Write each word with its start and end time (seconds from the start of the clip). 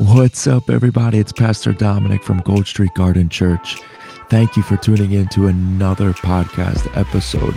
What's 0.00 0.46
up, 0.46 0.70
everybody? 0.70 1.18
It's 1.18 1.30
Pastor 1.30 1.74
Dominic 1.74 2.24
from 2.24 2.38
Gold 2.38 2.66
Street 2.66 2.94
Garden 2.94 3.28
Church. 3.28 3.82
Thank 4.30 4.56
you 4.56 4.62
for 4.62 4.78
tuning 4.78 5.12
in 5.12 5.28
to 5.28 5.46
another 5.46 6.14
podcast 6.14 6.96
episode. 6.96 7.54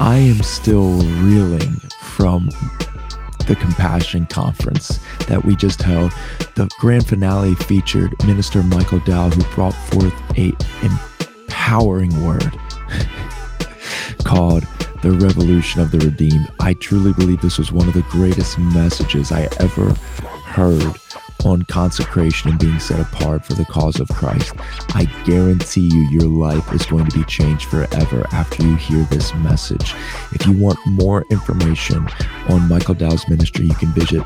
I 0.00 0.16
am 0.16 0.42
still 0.42 0.96
reeling 1.22 1.72
from 2.00 2.46
the 3.46 3.54
Compassion 3.60 4.24
Conference 4.24 4.98
that 5.28 5.44
we 5.44 5.54
just 5.56 5.82
held. 5.82 6.10
The 6.54 6.70
grand 6.80 7.06
finale 7.06 7.54
featured 7.54 8.14
Minister 8.26 8.62
Michael 8.62 9.00
Dow, 9.00 9.28
who 9.28 9.44
brought 9.54 9.74
forth 9.74 10.14
a 10.38 10.54
empowering 10.82 12.24
word 12.24 12.58
called 14.24 14.66
the 15.02 15.12
revolution 15.12 15.82
of 15.82 15.90
the 15.90 15.98
redeemed. 15.98 16.50
I 16.60 16.72
truly 16.72 17.12
believe 17.12 17.42
this 17.42 17.58
was 17.58 17.72
one 17.72 17.88
of 17.88 17.94
the 17.94 18.06
greatest 18.08 18.58
messages 18.58 19.30
I 19.30 19.50
ever 19.60 19.90
heard 20.46 20.98
on 21.44 21.62
consecration 21.64 22.50
and 22.50 22.58
being 22.58 22.78
set 22.78 23.00
apart 23.00 23.44
for 23.44 23.54
the 23.54 23.64
cause 23.66 24.00
of 24.00 24.08
Christ. 24.08 24.54
I 24.94 25.04
guarantee 25.24 25.88
you, 25.92 26.08
your 26.10 26.28
life 26.28 26.72
is 26.72 26.86
going 26.86 27.06
to 27.06 27.18
be 27.18 27.24
changed 27.24 27.66
forever 27.66 28.26
after 28.32 28.62
you 28.62 28.76
hear 28.76 29.04
this 29.04 29.34
message. 29.36 29.94
If 30.32 30.46
you 30.46 30.52
want 30.52 30.78
more 30.86 31.24
information 31.30 32.08
on 32.48 32.68
Michael 32.68 32.94
Dow's 32.94 33.28
ministry, 33.28 33.66
you 33.66 33.74
can 33.74 33.92
visit 33.92 34.22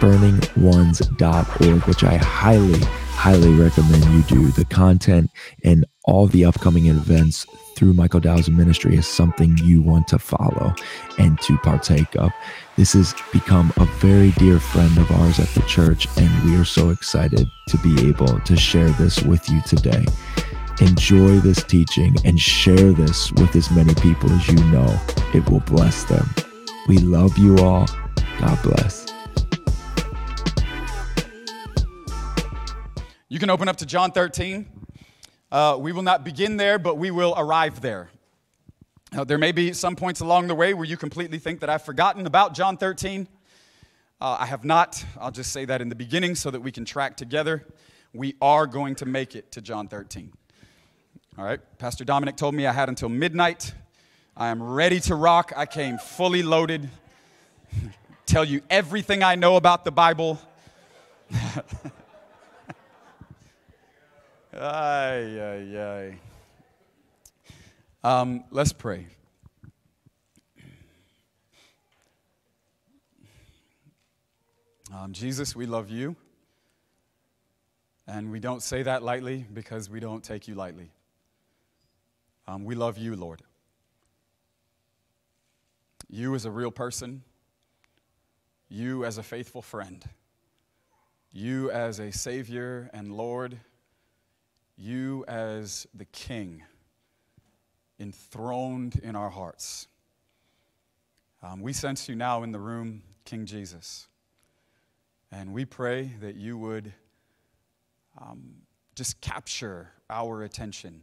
burningones.org, 0.00 1.82
which 1.82 2.04
I 2.04 2.16
highly, 2.16 2.80
highly 2.80 3.52
recommend 3.54 4.04
you 4.12 4.22
do. 4.22 4.48
The 4.52 4.64
content 4.64 5.30
and 5.64 5.86
all 6.04 6.26
the 6.26 6.44
upcoming 6.44 6.86
events 6.86 7.46
through 7.76 7.92
Michael 7.92 8.20
Dow's 8.20 8.48
ministry 8.48 8.96
is 8.96 9.06
something 9.06 9.56
you 9.58 9.82
want 9.82 10.08
to 10.08 10.18
follow 10.18 10.74
and 11.18 11.38
to 11.40 11.58
partake 11.58 12.14
of. 12.16 12.32
This 12.76 12.92
has 12.92 13.14
become 13.32 13.72
a 13.78 13.86
very 13.86 14.32
dear 14.32 14.60
friend 14.60 14.98
of 14.98 15.10
ours 15.12 15.40
at 15.40 15.48
the 15.48 15.62
church, 15.62 16.06
and 16.18 16.44
we 16.44 16.58
are 16.58 16.64
so 16.64 16.90
excited 16.90 17.50
to 17.68 17.78
be 17.78 18.06
able 18.06 18.38
to 18.40 18.54
share 18.54 18.90
this 18.90 19.22
with 19.22 19.48
you 19.48 19.62
today. 19.62 20.04
Enjoy 20.82 21.38
this 21.40 21.64
teaching 21.64 22.14
and 22.26 22.38
share 22.38 22.92
this 22.92 23.32
with 23.32 23.56
as 23.56 23.70
many 23.70 23.94
people 23.94 24.30
as 24.30 24.46
you 24.48 24.62
know. 24.64 24.94
It 25.32 25.48
will 25.48 25.60
bless 25.60 26.04
them. 26.04 26.28
We 26.86 26.98
love 26.98 27.38
you 27.38 27.56
all. 27.60 27.86
God 28.40 28.62
bless. 28.62 29.06
You 33.30 33.38
can 33.38 33.48
open 33.48 33.68
up 33.68 33.76
to 33.76 33.86
John 33.86 34.12
13. 34.12 34.66
Uh, 35.50 35.78
we 35.80 35.92
will 35.92 36.02
not 36.02 36.24
begin 36.24 36.58
there, 36.58 36.78
but 36.78 36.98
we 36.98 37.10
will 37.10 37.32
arrive 37.38 37.80
there. 37.80 38.10
Now, 39.12 39.24
there 39.24 39.38
may 39.38 39.52
be 39.52 39.72
some 39.72 39.94
points 39.94 40.20
along 40.20 40.48
the 40.48 40.54
way 40.54 40.74
where 40.74 40.84
you 40.84 40.96
completely 40.96 41.38
think 41.38 41.60
that 41.60 41.70
I've 41.70 41.82
forgotten 41.82 42.26
about 42.26 42.54
John 42.54 42.76
13. 42.76 43.28
Uh, 44.20 44.36
I 44.40 44.46
have 44.46 44.64
not. 44.64 45.04
I'll 45.20 45.30
just 45.30 45.52
say 45.52 45.64
that 45.64 45.80
in 45.80 45.88
the 45.88 45.94
beginning 45.94 46.34
so 46.34 46.50
that 46.50 46.60
we 46.60 46.72
can 46.72 46.84
track 46.84 47.16
together. 47.16 47.64
We 48.12 48.34
are 48.40 48.66
going 48.66 48.94
to 48.96 49.06
make 49.06 49.36
it 49.36 49.52
to 49.52 49.60
John 49.60 49.88
13. 49.88 50.32
All 51.38 51.44
right, 51.44 51.60
Pastor 51.78 52.04
Dominic 52.04 52.36
told 52.36 52.54
me 52.54 52.66
I 52.66 52.72
had 52.72 52.88
until 52.88 53.08
midnight. 53.08 53.74
I 54.36 54.48
am 54.48 54.62
ready 54.62 55.00
to 55.00 55.14
rock. 55.14 55.52
I 55.56 55.66
came 55.66 55.98
fully 55.98 56.42
loaded. 56.42 56.88
Tell 58.26 58.44
you 58.44 58.62
everything 58.68 59.22
I 59.22 59.34
know 59.34 59.56
about 59.56 59.84
the 59.84 59.92
Bible. 59.92 60.40
Ay, 64.58 65.36
ay, 65.38 65.76
ay. 65.76 66.25
Um, 68.06 68.44
let's 68.52 68.72
pray. 68.72 69.08
Um, 74.94 75.12
Jesus, 75.12 75.56
we 75.56 75.66
love 75.66 75.90
you. 75.90 76.14
And 78.06 78.30
we 78.30 78.38
don't 78.38 78.62
say 78.62 78.84
that 78.84 79.02
lightly 79.02 79.44
because 79.52 79.90
we 79.90 79.98
don't 79.98 80.22
take 80.22 80.46
you 80.46 80.54
lightly. 80.54 80.92
Um, 82.46 82.64
we 82.64 82.76
love 82.76 82.96
you, 82.96 83.16
Lord. 83.16 83.42
You 86.08 86.36
as 86.36 86.44
a 86.44 86.50
real 86.52 86.70
person, 86.70 87.24
you 88.68 89.04
as 89.04 89.18
a 89.18 89.24
faithful 89.24 89.62
friend, 89.62 90.08
you 91.32 91.72
as 91.72 91.98
a 91.98 92.12
Savior 92.12 92.88
and 92.92 93.16
Lord 93.16 93.58
you 94.76 95.24
as 95.26 95.86
the 95.94 96.04
King 96.04 96.62
enthroned 97.98 99.00
in 99.02 99.16
our 99.16 99.30
hearts. 99.30 99.88
Um, 101.42 101.60
we 101.60 101.72
sense 101.72 102.08
you 102.08 102.14
now 102.14 102.42
in 102.42 102.52
the 102.52 102.58
room, 102.58 103.02
King 103.24 103.46
Jesus. 103.46 104.08
And 105.30 105.52
we 105.52 105.64
pray 105.64 106.12
that 106.20 106.36
you 106.36 106.56
would 106.58 106.92
um, 108.20 108.62
just 108.94 109.20
capture 109.20 109.90
our 110.08 110.42
attention. 110.42 111.02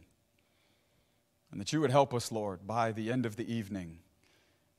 And 1.50 1.60
that 1.60 1.72
you 1.72 1.80
would 1.80 1.90
help 1.90 2.12
us, 2.12 2.32
Lord, 2.32 2.66
by 2.66 2.92
the 2.92 3.12
end 3.12 3.26
of 3.26 3.36
the 3.36 3.52
evening 3.52 3.98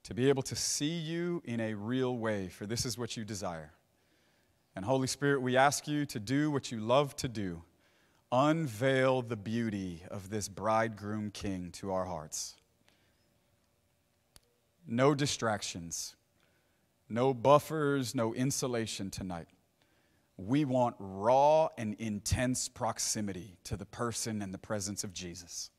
to 0.03 0.13
be 0.13 0.29
able 0.29 0.43
to 0.43 0.55
see 0.55 0.97
you 0.97 1.41
in 1.45 1.59
a 1.59 1.73
real 1.73 2.17
way, 2.17 2.47
for 2.49 2.65
this 2.65 2.85
is 2.85 2.97
what 2.97 3.17
you 3.17 3.23
desire. 3.23 3.71
And 4.75 4.85
Holy 4.85 5.07
Spirit, 5.07 5.41
we 5.41 5.57
ask 5.57 5.87
you 5.87 6.05
to 6.07 6.19
do 6.19 6.51
what 6.51 6.71
you 6.71 6.79
love 6.79 7.15
to 7.17 7.27
do 7.27 7.63
unveil 8.31 9.21
the 9.21 9.35
beauty 9.35 10.03
of 10.09 10.29
this 10.29 10.47
bridegroom 10.47 11.31
king 11.31 11.71
to 11.71 11.91
our 11.91 12.05
hearts. 12.05 12.55
No 14.87 15.15
distractions, 15.15 16.15
no 17.09 17.33
buffers, 17.33 18.13
no 18.13 18.33
insulation 18.33 19.09
tonight. 19.09 19.47
We 20.37 20.65
want 20.65 20.95
raw 20.99 21.69
and 21.77 21.95
intense 21.97 22.67
proximity 22.67 23.57
to 23.63 23.77
the 23.77 23.85
person 23.85 24.41
and 24.41 24.53
the 24.53 24.57
presence 24.57 25.03
of 25.03 25.13
Jesus. 25.13 25.69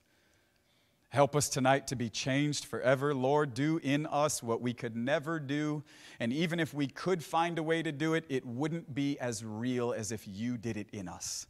Help 1.11 1.37
us 1.37 1.49
tonight 1.49 1.87
to 1.87 1.97
be 1.97 2.11
changed 2.11 2.65
forever. 2.65 3.15
Lord, 3.15 3.55
do 3.55 3.79
in 3.83 4.07
us 4.07 4.43
what 4.43 4.61
we 4.61 4.75
could 4.75 4.97
never 4.97 5.39
do. 5.39 5.85
And 6.19 6.33
even 6.33 6.59
if 6.59 6.75
we 6.75 6.87
could 6.89 7.23
find 7.23 7.59
a 7.59 7.63
way 7.63 7.83
to 7.83 7.93
do 7.93 8.15
it, 8.15 8.25
it 8.29 8.45
wouldn't 8.45 8.95
be 8.95 9.19
as 9.21 9.45
real 9.45 9.93
as 9.93 10.11
if 10.11 10.27
you 10.27 10.59
did 10.59 10.77
it 10.77 10.89
in 10.93 11.09
us. 11.09 11.47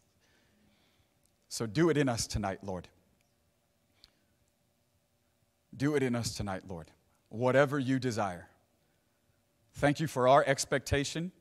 So 1.49 1.67
do 1.67 1.91
it 1.91 1.97
in 1.97 2.09
us 2.09 2.27
tonight, 2.27 2.59
Lord. 2.63 2.89
Do 5.77 5.95
it 5.95 6.03
in 6.03 6.15
us 6.15 6.35
tonight, 6.35 6.63
Lord. 6.69 6.91
Whatever 7.29 7.79
you 7.79 7.99
desire. 7.99 8.49
Thank 9.75 10.01
you 10.01 10.07
for 10.07 10.27
our 10.27 10.43
expectation, 10.47 11.33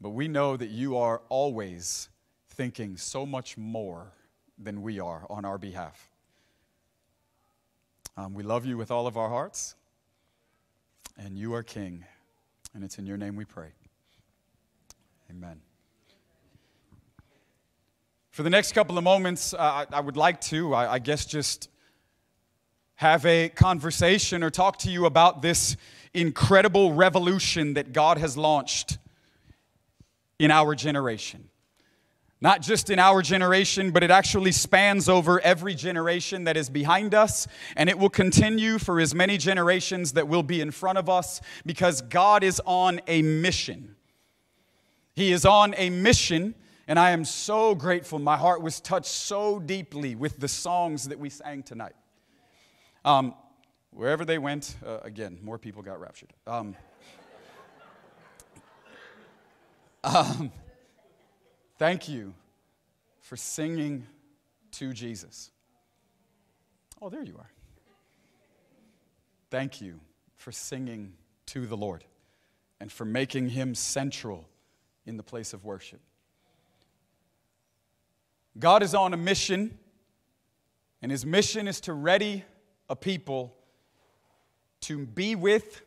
but 0.00 0.10
we 0.10 0.26
know 0.26 0.56
that 0.56 0.70
you 0.70 0.96
are 0.96 1.22
always 1.28 2.08
thinking 2.48 2.96
so 2.96 3.24
much 3.24 3.56
more 3.56 4.12
than 4.58 4.82
we 4.82 4.98
are 4.98 5.26
on 5.30 5.44
our 5.44 5.58
behalf. 5.58 6.10
Um, 8.16 8.34
we 8.34 8.42
love 8.42 8.66
you 8.66 8.76
with 8.76 8.90
all 8.90 9.06
of 9.06 9.16
our 9.16 9.28
hearts, 9.28 9.74
and 11.16 11.38
you 11.38 11.54
are 11.54 11.62
King. 11.62 12.04
And 12.74 12.82
it's 12.84 12.98
in 12.98 13.06
your 13.06 13.16
name 13.16 13.36
we 13.36 13.44
pray. 13.44 13.68
Amen. 15.30 15.60
For 18.32 18.42
the 18.42 18.48
next 18.48 18.72
couple 18.72 18.96
of 18.96 19.04
moments, 19.04 19.52
uh, 19.52 19.84
I 19.92 20.00
would 20.00 20.16
like 20.16 20.40
to, 20.42 20.72
I, 20.72 20.94
I 20.94 20.98
guess, 21.00 21.26
just 21.26 21.68
have 22.94 23.26
a 23.26 23.50
conversation 23.50 24.42
or 24.42 24.48
talk 24.48 24.78
to 24.78 24.90
you 24.90 25.04
about 25.04 25.42
this 25.42 25.76
incredible 26.14 26.94
revolution 26.94 27.74
that 27.74 27.92
God 27.92 28.16
has 28.16 28.34
launched 28.38 28.96
in 30.38 30.50
our 30.50 30.74
generation. 30.74 31.50
Not 32.40 32.62
just 32.62 32.88
in 32.88 32.98
our 32.98 33.20
generation, 33.20 33.90
but 33.90 34.02
it 34.02 34.10
actually 34.10 34.52
spans 34.52 35.10
over 35.10 35.38
every 35.40 35.74
generation 35.74 36.44
that 36.44 36.56
is 36.56 36.70
behind 36.70 37.12
us, 37.12 37.46
and 37.76 37.90
it 37.90 37.98
will 37.98 38.08
continue 38.08 38.78
for 38.78 38.98
as 38.98 39.14
many 39.14 39.36
generations 39.36 40.12
that 40.14 40.26
will 40.26 40.42
be 40.42 40.62
in 40.62 40.70
front 40.70 40.96
of 40.96 41.10
us 41.10 41.42
because 41.66 42.00
God 42.00 42.42
is 42.42 42.62
on 42.64 42.98
a 43.06 43.20
mission. 43.20 43.94
He 45.14 45.32
is 45.32 45.44
on 45.44 45.74
a 45.76 45.90
mission 45.90 46.54
and 46.88 46.98
I 46.98 47.10
am 47.10 47.24
so 47.24 47.74
grateful. 47.74 48.18
My 48.18 48.36
heart 48.36 48.62
was 48.62 48.80
touched 48.80 49.10
so 49.10 49.58
deeply 49.58 50.14
with 50.14 50.38
the 50.38 50.48
songs 50.48 51.08
that 51.08 51.18
we 51.18 51.30
sang 51.30 51.62
tonight. 51.62 51.94
Um, 53.04 53.34
wherever 53.90 54.24
they 54.24 54.38
went, 54.38 54.76
uh, 54.84 54.98
again, 55.02 55.38
more 55.42 55.58
people 55.58 55.82
got 55.82 56.00
raptured. 56.00 56.32
Um, 56.46 56.76
um, 60.04 60.52
thank 61.78 62.08
you 62.08 62.34
for 63.20 63.36
singing 63.36 64.06
to 64.72 64.92
Jesus. 64.92 65.50
Oh, 67.00 67.08
there 67.08 67.22
you 67.22 67.36
are. 67.36 67.50
Thank 69.50 69.80
you 69.80 70.00
for 70.36 70.52
singing 70.52 71.12
to 71.46 71.66
the 71.66 71.76
Lord 71.76 72.04
and 72.80 72.90
for 72.90 73.04
making 73.04 73.50
him 73.50 73.74
central 73.74 74.48
in 75.04 75.16
the 75.16 75.22
place 75.22 75.52
of 75.52 75.64
worship. 75.64 76.00
God 78.58 78.82
is 78.82 78.94
on 78.94 79.14
a 79.14 79.16
mission, 79.16 79.78
and 81.00 81.10
his 81.10 81.24
mission 81.24 81.66
is 81.66 81.80
to 81.82 81.92
ready 81.92 82.44
a 82.88 82.96
people 82.96 83.56
to 84.82 85.06
be 85.06 85.34
with, 85.34 85.82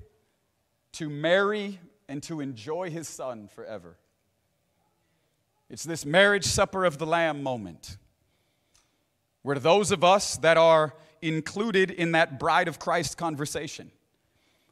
to 0.94 1.10
marry, 1.10 1.80
and 2.08 2.24
to 2.24 2.42
enjoy 2.42 2.90
his 2.90 3.08
son 3.08 3.48
forever. 3.48 3.98
It's 5.70 5.84
this 5.84 6.06
marriage 6.06 6.46
supper 6.46 6.86
of 6.86 6.98
the 6.98 7.06
Lamb 7.06 7.44
moment 7.44 7.98
where 9.42 9.60
those 9.60 9.92
of 9.92 10.04
us 10.04 10.38
that 10.38 10.58
are 10.58 10.96
included 11.22 11.92
in 11.92 12.14
that 12.14 12.40
bride 12.40 12.68
of 12.68 12.80
Christ 12.80 13.18
conversation, 13.18 13.92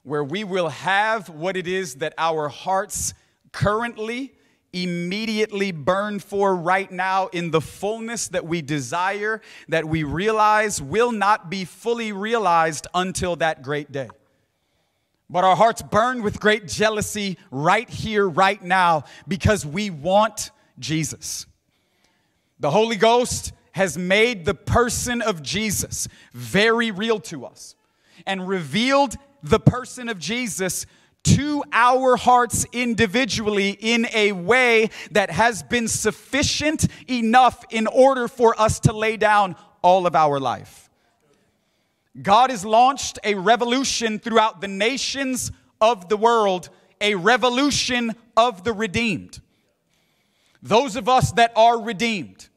where 0.01 0.23
we 0.23 0.43
will 0.43 0.69
have 0.69 1.29
what 1.29 1.55
it 1.55 1.67
is 1.67 1.95
that 1.95 2.13
our 2.17 2.47
hearts 2.47 3.13
currently, 3.51 4.33
immediately 4.73 5.71
burn 5.71 6.19
for 6.19 6.55
right 6.55 6.91
now 6.91 7.27
in 7.27 7.51
the 7.51 7.61
fullness 7.61 8.27
that 8.29 8.45
we 8.45 8.61
desire, 8.61 9.41
that 9.69 9.87
we 9.87 10.03
realize 10.03 10.81
will 10.81 11.11
not 11.11 11.49
be 11.49 11.63
fully 11.63 12.11
realized 12.11 12.87
until 12.93 13.35
that 13.37 13.61
great 13.61 13.91
day. 13.91 14.09
But 15.29 15.43
our 15.43 15.55
hearts 15.55 15.81
burn 15.81 16.23
with 16.23 16.39
great 16.39 16.67
jealousy 16.67 17.37
right 17.49 17.89
here, 17.89 18.27
right 18.27 18.61
now, 18.61 19.05
because 19.27 19.65
we 19.65 19.89
want 19.89 20.51
Jesus. 20.79 21.45
The 22.59 22.71
Holy 22.71 22.95
Ghost 22.95 23.53
has 23.71 23.97
made 23.97 24.45
the 24.45 24.53
person 24.53 25.21
of 25.21 25.41
Jesus 25.41 26.07
very 26.33 26.91
real 26.91 27.19
to 27.19 27.45
us 27.45 27.75
and 28.25 28.47
revealed 28.47 29.15
the 29.41 29.59
person 29.59 30.07
of 30.09 30.19
Jesus 30.19 30.85
to 31.23 31.63
our 31.71 32.15
hearts 32.15 32.65
individually 32.71 33.77
in 33.79 34.07
a 34.13 34.31
way 34.33 34.89
that 35.11 35.31
has 35.31 35.63
been 35.63 35.87
sufficient 35.87 36.87
enough 37.09 37.63
in 37.69 37.87
order 37.87 38.27
for 38.27 38.59
us 38.59 38.79
to 38.81 38.93
lay 38.93 39.17
down 39.17 39.55
all 39.81 40.05
of 40.05 40.15
our 40.15 40.39
life. 40.39 40.89
God 42.21 42.51
has 42.51 42.63
launched 42.63 43.19
a 43.23 43.35
revolution 43.35 44.19
throughout 44.19 44.61
the 44.61 44.67
nations 44.67 45.51
of 45.81 46.09
the 46.09 46.17
world, 46.17 46.69
a 47.01 47.15
revolution 47.15 48.15
of 48.37 48.63
the 48.63 48.73
redeemed. 48.73 49.41
Those 50.61 50.95
of 50.95 51.09
us 51.09 51.31
that 51.33 51.51
are 51.55 51.81
redeemed, 51.81 52.47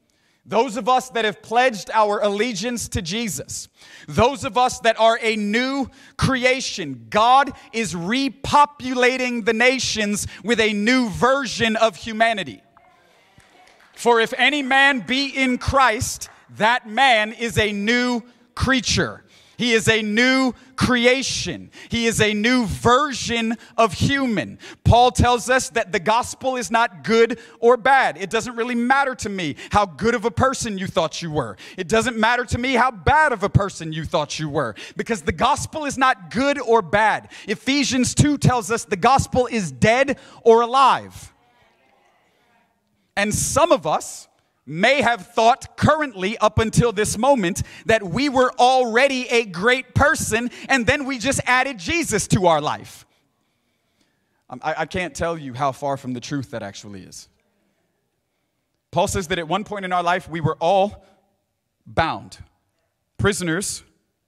those 0.49 0.77
of 0.77 0.89
us 0.89 1.11
that 1.11 1.25
have 1.25 1.43
pledged 1.43 1.91
our 1.93 2.21
allegiance 2.21 2.89
to 2.91 3.03
Jesus, 3.03 3.69
those 4.07 4.45
of 4.45 4.57
us 4.57 4.79
that 4.81 4.99
are 5.01 5.19
a 5.21 5.35
new 5.35 5.91
creation, 6.17 7.07
God 7.11 7.53
is 7.73 7.95
repopulating 7.95 9.45
the 9.45 9.53
nations 9.53 10.27
with 10.45 10.61
a 10.61 10.73
new 10.73 11.09
version 11.09 11.75
of 11.75 11.97
humanity. 11.97 12.63
For 13.95 14.21
if 14.21 14.33
any 14.37 14.63
man 14.63 15.01
be 15.01 15.27
in 15.27 15.59
Christ, 15.59 16.29
that 16.57 16.89
man 16.89 17.33
is 17.33 17.59
a 17.59 17.73
new 17.73 18.23
creature. 18.55 19.25
He 19.57 19.73
is 19.73 19.89
a 19.89 20.03
new 20.03 20.53
creation. 20.77 21.71
He 21.89 22.07
is 22.07 22.21
a 22.21 22.35
new 22.35 22.67
version 22.67 23.57
of 23.77 23.95
human. 23.95 24.59
Paul 24.85 25.11
tells 25.11 25.49
us 25.49 25.71
that 25.71 25.93
the 25.93 25.99
gospel 25.99 26.57
is 26.57 26.71
not 26.71 27.05
good 27.05 27.39
or 27.59 27.77
bad. 27.77 28.19
It 28.19 28.31
doesn't 28.31 28.55
really 28.57 28.75
matter 28.75 29.15
to 29.17 29.29
me 29.29 29.57
how 29.71 29.87
good 29.87 30.15
of 30.15 30.25
a 30.25 30.31
person 30.31 30.77
you 30.79 30.87
thought 30.87 31.23
you 31.23 31.31
were. 31.31 31.57
It 31.77 31.89
doesn't 31.89 32.17
matter 32.17 32.45
to 32.45 32.59
me 32.59 32.75
how 32.75 32.91
bad 32.91 33.33
of 33.33 33.43
a 33.43 33.49
person 33.49 33.93
you 33.93 34.05
thought 34.05 34.39
you 34.39 34.49
were 34.49 34.75
because 34.97 35.23
the 35.23 35.33
gospel 35.33 35.85
is 35.85 35.97
not 35.97 36.31
good 36.31 36.61
or 36.61 36.83
bad. 36.83 37.31
Ephesians 37.49 38.15
2 38.15 38.39
tells 38.39 38.71
us 38.71 38.85
the 38.85 38.97
gospel 38.97 39.47
is 39.47 39.73
dead 39.73 40.19
or 40.43 40.61
alive. 40.61 41.33
And 43.17 43.35
some 43.35 43.73
of 43.73 43.87
us, 43.87 44.29
may 44.67 45.01
have 45.01 45.29
thought 45.29 45.77
currently 45.77 46.37
up 46.39 46.59
until 46.59 46.91
this 46.91 47.17
moment 47.17 47.63
that 47.87 48.03
we 48.03 48.29
were 48.29 48.53
already 48.59 49.29
a 49.29 49.45
great 49.45 49.95
person 49.95 50.51
and 50.69 50.87
then 50.87 51.05
we 51.05 51.19
just 51.19 51.41
added 51.47 51.79
Jesus 51.79 52.27
to 52.29 52.47
our 52.49 52.61
life. 52.61 53.07
Um, 54.51 54.61
I, 54.63 54.75
I, 54.79 54.87
can't 54.87 55.15
tell 55.15 55.39
you 55.39 55.55
how 55.55 55.73
far 55.73 55.97
from 55.97 56.13
the 56.13 56.21
truth 56.21 56.51
that 56.51 56.63
actually 56.63 57.03
is. 57.03 57.29
Paul 58.91 59.09
says 59.09 59.29
that 59.29 59.39
at 59.39 59.49
one 59.49 59.65
point 59.65 59.85
in 59.85 59.93
our 59.93 60.03
life 60.03 60.29
we 60.29 60.41
were 60.41 60.57
all 60.61 61.05
bound, 61.85 62.39
prisoners, 63.19 63.83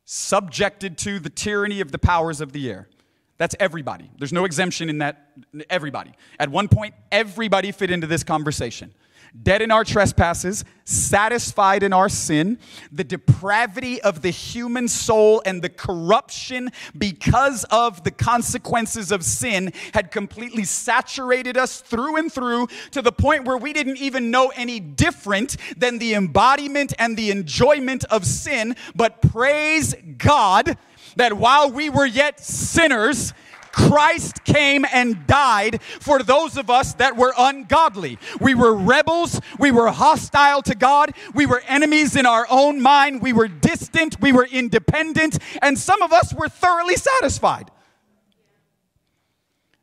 subjected 0.05 0.99
to 0.99 1.19
the 1.19 1.31
tyranny 1.31 1.81
of 1.81 1.93
the 1.93 1.99
powers 1.99 2.41
of 2.41 2.53
the 2.53 2.71
air. 2.71 2.89
That's 3.37 3.55
everybody. 3.61 4.11
There's 4.19 4.33
no 4.33 4.45
exemption 4.45 4.89
in 4.89 4.99
that. 4.99 5.31
Everybody. 5.71 6.13
At 6.41 6.49
one 6.49 6.67
point, 6.67 6.95
everybody 7.13 7.71
fit 7.71 7.91
into 7.93 8.09
this 8.09 8.25
conversation 8.25 8.93
dead 9.43 9.63
in 9.63 9.71
our 9.71 9.85
trespasses, 9.85 10.65
satisfied 10.85 11.83
in 11.83 11.93
our 11.93 12.09
sin, 12.09 12.59
the 12.91 13.05
depravity 13.05 14.01
of 14.01 14.23
the 14.23 14.31
human 14.31 14.89
soul 14.89 15.43
and 15.45 15.63
the 15.63 15.69
corruption 15.69 16.71
because 16.97 17.65
of 17.65 18.05
the 18.05 18.11
consequences 18.11 19.13
of 19.13 19.23
sin 19.23 19.73
had 19.93 20.11
completely 20.11 20.65
saturated 20.65 21.57
us 21.57 21.81
through 21.81 22.17
and 22.17 22.33
through 22.33 22.67
to 22.91 23.03
the 23.03 23.13
point 23.13 23.45
where 23.45 23.59
we 23.59 23.73
didn't 23.73 23.99
even 23.99 24.31
know 24.31 24.51
any 24.57 24.81
different 24.81 25.57
than 25.77 25.99
the 25.99 26.15
embodiment 26.15 26.95
and 26.99 27.17
the 27.17 27.31
enjoyment 27.31 28.05
of 28.05 28.25
sin. 28.25 28.75
But 28.95 29.21
praise 29.21 29.95
God 30.17 30.77
that 31.17 31.35
while 31.35 31.71
we 31.71 31.91
were 31.91 32.07
yet 32.07 32.41
sinners, 32.41 33.33
Christ 33.79 34.43
came 34.43 34.85
and 34.93 35.25
died 35.29 35.81
for 35.83 36.21
those 36.21 36.57
of 36.57 36.69
us 36.69 36.95
that 36.95 37.17
were 37.17 37.33
ungodly. 37.39 38.19
We 38.41 38.57
were 38.57 38.75
rebels. 38.75 39.41
We 39.57 39.71
were 39.71 39.89
hostile 39.93 40.63
to 40.63 40.75
God. 40.75 41.15
We 41.33 41.47
were 41.47 41.63
enemies 41.69 42.17
in 42.17 42.27
our 42.27 42.45
own 42.51 42.83
mind. 42.83 43.23
We 43.23 43.33
were 43.33 43.47
distant. 43.47 44.21
We 44.21 44.33
were 44.33 44.47
independent. 44.51 45.39
And 45.63 45.79
some 45.79 46.03
of 46.03 46.13
us 46.13 46.35
were 46.35 46.49
thoroughly 46.49 46.97
satisfied. 46.97 47.71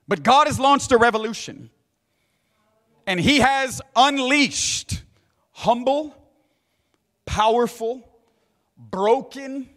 But 0.09 0.23
God 0.23 0.47
has 0.47 0.59
launched 0.59 0.91
a 0.91 0.97
revolution. 0.97 1.69
And 3.07 3.17
He 3.17 3.39
has 3.39 3.81
unleashed 3.95 5.03
humble, 5.53 6.13
powerful, 7.25 8.05
broken, 8.77 9.69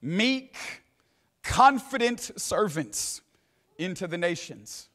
meek, 0.00 0.56
confident 1.42 2.32
servants 2.36 3.20
into 3.80 4.06
the 4.06 4.18
nations. 4.18 4.88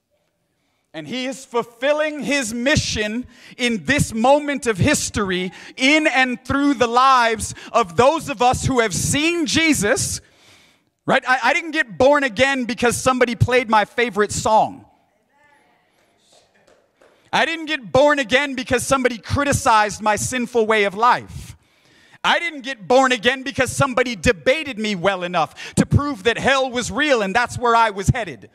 And 0.94 1.06
he 1.06 1.26
is 1.26 1.44
fulfilling 1.44 2.22
his 2.22 2.54
mission 2.54 3.26
in 3.58 3.84
this 3.84 4.14
moment 4.14 4.66
of 4.66 4.78
history 4.78 5.52
in 5.76 6.08
and 6.08 6.44
through 6.46 6.76
the 6.76 6.88
lives 6.88 7.54
of 7.74 7.98
those 7.98 8.30
of 8.30 8.42
us 8.42 8.66
who 8.66 8.80
have 8.80 8.94
seen 8.94 9.46
Jesus. 9.46 10.22
Right? 11.06 11.22
I, 11.28 11.40
I 11.44 11.54
didn't 11.54 11.72
get 11.72 11.98
born 11.98 12.24
again 12.24 12.64
because 12.64 12.96
somebody 12.96 13.36
played 13.36 13.70
my 13.70 13.84
favorite 13.84 14.32
song. 14.32 14.86
I 17.34 17.46
didn't 17.46 17.66
get 17.66 17.92
born 17.92 18.20
again 18.20 18.56
because 18.56 18.88
somebody 18.88 19.18
criticized 19.18 20.02
my 20.02 20.16
sinful 20.16 20.66
way 20.66 20.86
of 20.86 20.96
life. 20.96 21.58
I 22.24 22.40
didn't 22.40 22.62
get 22.62 22.88
born 22.88 23.12
again 23.12 23.44
because 23.44 23.70
somebody 23.70 24.16
debated 24.16 24.80
me 24.80 24.96
well 24.96 25.24
enough 25.24 25.76
to 25.76 25.86
prove 25.86 26.24
that 26.24 26.38
hell 26.38 26.72
was 26.72 26.90
real 26.90 27.22
and 27.22 27.36
that's 27.36 27.58
where 27.58 27.76
I 27.76 27.90
was 27.90 28.08
headed. 28.08 28.50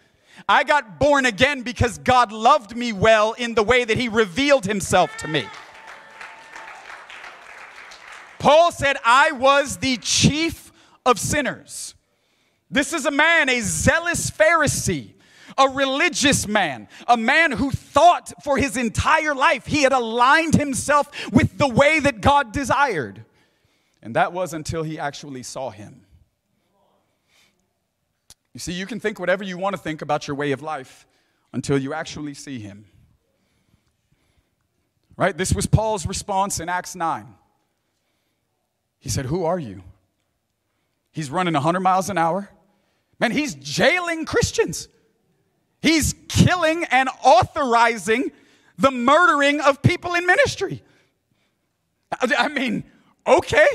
I 0.49 0.65
got 0.65 0.99
born 0.99 1.27
again 1.27 1.63
because 1.63 1.99
God 1.99 2.33
loved 2.33 2.77
me 2.77 2.93
well 2.93 3.33
in 3.33 3.55
the 3.55 3.63
way 3.63 3.85
that 3.85 3.97
He 3.97 4.09
revealed 4.09 4.65
Himself 4.65 5.17
to 5.19 5.29
me. 5.29 5.45
Paul 8.39 8.73
said, 8.73 8.97
I 9.05 9.33
was 9.33 9.77
the 9.77 9.99
chief 9.99 10.73
of 11.05 11.19
sinners. 11.19 11.95
This 12.71 12.93
is 12.93 13.05
a 13.05 13.11
man, 13.11 13.49
a 13.49 13.61
zealous 13.61 14.31
Pharisee, 14.31 15.13
a 15.59 15.69
religious 15.69 16.49
man, 16.49 16.89
a 17.07 17.17
man 17.17 17.53
who 17.53 17.71
thought 17.71 18.33
for 18.43 18.57
his 18.57 18.77
entire 18.77 19.35
life 19.35 19.67
he 19.67 19.83
had 19.83 19.93
aligned 19.93 20.55
himself 20.55 21.11
with 21.33 21.59
the 21.59 21.69
way 21.69 22.01
that 22.01 22.21
God 22.21 22.53
desired. 22.53 23.25
And 24.03 24.17
that 24.17 24.33
was 24.33 24.55
until 24.55 24.83
he 24.85 24.99
actually 24.99 25.43
saw 25.43 25.71
him. 25.71 26.00
You 28.53 28.61
see, 28.61 28.73
you 28.73 28.87
can 28.87 29.01
think 29.01 29.21
whatever 29.21 29.45
you 29.45 29.59
want 29.59 29.77
to 29.77 29.83
think 29.83 30.03
about 30.03 30.27
your 30.27 30.37
way 30.37 30.53
of 30.53 30.63
life 30.63 31.07
until 31.53 31.79
you 31.79 31.93
actually 31.93 32.35
see 32.35 32.59
him. 32.59 32.87
Right? 35.17 35.37
This 35.37 35.53
was 35.53 35.67
Paul's 35.67 36.07
response 36.07 36.61
in 36.61 36.69
Acts 36.69 36.97
9. 36.97 37.35
He 38.99 39.09
said, 39.09 39.27
Who 39.27 39.45
are 39.45 39.59
you? 39.59 39.83
He's 41.13 41.31
running 41.31 41.55
100 41.55 41.81
miles 41.81 42.09
an 42.09 42.19
hour. 42.19 42.49
Man, 43.19 43.33
he's 43.33 43.55
jailing 43.55 44.25
Christians. 44.25 44.89
He's 45.83 46.15
killing 46.29 46.85
and 46.91 47.09
authorizing 47.23 48.33
the 48.79 48.91
murdering 48.91 49.61
of 49.61 49.83
people 49.83 50.15
in 50.15 50.27
ministry. 50.27 50.83
I 52.21 52.49
mean, 52.49 52.85
okay. 53.27 53.67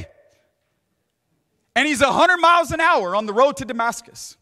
And 1.76 1.88
he's 1.88 2.02
100 2.02 2.38
miles 2.38 2.72
an 2.72 2.80
hour 2.80 3.16
on 3.16 3.26
the 3.26 3.34
road 3.34 3.58
to 3.58 3.66
Damascus. 3.66 4.38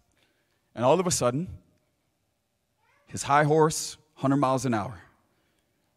And 0.75 0.83
all 0.83 0.99
of 0.99 1.07
a 1.07 1.11
sudden, 1.11 1.47
his 3.07 3.23
high 3.23 3.43
horse, 3.43 3.97
100 4.15 4.37
miles 4.37 4.65
an 4.65 4.73
hour, 4.73 5.01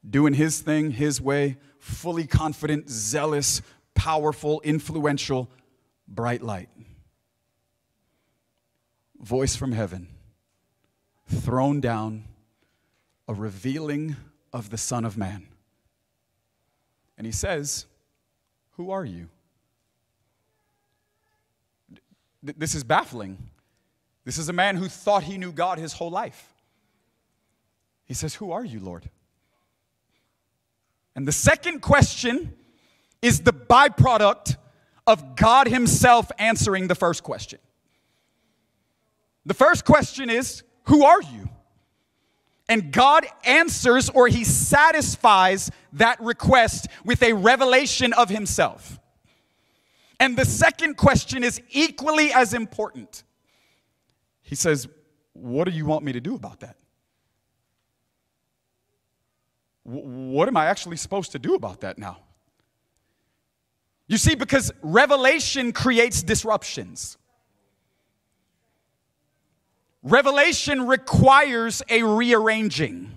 doing 0.09 0.35
his 0.35 0.61
thing 0.61 0.91
his 0.91 1.21
way, 1.21 1.57
fully 1.79 2.27
confident, 2.27 2.91
zealous, 2.91 3.63
powerful, 3.95 4.61
influential, 4.63 5.49
bright 6.07 6.43
light. 6.43 6.69
Voice 9.19 9.57
from 9.57 9.73
heaven, 9.73 10.09
thrown 11.27 11.81
down, 11.81 12.25
a 13.27 13.35
revealing 13.35 14.17
of 14.53 14.71
the 14.71 14.79
Son 14.79 15.05
of 15.05 15.17
Man. 15.17 15.47
And 17.17 17.27
he 17.27 17.33
says, 17.33 17.87
Who 18.73 18.91
are 18.91 19.05
you? 19.05 19.29
This 22.43 22.75
is 22.75 22.85
baffling. 22.85 23.39
This 24.27 24.39
is 24.39 24.49
a 24.49 24.53
man 24.53 24.77
who 24.77 24.89
thought 24.89 25.23
he 25.23 25.39
knew 25.39 25.53
God 25.53 25.79
his 25.79 25.93
whole 25.93 26.11
life. 26.11 26.53
He 28.05 28.13
says, 28.13 28.35
Who 28.35 28.51
are 28.51 28.65
you, 28.65 28.81
Lord? 28.81 29.09
And 31.15 31.27
the 31.27 31.33
second 31.33 31.81
question 31.81 32.53
is 33.23 33.43
the 33.43 33.53
byproduct 33.53 34.57
of 35.07 35.37
God 35.37 35.69
Himself 35.69 36.31
answering 36.39 36.89
the 36.89 36.97
first 36.97 37.23
question. 37.23 37.61
The 39.47 39.55
first 39.55 39.85
question 39.85 40.29
is, 40.29 40.65
Who 40.87 41.05
are 41.05 41.23
you? 41.23 41.49
And 42.69 42.93
God 42.93 43.27
answers 43.45 44.11
or 44.11 44.27
He 44.27 44.43
satisfies 44.43 45.71
that 45.93 46.21
request 46.21 46.89
with 47.05 47.23
a 47.23 47.33
revelation 47.33 48.13
of 48.13 48.29
Himself. 48.29 48.99
And 50.19 50.37
the 50.37 50.45
second 50.45 50.97
question 50.97 51.45
is 51.45 51.63
equally 51.71 52.33
as 52.33 52.55
important. 52.55 53.23
He 54.47 54.55
says, 54.55 54.89
What 55.33 55.65
do 55.65 55.73
you 55.73 55.85
want 55.85 56.05
me 56.05 56.13
to 56.13 56.21
do 56.21 56.35
about 56.35 56.61
that? 56.61 56.77
what 59.89 60.49
am 60.49 60.57
I 60.57 60.67
actually 60.67 60.97
supposed 60.97 61.31
to 61.33 61.39
do 61.39 61.55
about 61.55 61.83
that 61.83 61.97
now? 61.97 62.19
You 64.09 64.17
see, 64.17 64.35
because 64.35 64.73
revelation 64.83 65.73
creates 65.73 66.25
disruptions. 66.25 67.17
Revelation 70.03 70.87
requires 70.89 71.83
a 71.89 72.03
rearranging. 72.03 73.13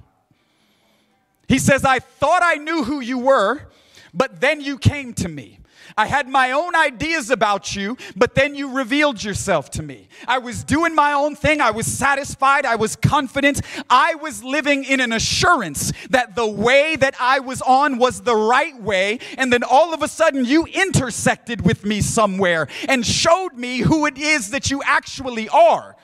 He 1.47 1.57
says, 1.57 1.83
I 1.85 1.99
thought 1.99 2.41
I 2.43 2.55
knew 2.55 2.83
who 2.83 2.99
you 2.99 3.17
were, 3.17 3.67
but 4.13 4.39
then 4.39 4.61
you 4.61 4.77
came 4.77 5.13
to 5.15 5.27
me. 5.27 5.58
I 5.99 6.05
had 6.05 6.29
my 6.29 6.51
own 6.51 6.77
ideas 6.77 7.29
about 7.29 7.75
you, 7.75 7.97
but 8.15 8.33
then 8.33 8.55
you 8.55 8.71
revealed 8.71 9.21
yourself 9.21 9.69
to 9.71 9.83
me. 9.83 10.07
I 10.29 10.37
was 10.37 10.63
doing 10.63 10.95
my 10.95 11.11
own 11.11 11.35
thing. 11.35 11.59
I 11.59 11.71
was 11.71 11.87
satisfied. 11.87 12.65
I 12.65 12.77
was 12.77 12.95
confident. 12.95 13.59
I 13.89 14.15
was 14.15 14.41
living 14.41 14.85
in 14.85 15.01
an 15.01 15.11
assurance 15.11 15.91
that 16.09 16.37
the 16.37 16.47
way 16.47 16.95
that 16.95 17.15
I 17.19 17.39
was 17.41 17.61
on 17.61 17.97
was 17.97 18.21
the 18.21 18.33
right 18.33 18.81
way. 18.81 19.19
And 19.37 19.51
then 19.51 19.61
all 19.61 19.93
of 19.93 20.01
a 20.01 20.07
sudden, 20.07 20.45
you 20.45 20.65
intersected 20.67 21.65
with 21.65 21.83
me 21.83 21.99
somewhere 21.99 22.69
and 22.87 23.05
showed 23.05 23.55
me 23.55 23.79
who 23.79 24.05
it 24.05 24.17
is 24.17 24.51
that 24.51 24.71
you 24.71 24.81
actually 24.85 25.49
are. 25.49 25.97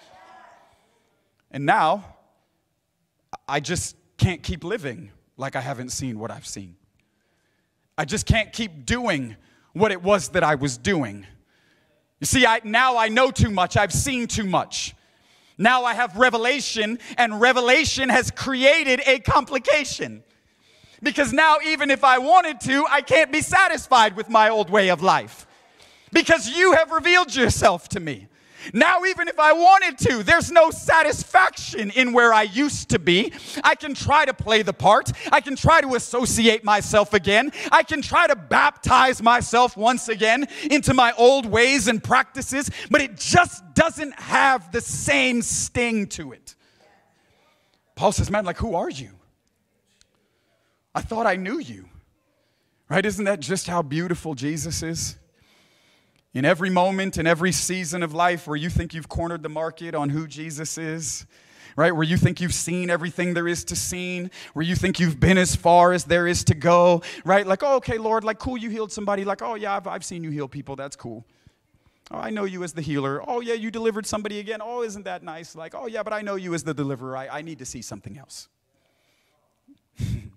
And 1.52 1.66
now, 1.66 2.18
I 3.48 3.62
just 3.62 3.96
can't 4.18 4.44
keep 4.44 4.66
living 4.66 5.12
like 5.38 5.56
I 5.56 5.62
haven't 5.62 5.94
seen 5.94 6.20
what 6.20 6.32
I've 6.32 6.46
seen. 6.46 6.76
I 7.98 8.04
just 8.04 8.26
can't 8.26 8.52
keep 8.52 8.86
doing 8.86 9.38
what 9.76 9.92
it 9.92 10.02
was 10.02 10.30
that 10.30 10.44
I 10.44 10.56
was 10.56 10.78
doing. 10.78 11.28
You 12.22 12.26
see, 12.26 12.46
I, 12.46 12.62
now 12.64 12.98
I 12.98 13.10
know 13.10 13.30
too 13.30 13.52
much, 13.52 13.76
I've 13.76 13.92
seen 13.94 14.28
too 14.28 14.46
much. 14.46 14.96
Now 15.58 15.84
I 15.84 15.94
have 15.94 16.16
revelation, 16.16 16.98
and 17.18 17.40
revelation 17.40 18.10
has 18.10 18.32
created 18.32 19.02
a 19.06 19.20
complication. 19.20 20.24
Because 21.04 21.34
now, 21.34 21.58
even 21.66 21.92
if 21.92 22.04
I 22.06 22.18
wanted 22.18 22.62
to, 22.62 22.86
I 22.90 23.02
can't 23.02 23.32
be 23.32 23.42
satisfied 23.42 24.16
with 24.16 24.30
my 24.30 24.50
old 24.50 24.70
way 24.70 24.90
of 24.90 25.04
life. 25.04 25.46
Because 26.12 26.50
you 26.50 26.72
have 26.74 26.92
revealed 26.92 27.36
yourself 27.36 27.90
to 27.90 28.00
me. 28.00 28.28
Now, 28.74 29.04
even 29.06 29.28
if 29.28 29.40
I 29.40 29.54
wanted 29.54 29.98
to, 30.10 30.24
there's 30.24 30.52
no 30.52 30.72
satisfaction 30.72 31.92
in 31.92 32.14
where 32.14 32.34
I 32.34 32.44
used 32.44 32.90
to 32.90 33.00
be. 33.00 33.34
I 33.64 33.76
can 33.76 33.94
try 33.94 34.26
to 34.26 34.34
play 34.34 34.62
the 34.62 34.74
part. 34.74 35.12
I 35.32 35.42
can 35.42 35.56
try 35.56 35.82
to 35.82 35.96
associate 35.96 36.64
myself 36.64 37.14
again. 37.14 37.52
I 37.72 37.84
can 37.84 38.02
try 38.02 38.28
to 38.28 38.36
baptize 38.36 39.22
myself 39.22 39.78
once 39.78 40.10
again 40.10 40.48
into 40.70 40.94
my 40.94 41.14
old 41.18 41.46
ways 41.46 41.88
and 41.88 42.04
practices, 42.04 42.70
but 42.90 43.02
it 43.02 43.18
just 43.18 43.64
doesn't 43.74 44.20
have 44.20 44.72
the 44.72 44.82
same 44.82 45.42
sting 45.42 46.08
to 46.08 46.32
it. 46.32 46.56
Paul 47.96 48.12
says, 48.12 48.30
Man, 48.30 48.46
like, 48.46 48.58
who 48.58 48.76
are 48.76 48.90
you? 48.90 49.12
I 50.94 51.02
thought 51.02 51.28
I 51.28 51.36
knew 51.36 51.60
you. 51.60 51.90
Right? 52.90 53.06
Isn't 53.06 53.26
that 53.26 53.40
just 53.40 53.68
how 53.68 53.82
beautiful 53.82 54.36
Jesus 54.36 54.84
is? 54.84 55.18
In 56.36 56.44
every 56.44 56.70
moment, 56.70 57.18
in 57.18 57.26
every 57.26 57.54
season 57.54 58.04
of 58.04 58.14
life 58.14 58.46
where 58.46 58.58
you 58.58 58.70
think 58.70 58.94
you've 58.94 59.08
cornered 59.08 59.42
the 59.42 59.50
market 59.50 59.96
on 59.96 60.10
who 60.10 60.28
Jesus 60.28 60.78
is, 60.78 61.26
right? 61.78 61.96
Where 61.96 62.04
you 62.04 62.18
think 62.18 62.42
you've 62.42 62.54
seen 62.54 62.90
everything 62.90 63.34
there 63.34 63.48
is 63.48 63.64
to 63.64 63.76
see, 63.76 64.30
where 64.52 64.66
you 64.66 64.76
think 64.76 65.00
you've 65.00 65.18
been 65.18 65.38
as 65.38 65.56
far 65.56 65.94
as 65.94 66.04
there 66.04 66.28
is 66.28 66.44
to 66.44 66.54
go, 66.54 67.02
right? 67.24 67.48
Like, 67.48 67.64
oh, 67.64 67.78
okay, 67.78 67.98
Lord, 67.98 68.26
like, 68.26 68.38
cool, 68.38 68.58
you 68.58 68.70
healed 68.70 68.92
somebody. 68.92 69.24
Like, 69.24 69.42
oh, 69.42 69.56
yeah, 69.56 69.78
I've, 69.78 69.88
I've 69.88 70.04
seen 70.04 70.26
you 70.26 70.30
heal 70.30 70.50
people. 70.50 70.76
That's 70.76 70.98
cool. 70.98 71.26
Oh, 72.12 72.18
I 72.18 72.32
know 72.32 72.44
you 72.44 72.66
as 72.66 72.74
the 72.74 72.82
healer. 72.82 73.24
Oh, 73.26 73.40
yeah, 73.40 73.54
you 73.54 73.72
delivered 73.72 74.06
somebody 74.06 74.40
again. 74.40 74.60
Oh, 74.62 74.84
isn't 74.84 75.04
that 75.04 75.24
nice? 75.24 75.56
Like, 75.56 75.74
oh, 75.74 75.88
yeah, 75.88 76.04
but 76.04 76.12
I 76.12 76.22
know 76.22 76.36
you 76.36 76.54
as 76.54 76.66
the 76.66 76.74
deliverer. 76.74 77.16
I, 77.16 77.30
I 77.30 77.42
need 77.44 77.60
to 77.60 77.66
see 77.66 77.82
something 77.82 78.18
else. 78.18 78.50
and 80.00 80.32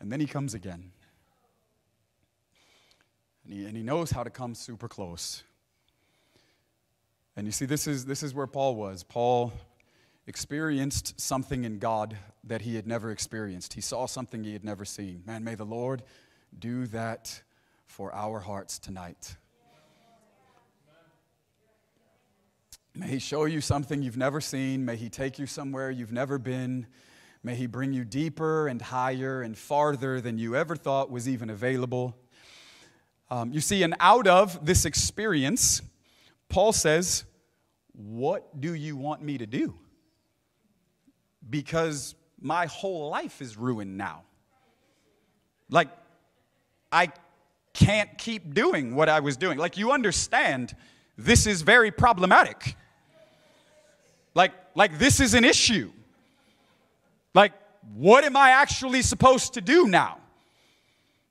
then 0.00 0.20
he 0.20 0.26
comes 0.26 0.54
again. 0.54 0.92
And 3.52 3.60
he, 3.60 3.66
and 3.66 3.76
he 3.76 3.82
knows 3.82 4.10
how 4.10 4.22
to 4.22 4.30
come 4.30 4.54
super 4.54 4.88
close. 4.88 5.42
And 7.36 7.46
you 7.46 7.52
see, 7.52 7.66
this 7.66 7.86
is, 7.86 8.06
this 8.06 8.22
is 8.22 8.32
where 8.32 8.46
Paul 8.46 8.76
was. 8.76 9.02
Paul 9.02 9.52
experienced 10.26 11.20
something 11.20 11.64
in 11.64 11.78
God 11.78 12.16
that 12.44 12.62
he 12.62 12.76
had 12.76 12.86
never 12.86 13.10
experienced. 13.10 13.74
He 13.74 13.82
saw 13.82 14.06
something 14.06 14.42
he 14.42 14.54
had 14.54 14.64
never 14.64 14.86
seen. 14.86 15.22
Man, 15.26 15.44
may 15.44 15.54
the 15.54 15.66
Lord 15.66 16.02
do 16.58 16.86
that 16.88 17.42
for 17.84 18.14
our 18.14 18.40
hearts 18.40 18.78
tonight. 18.78 19.36
May 22.94 23.08
He 23.08 23.18
show 23.18 23.44
you 23.44 23.60
something 23.60 24.00
you've 24.00 24.16
never 24.16 24.40
seen. 24.40 24.86
May 24.86 24.96
He 24.96 25.10
take 25.10 25.38
you 25.38 25.44
somewhere 25.44 25.90
you've 25.90 26.12
never 26.12 26.38
been. 26.38 26.86
May 27.42 27.56
He 27.56 27.66
bring 27.66 27.92
you 27.92 28.06
deeper 28.06 28.66
and 28.66 28.80
higher 28.80 29.42
and 29.42 29.58
farther 29.58 30.22
than 30.22 30.38
you 30.38 30.56
ever 30.56 30.74
thought 30.74 31.10
was 31.10 31.28
even 31.28 31.50
available. 31.50 32.16
Um, 33.32 33.50
you 33.50 33.62
see, 33.62 33.82
and 33.82 33.94
out 33.98 34.26
of 34.26 34.66
this 34.66 34.84
experience, 34.84 35.80
Paul 36.50 36.74
says, 36.74 37.24
What 37.94 38.60
do 38.60 38.74
you 38.74 38.94
want 38.94 39.22
me 39.22 39.38
to 39.38 39.46
do? 39.46 39.72
Because 41.48 42.14
my 42.38 42.66
whole 42.66 43.08
life 43.08 43.40
is 43.40 43.56
ruined 43.56 43.96
now. 43.96 44.24
Like, 45.70 45.88
I 46.92 47.10
can't 47.72 48.18
keep 48.18 48.52
doing 48.52 48.94
what 48.94 49.08
I 49.08 49.20
was 49.20 49.38
doing. 49.38 49.56
Like, 49.56 49.78
you 49.78 49.92
understand, 49.92 50.76
this 51.16 51.46
is 51.46 51.62
very 51.62 51.90
problematic. 51.90 52.76
Like, 54.34 54.52
like 54.74 54.98
this 54.98 55.20
is 55.20 55.32
an 55.32 55.46
issue. 55.46 55.90
Like, 57.32 57.54
what 57.94 58.24
am 58.24 58.36
I 58.36 58.50
actually 58.50 59.00
supposed 59.00 59.54
to 59.54 59.62
do 59.62 59.88
now? 59.88 60.18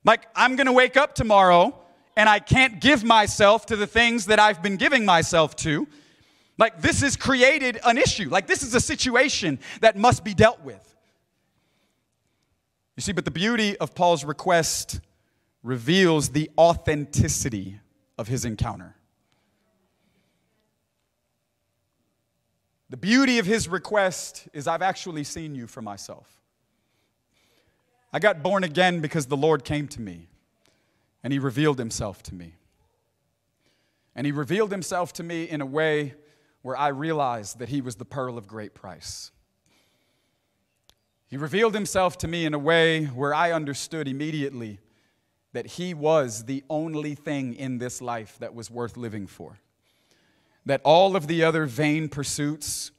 Like, 0.04 0.26
I'm 0.34 0.56
gonna 0.56 0.72
wake 0.72 0.96
up 0.96 1.14
tomorrow 1.14 1.78
and 2.16 2.28
I 2.28 2.38
can't 2.38 2.80
give 2.80 3.04
myself 3.04 3.66
to 3.66 3.76
the 3.76 3.86
things 3.86 4.26
that 4.26 4.38
I've 4.38 4.62
been 4.62 4.76
giving 4.76 5.04
myself 5.04 5.56
to. 5.56 5.86
Like, 6.58 6.82
this 6.82 7.00
has 7.00 7.16
created 7.16 7.80
an 7.84 7.98
issue. 7.98 8.28
Like, 8.28 8.46
this 8.46 8.62
is 8.62 8.74
a 8.74 8.80
situation 8.80 9.58
that 9.80 9.96
must 9.96 10.22
be 10.22 10.34
dealt 10.34 10.60
with. 10.62 10.96
You 12.96 13.00
see, 13.00 13.12
but 13.12 13.24
the 13.24 13.30
beauty 13.30 13.76
of 13.78 13.94
Paul's 13.94 14.24
request 14.24 15.00
reveals 15.62 16.30
the 16.30 16.50
authenticity 16.58 17.80
of 18.18 18.28
his 18.28 18.44
encounter. 18.44 18.96
The 22.90 22.98
beauty 22.98 23.38
of 23.38 23.46
his 23.46 23.68
request 23.68 24.48
is 24.52 24.66
I've 24.66 24.82
actually 24.82 25.24
seen 25.24 25.54
you 25.54 25.66
for 25.66 25.80
myself. 25.80 26.28
I 28.12 28.18
got 28.18 28.42
born 28.42 28.64
again 28.64 29.00
because 29.00 29.24
the 29.26 29.36
Lord 29.36 29.64
came 29.64 29.88
to 29.88 30.00
me 30.02 30.28
and 31.22 31.32
he 31.32 31.38
revealed 31.38 31.78
himself 31.78 32.22
to 32.24 32.34
me. 32.34 32.54
And 34.14 34.26
he 34.26 34.32
revealed 34.32 34.70
himself 34.70 35.12
to 35.14 35.22
me 35.22 35.48
in 35.48 35.60
a 35.60 35.66
way 35.66 36.14
where 36.62 36.76
I 36.76 36.88
realized 36.88 37.58
that 37.58 37.68
he 37.68 37.80
was 37.80 37.96
the 37.96 38.04
pearl 38.04 38.38
of 38.38 38.46
great 38.46 38.74
price. 38.74 39.30
He 41.28 41.36
revealed 41.36 41.74
himself 41.74 42.18
to 42.18 42.28
me 42.28 42.44
in 42.44 42.54
a 42.54 42.58
way 42.58 43.06
where 43.06 43.34
I 43.34 43.52
understood 43.52 44.06
immediately 44.06 44.80
that 45.52 45.66
he 45.66 45.94
was 45.94 46.44
the 46.44 46.62
only 46.68 47.14
thing 47.14 47.54
in 47.54 47.78
this 47.78 48.02
life 48.02 48.36
that 48.40 48.54
was 48.54 48.70
worth 48.70 48.96
living 48.96 49.26
for. 49.26 49.58
That 50.66 50.80
all 50.84 51.16
of 51.16 51.26
the 51.26 51.42
other 51.42 51.66
vain 51.66 52.08
pursuits, 52.08 52.90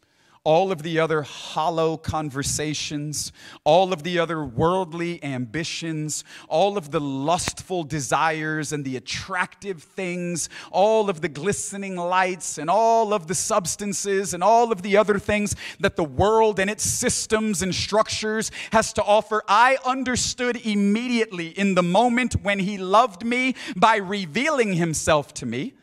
all 0.46 0.74
of 0.74 0.84
the 0.84 1.00
other 1.00 1.22
hollow 1.22 1.96
conversations, 1.96 3.32
all 3.64 3.94
of 3.94 4.04
the 4.04 4.20
other 4.20 4.44
worldly 4.44 5.24
ambitions, 5.24 6.26
all 6.50 6.78
of 6.78 6.92
the 6.92 7.00
lustful 7.00 7.84
desires 7.84 8.74
and 8.74 8.84
the 8.84 8.98
attractive 8.98 9.82
things, 9.82 10.50
all 10.70 11.10
of 11.10 11.22
the 11.22 11.30
glistening 11.30 11.96
lights 11.96 12.58
and 12.58 12.70
all 12.70 13.14
of 13.14 13.28
the 13.28 13.36
substances 13.36 14.34
and 14.34 14.44
all 14.44 14.74
of 14.74 14.82
the 14.82 14.98
other 14.98 15.18
things 15.18 15.56
that 15.80 15.96
the 15.96 16.04
world 16.04 16.60
and 16.60 16.70
its 16.70 16.84
systems 16.84 17.62
and 17.62 17.74
structures 17.74 18.52
has 18.74 18.92
to 18.92 19.04
offer. 19.04 19.44
I 19.48 19.78
understood 19.86 20.58
immediately 20.66 21.48
in 21.48 21.76
the 21.76 21.84
moment 21.84 22.34
when 22.44 22.60
He 22.60 22.78
loved 22.78 23.26
me 23.26 23.56
by 23.78 23.96
revealing 23.96 24.74
Himself 24.74 25.34
to 25.36 25.46
me 25.46 25.74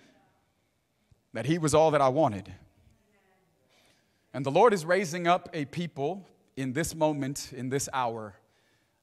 that 1.33 1.47
He 1.47 1.57
was 1.57 1.73
all 1.73 1.91
that 1.93 2.03
I 2.03 2.09
wanted. 2.09 2.53
And 4.33 4.47
the 4.47 4.51
Lord 4.51 4.73
is 4.73 4.85
raising 4.85 5.27
up 5.27 5.49
a 5.53 5.65
people 5.65 6.27
in 6.57 6.73
this 6.73 6.95
moment, 6.95 7.53
in 7.55 7.69
this 7.69 7.89
hour, 7.93 8.35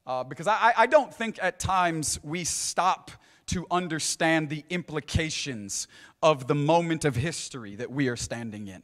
uh, 0.06 0.24
because 0.24 0.46
I, 0.46 0.72
I 0.76 0.86
don't 0.86 1.12
think 1.12 1.38
at 1.42 1.58
times 1.58 2.18
we 2.22 2.44
stop 2.44 3.10
to 3.46 3.66
understand 3.70 4.48
the 4.48 4.64
implications 4.70 5.88
of 6.22 6.46
the 6.46 6.54
moment 6.54 7.04
of 7.04 7.16
history 7.16 7.76
that 7.76 7.90
we 7.90 8.08
are 8.08 8.16
standing 8.16 8.68
in. 8.68 8.82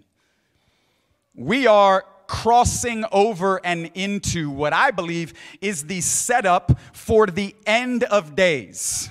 We 1.35 1.67
are 1.67 2.05
crossing 2.27 3.05
over 3.13 3.61
and 3.65 3.91
into 3.95 4.51
what 4.51 4.73
I 4.73 4.91
believe 4.91 5.35
is 5.61 5.85
the 5.85 6.01
setup 6.01 6.79
for 6.93 7.27
the 7.27 7.55
end 7.67 8.05
of 8.05 8.35
days 8.35 9.11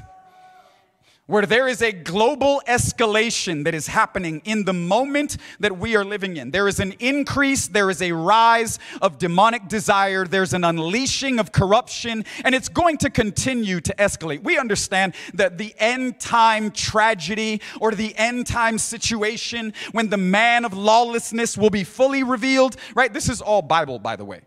where 1.25 1.45
there 1.45 1.69
is 1.69 1.81
a 1.81 1.93
global 1.93 2.61
escalation 2.67 3.63
that 3.63 3.73
is 3.73 3.87
happening 3.87 4.41
in 4.43 4.65
the 4.65 4.73
moment 4.73 5.37
that 5.59 5.77
we 5.77 5.95
are 5.95 6.03
living 6.03 6.35
in. 6.35 6.51
There 6.51 6.67
is 6.67 6.81
an 6.81 6.93
increase, 6.99 7.67
there 7.67 7.89
is 7.89 8.01
a 8.01 8.11
rise 8.11 8.77
of 9.01 9.19
demonic 9.19 9.69
desire, 9.69 10.25
there's 10.25 10.53
an 10.53 10.65
unleashing 10.65 11.39
of 11.39 11.53
corruption, 11.53 12.25
and 12.43 12.53
it's 12.53 12.67
going 12.67 12.97
to 12.97 13.09
continue 13.09 13.79
to 13.79 13.95
escalate. 13.95 14.43
We 14.43 14.57
understand 14.57 15.15
that 15.33 15.57
the 15.57 15.73
end 15.77 16.19
time 16.19 16.71
tragedy 16.71 17.61
or 17.79 17.91
the 17.91 18.13
end 18.17 18.45
time 18.45 18.77
situation 18.77 19.73
when 19.93 20.09
the 20.09 20.17
man 20.17 20.65
of 20.65 20.73
lawlessness 20.73 21.57
will 21.57 21.69
be 21.69 21.85
fully 21.85 22.23
revealed, 22.23 22.75
right? 22.95 23.13
This 23.13 23.29
is 23.29 23.39
all 23.39 23.61
Bible, 23.61 23.97
by 23.97 24.17
the 24.17 24.25
way, 24.25 24.41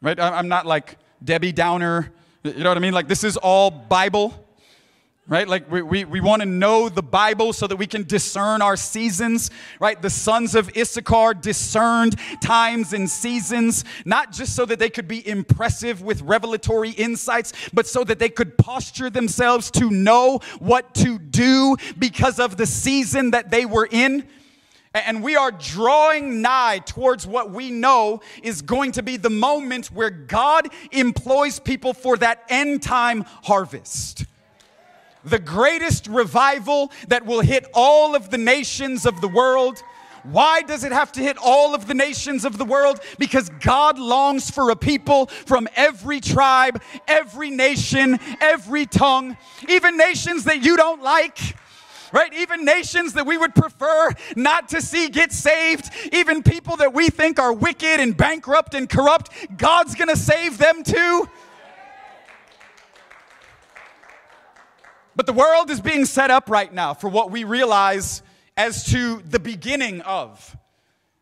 right? 0.00 0.18
I'm 0.18 0.48
not 0.48 0.64
like 0.64 0.96
Debbie 1.22 1.52
Downer, 1.52 2.10
you 2.42 2.62
know 2.62 2.70
what 2.70 2.78
I 2.78 2.80
mean? 2.80 2.94
Like, 2.94 3.08
this 3.08 3.24
is 3.24 3.36
all 3.36 3.70
Bible 3.70 4.43
right? 5.26 5.48
Like 5.48 5.70
we, 5.70 5.80
we, 5.80 6.04
we 6.04 6.20
want 6.20 6.42
to 6.42 6.46
know 6.46 6.88
the 6.90 7.02
Bible 7.02 7.54
so 7.54 7.66
that 7.66 7.76
we 7.76 7.86
can 7.86 8.02
discern 8.02 8.60
our 8.60 8.76
seasons, 8.76 9.50
right? 9.80 10.00
The 10.00 10.10
sons 10.10 10.54
of 10.54 10.70
Issachar 10.76 11.34
discerned 11.34 12.16
times 12.42 12.92
and 12.92 13.08
seasons, 13.08 13.84
not 14.04 14.32
just 14.32 14.54
so 14.54 14.66
that 14.66 14.78
they 14.78 14.90
could 14.90 15.08
be 15.08 15.26
impressive 15.26 16.02
with 16.02 16.20
revelatory 16.22 16.90
insights, 16.90 17.54
but 17.72 17.86
so 17.86 18.04
that 18.04 18.18
they 18.18 18.28
could 18.28 18.58
posture 18.58 19.08
themselves 19.08 19.70
to 19.72 19.90
know 19.90 20.40
what 20.58 20.94
to 20.96 21.18
do 21.18 21.76
because 21.98 22.38
of 22.38 22.58
the 22.58 22.66
season 22.66 23.30
that 23.30 23.50
they 23.50 23.64
were 23.64 23.88
in. 23.90 24.28
And 24.92 25.24
we 25.24 25.36
are 25.36 25.50
drawing 25.50 26.42
nigh 26.42 26.80
towards 26.84 27.26
what 27.26 27.50
we 27.50 27.70
know 27.70 28.20
is 28.42 28.62
going 28.62 28.92
to 28.92 29.02
be 29.02 29.16
the 29.16 29.30
moment 29.30 29.86
where 29.86 30.10
God 30.10 30.68
employs 30.92 31.58
people 31.58 31.94
for 31.94 32.16
that 32.18 32.44
end 32.48 32.82
time 32.82 33.24
harvest 33.42 34.26
the 35.24 35.38
greatest 35.38 36.06
revival 36.06 36.90
that 37.08 37.26
will 37.26 37.40
hit 37.40 37.66
all 37.74 38.14
of 38.14 38.30
the 38.30 38.38
nations 38.38 39.06
of 39.06 39.20
the 39.20 39.28
world. 39.28 39.82
Why 40.24 40.62
does 40.62 40.84
it 40.84 40.92
have 40.92 41.12
to 41.12 41.20
hit 41.20 41.36
all 41.36 41.74
of 41.74 41.86
the 41.86 41.94
nations 41.94 42.44
of 42.46 42.56
the 42.56 42.64
world? 42.64 43.00
Because 43.18 43.50
God 43.60 43.98
longs 43.98 44.50
for 44.50 44.70
a 44.70 44.76
people 44.76 45.26
from 45.26 45.68
every 45.76 46.20
tribe, 46.20 46.82
every 47.06 47.50
nation, 47.50 48.18
every 48.40 48.86
tongue, 48.86 49.36
even 49.68 49.98
nations 49.98 50.44
that 50.44 50.64
you 50.64 50.76
don't 50.76 51.02
like 51.02 51.38
right? 52.12 52.32
Even 52.32 52.64
nations 52.64 53.14
that 53.14 53.26
we 53.26 53.36
would 53.36 53.56
prefer 53.56 54.08
not 54.36 54.68
to 54.68 54.80
see 54.80 55.08
get 55.08 55.32
saved, 55.32 55.90
even 56.12 56.44
people 56.44 56.76
that 56.76 56.94
we 56.94 57.10
think 57.10 57.40
are 57.40 57.52
wicked 57.52 57.98
and 57.98 58.16
bankrupt 58.16 58.74
and 58.74 58.88
corrupt, 58.88 59.30
God's 59.56 59.96
gonna 59.96 60.14
save 60.14 60.56
them 60.56 60.84
too. 60.84 61.28
But 65.16 65.26
the 65.26 65.32
world 65.32 65.70
is 65.70 65.80
being 65.80 66.04
set 66.04 66.30
up 66.30 66.50
right 66.50 66.72
now 66.72 66.94
for 66.94 67.08
what 67.08 67.30
we 67.30 67.44
realize 67.44 68.22
as 68.56 68.84
to 68.86 69.22
the 69.22 69.38
beginning 69.38 70.00
of 70.02 70.56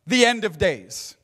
the 0.06 0.24
end 0.24 0.44
of 0.44 0.58
days. 0.58 1.16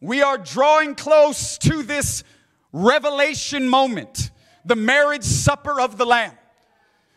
We 0.00 0.22
are 0.22 0.38
drawing 0.38 0.94
close 0.94 1.58
to 1.58 1.82
this 1.82 2.24
revelation 2.72 3.68
moment, 3.68 4.30
the 4.64 4.76
marriage 4.76 5.24
supper 5.24 5.80
of 5.80 5.98
the 5.98 6.06
Lamb, 6.06 6.32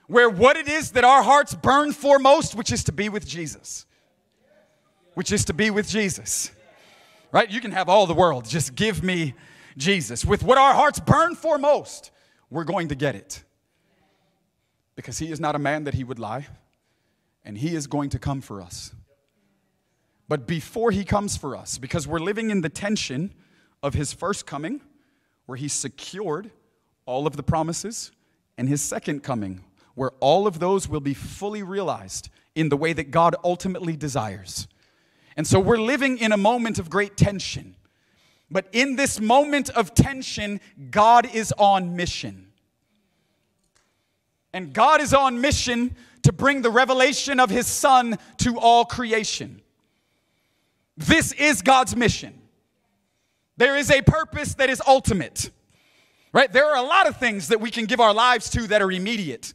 where 0.07 0.29
what 0.29 0.57
it 0.57 0.67
is 0.67 0.91
that 0.91 1.03
our 1.03 1.23
hearts 1.23 1.53
burn 1.55 1.93
for 1.93 2.19
most, 2.19 2.55
which 2.55 2.71
is 2.71 2.83
to 2.85 2.91
be 2.91 3.09
with 3.09 3.27
Jesus. 3.27 3.85
Which 5.13 5.31
is 5.31 5.45
to 5.45 5.53
be 5.53 5.69
with 5.69 5.87
Jesus. 5.87 6.51
Right? 7.31 7.49
You 7.49 7.61
can 7.61 7.71
have 7.71 7.89
all 7.89 8.07
the 8.07 8.13
world, 8.13 8.47
just 8.47 8.75
give 8.75 9.03
me 9.03 9.33
Jesus. 9.77 10.25
With 10.25 10.43
what 10.43 10.57
our 10.57 10.73
hearts 10.73 10.99
burn 10.99 11.35
for 11.35 11.57
most, 11.57 12.11
we're 12.49 12.63
going 12.63 12.89
to 12.89 12.95
get 12.95 13.15
it 13.15 13.43
because 14.95 15.19
he 15.19 15.31
is 15.31 15.39
not 15.39 15.55
a 15.55 15.59
man 15.59 15.83
that 15.85 15.93
he 15.93 16.03
would 16.03 16.19
lie, 16.19 16.47
and 17.43 17.57
he 17.57 17.75
is 17.75 17.87
going 17.87 18.09
to 18.09 18.19
come 18.19 18.41
for 18.41 18.61
us. 18.61 18.93
But 20.27 20.47
before 20.47 20.91
he 20.91 21.03
comes 21.03 21.37
for 21.37 21.55
us, 21.55 21.77
because 21.77 22.07
we're 22.07 22.19
living 22.19 22.49
in 22.49 22.61
the 22.61 22.69
tension 22.69 23.33
of 23.81 23.93
his 23.93 24.13
first 24.13 24.45
coming, 24.45 24.81
where 25.45 25.57
he 25.57 25.67
secured 25.67 26.51
all 27.05 27.27
of 27.27 27.35
the 27.35 27.43
promises, 27.43 28.11
and 28.57 28.69
his 28.69 28.81
second 28.81 29.23
coming, 29.23 29.63
where 29.95 30.11
all 30.19 30.47
of 30.47 30.59
those 30.59 30.87
will 30.87 31.01
be 31.01 31.13
fully 31.13 31.63
realized 31.63 32.29
in 32.55 32.69
the 32.69 32.77
way 32.77 32.93
that 32.93 33.11
God 33.11 33.35
ultimately 33.43 33.95
desires. 33.95 34.67
And 35.35 35.45
so 35.45 35.59
we're 35.59 35.77
living 35.77 36.17
in 36.19 36.31
a 36.31 36.37
moment 36.37 36.79
of 36.79 36.89
great 36.89 37.17
tension. 37.17 37.75
But 38.49 38.67
in 38.71 38.95
this 38.95 39.19
moment 39.19 39.69
of 39.71 39.95
tension, 39.95 40.61
God 40.91 41.33
is 41.33 41.51
on 41.57 41.95
mission. 41.95 42.42
And 44.53 44.71
God 44.71 45.01
is 45.01 45.13
on 45.13 45.41
mission 45.41 45.95
to 46.21 46.31
bring 46.31 46.61
the 46.61 46.69
revelation 46.69 47.39
of 47.39 47.49
his 47.49 47.67
son 47.67 48.17
to 48.37 48.57
all 48.57 48.85
creation. 48.85 49.61
This 50.95 51.31
is 51.33 51.61
God's 51.61 51.95
mission. 51.95 52.39
There 53.57 53.75
is 53.75 53.91
a 53.91 54.01
purpose 54.01 54.55
that 54.55 54.69
is 54.69 54.81
ultimate, 54.85 55.49
right? 56.31 56.51
There 56.51 56.65
are 56.65 56.77
a 56.77 56.87
lot 56.87 57.07
of 57.07 57.17
things 57.17 57.49
that 57.49 57.59
we 57.59 57.71
can 57.71 57.85
give 57.85 57.99
our 57.99 58.13
lives 58.13 58.49
to 58.51 58.67
that 58.67 58.81
are 58.81 58.91
immediate. 58.91 59.53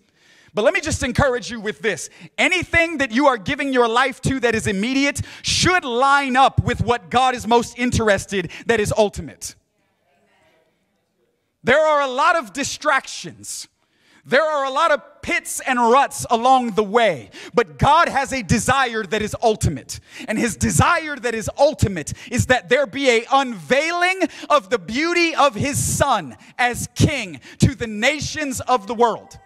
But 0.54 0.64
let 0.64 0.74
me 0.74 0.80
just 0.80 1.02
encourage 1.02 1.50
you 1.50 1.60
with 1.60 1.80
this 1.80 2.10
anything 2.36 2.98
that 2.98 3.12
you 3.12 3.26
are 3.26 3.36
giving 3.36 3.72
your 3.72 3.88
life 3.88 4.20
to 4.22 4.40
that 4.40 4.54
is 4.54 4.66
immediate 4.66 5.20
should 5.42 5.84
line 5.84 6.36
up 6.36 6.64
with 6.64 6.80
what 6.80 7.10
God 7.10 7.34
is 7.34 7.46
most 7.46 7.78
interested 7.78 8.50
that 8.66 8.80
is 8.80 8.92
ultimate. 8.96 9.54
There 11.62 11.84
are 11.84 12.00
a 12.00 12.08
lot 12.08 12.36
of 12.36 12.52
distractions 12.52 13.68
there 14.24 14.44
are 14.44 14.64
a 14.64 14.70
lot 14.70 14.90
of 14.90 15.00
pits 15.22 15.60
and 15.60 15.78
ruts 15.78 16.26
along 16.30 16.72
the 16.72 16.82
way, 16.82 17.30
but 17.54 17.78
God 17.78 18.08
has 18.08 18.32
a 18.32 18.42
desire 18.42 19.02
that 19.04 19.22
is 19.22 19.36
ultimate. 19.42 20.00
And 20.26 20.38
his 20.38 20.56
desire 20.56 21.16
that 21.16 21.34
is 21.34 21.50
ultimate 21.58 22.12
is 22.30 22.46
that 22.46 22.68
there 22.68 22.86
be 22.86 23.08
a 23.10 23.26
unveiling 23.30 24.22
of 24.50 24.70
the 24.70 24.78
beauty 24.78 25.34
of 25.34 25.54
his 25.54 25.78
son 25.78 26.36
as 26.58 26.88
king 26.94 27.40
to 27.58 27.74
the 27.74 27.86
nations 27.86 28.60
of 28.60 28.86
the 28.86 28.94
world. 28.94 29.38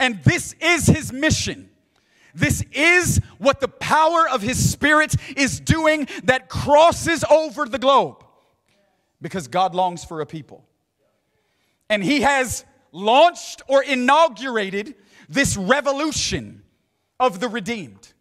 And 0.00 0.22
this 0.24 0.54
is 0.60 0.86
his 0.86 1.12
mission. 1.12 1.70
This 2.34 2.64
is 2.72 3.20
what 3.38 3.60
the 3.60 3.68
power 3.68 4.28
of 4.28 4.42
his 4.42 4.72
spirit 4.72 5.14
is 5.36 5.60
doing 5.60 6.08
that 6.24 6.48
crosses 6.48 7.24
over 7.30 7.66
the 7.66 7.78
globe 7.78 8.24
because 9.22 9.46
God 9.46 9.74
longs 9.74 10.04
for 10.04 10.20
a 10.20 10.26
people. 10.26 10.64
And 11.88 12.02
he 12.02 12.22
has 12.22 12.64
launched 12.92 13.62
or 13.68 13.82
inaugurated 13.82 14.94
this 15.28 15.56
revolution 15.56 16.62
of 17.18 17.40
the 17.40 17.48
redeemed. 17.48 18.12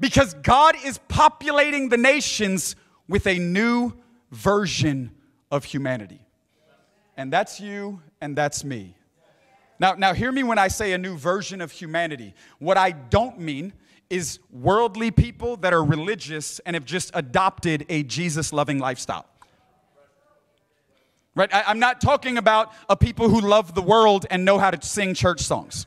Because 0.00 0.34
God 0.34 0.74
is 0.84 0.98
populating 1.08 1.88
the 1.88 1.96
nations 1.96 2.76
with 3.08 3.26
a 3.26 3.38
new 3.38 3.92
version 4.30 5.12
of 5.50 5.64
humanity. 5.64 6.20
And 7.16 7.32
that's 7.32 7.60
you 7.60 8.02
and 8.20 8.36
that's 8.36 8.64
me. 8.64 8.96
Now, 9.78 9.94
now 9.94 10.14
hear 10.14 10.32
me 10.32 10.42
when 10.42 10.58
I 10.58 10.68
say 10.68 10.92
a 10.92 10.98
new 10.98 11.16
version 11.16 11.60
of 11.60 11.70
humanity. 11.70 12.34
What 12.58 12.76
I 12.76 12.92
don't 12.92 13.38
mean 13.38 13.72
is 14.10 14.38
worldly 14.50 15.10
people 15.10 15.56
that 15.58 15.72
are 15.72 15.82
religious 15.82 16.58
and 16.60 16.74
have 16.74 16.84
just 16.84 17.10
adopted 17.14 17.84
a 17.88 18.02
Jesus 18.02 18.52
loving 18.52 18.78
lifestyle. 18.78 19.26
Right? 21.34 21.52
I, 21.52 21.70
am 21.70 21.80
not 21.80 22.00
talking 22.00 22.38
about 22.38 22.72
a 22.88 22.96
people 22.96 23.28
who 23.28 23.40
love 23.40 23.74
the 23.74 23.82
world 23.82 24.24
and 24.30 24.44
know 24.44 24.58
how 24.58 24.70
to 24.70 24.86
sing 24.86 25.14
church 25.14 25.40
songs. 25.40 25.86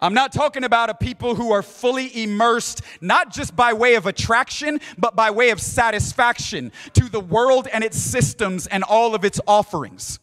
I'm 0.00 0.14
not 0.14 0.32
talking 0.32 0.64
about 0.64 0.90
a 0.90 0.94
people 0.94 1.36
who 1.36 1.52
are 1.52 1.62
fully 1.62 2.24
immersed, 2.24 2.82
not 3.00 3.32
just 3.32 3.54
by 3.54 3.72
way 3.72 3.94
of 3.94 4.06
attraction, 4.06 4.80
but 4.98 5.14
by 5.14 5.30
way 5.30 5.50
of 5.50 5.60
satisfaction 5.60 6.72
to 6.94 7.08
the 7.08 7.20
world 7.20 7.68
and 7.72 7.84
its 7.84 7.98
systems 7.98 8.66
and 8.66 8.82
all 8.82 9.14
of 9.14 9.24
its 9.24 9.38
offerings. 9.46 10.18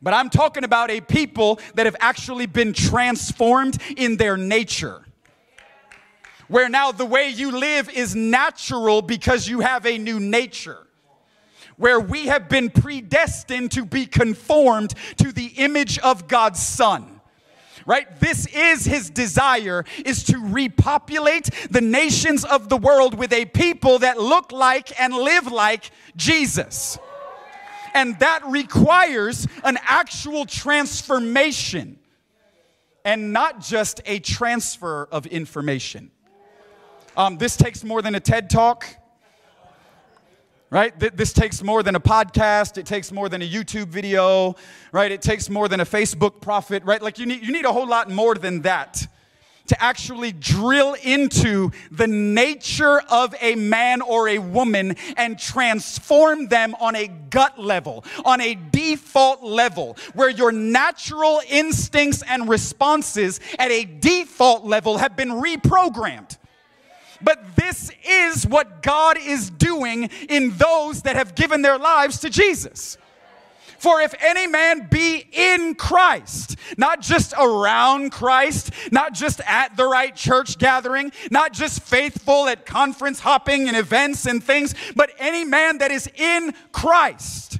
But 0.00 0.14
I'm 0.14 0.30
talking 0.30 0.64
about 0.64 0.90
a 0.90 1.00
people 1.00 1.60
that 1.74 1.86
have 1.86 1.96
actually 2.00 2.46
been 2.46 2.72
transformed 2.72 3.78
in 3.96 4.16
their 4.16 4.36
nature. 4.36 5.04
Where 6.48 6.68
now 6.68 6.92
the 6.92 7.06
way 7.06 7.28
you 7.28 7.50
live 7.50 7.90
is 7.90 8.14
natural 8.14 9.02
because 9.02 9.48
you 9.48 9.60
have 9.60 9.86
a 9.86 9.98
new 9.98 10.20
nature 10.20 10.83
where 11.76 12.00
we 12.00 12.26
have 12.26 12.48
been 12.48 12.70
predestined 12.70 13.72
to 13.72 13.84
be 13.84 14.06
conformed 14.06 14.94
to 15.18 15.32
the 15.32 15.46
image 15.56 15.98
of 15.98 16.28
God's 16.28 16.64
Son 16.64 17.14
right? 17.86 18.18
This 18.20 18.46
is 18.46 18.84
his 18.84 19.10
desire 19.10 19.84
is 20.04 20.24
to 20.24 20.38
repopulate 20.38 21.50
the 21.70 21.80
nations 21.80 22.44
of 22.44 22.68
the 22.68 22.76
world 22.76 23.14
with 23.14 23.32
a 23.32 23.44
people 23.46 23.98
that 24.00 24.18
look 24.18 24.52
like 24.52 24.98
and 25.00 25.14
live 25.14 25.50
like 25.50 25.90
jesus. 26.16 26.98
And 27.94 28.18
that 28.18 28.44
requires 28.46 29.46
an 29.62 29.78
actual 29.82 30.46
transformation 30.46 31.98
and 33.04 33.32
not 33.32 33.60
just 33.60 34.00
a 34.06 34.18
transfer 34.18 35.06
of 35.12 35.26
information. 35.26 36.10
Um, 37.16 37.38
this 37.38 37.56
takes 37.56 37.84
more 37.84 38.02
than 38.02 38.14
a 38.14 38.20
ted 38.20 38.50
talk 38.50 38.86
right? 40.74 41.16
This 41.16 41.32
takes 41.32 41.62
more 41.62 41.84
than 41.84 41.94
a 41.94 42.00
podcast. 42.00 42.78
It 42.78 42.84
takes 42.84 43.12
more 43.12 43.28
than 43.28 43.42
a 43.42 43.48
YouTube 43.48 43.86
video, 43.86 44.56
right? 44.90 45.12
It 45.12 45.22
takes 45.22 45.48
more 45.48 45.68
than 45.68 45.78
a 45.78 45.84
Facebook 45.84 46.40
prophet, 46.40 46.82
right? 46.82 47.00
Like 47.00 47.20
you 47.20 47.26
need, 47.26 47.46
you 47.46 47.52
need 47.52 47.64
a 47.64 47.72
whole 47.72 47.86
lot 47.86 48.10
more 48.10 48.34
than 48.34 48.62
that 48.62 49.06
to 49.68 49.80
actually 49.80 50.32
drill 50.32 50.96
into 51.04 51.70
the 51.92 52.08
nature 52.08 53.00
of 53.08 53.36
a 53.40 53.54
man 53.54 54.02
or 54.02 54.28
a 54.28 54.38
woman 54.38 54.96
and 55.16 55.38
transform 55.38 56.48
them 56.48 56.74
on 56.80 56.96
a 56.96 57.06
gut 57.30 57.56
level, 57.56 58.04
on 58.24 58.40
a 58.40 58.56
default 58.72 59.44
level, 59.44 59.96
where 60.14 60.28
your 60.28 60.50
natural 60.50 61.40
instincts 61.48 62.20
and 62.28 62.48
responses 62.48 63.38
at 63.60 63.70
a 63.70 63.84
default 63.84 64.64
level 64.64 64.98
have 64.98 65.16
been 65.16 65.30
reprogrammed. 65.30 66.36
But 67.24 67.56
this 67.56 67.90
is 68.06 68.46
what 68.46 68.82
God 68.82 69.16
is 69.18 69.50
doing 69.50 70.10
in 70.28 70.56
those 70.56 71.02
that 71.02 71.16
have 71.16 71.34
given 71.34 71.62
their 71.62 71.78
lives 71.78 72.20
to 72.20 72.30
Jesus. 72.30 72.98
For 73.78 74.00
if 74.00 74.14
any 74.22 74.46
man 74.46 74.88
be 74.90 75.26
in 75.30 75.74
Christ, 75.74 76.56
not 76.78 77.02
just 77.02 77.34
around 77.38 78.12
Christ, 78.12 78.70
not 78.90 79.12
just 79.12 79.40
at 79.46 79.76
the 79.76 79.84
right 79.84 80.16
church 80.16 80.56
gathering, 80.58 81.12
not 81.30 81.52
just 81.52 81.82
faithful 81.82 82.48
at 82.48 82.64
conference 82.64 83.20
hopping 83.20 83.68
and 83.68 83.76
events 83.76 84.26
and 84.26 84.42
things, 84.42 84.74
but 84.96 85.10
any 85.18 85.44
man 85.44 85.78
that 85.78 85.90
is 85.90 86.08
in 86.16 86.54
Christ, 86.72 87.58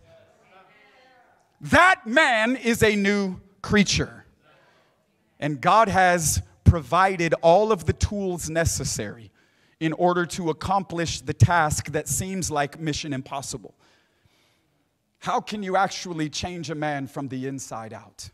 that 1.61 2.07
man 2.07 2.57
is 2.57 2.83
a 2.83 2.96
new 2.96 3.38
creature. 3.61 4.24
And 5.38 5.61
God 5.61 5.88
has 5.88 6.40
provided 6.64 7.35
all 7.42 7.70
of 7.70 7.85
the 7.85 7.92
tools 7.92 8.48
necessary 8.48 9.31
in 9.81 9.93
order 9.95 10.27
to 10.27 10.51
accomplish 10.51 11.21
the 11.21 11.35
task 11.35 11.93
that 11.93 12.09
seems 12.09 12.51
like 12.51 12.79
mission 12.79 13.13
impossible. 13.13 13.75
How 15.19 15.41
can 15.41 15.63
you 15.63 15.77
actually 15.77 16.29
change 16.29 16.71
a 16.71 16.75
man 16.75 17.07
from 17.07 17.29
the 17.29 17.47
inside 17.47 17.93
out? 17.93 18.31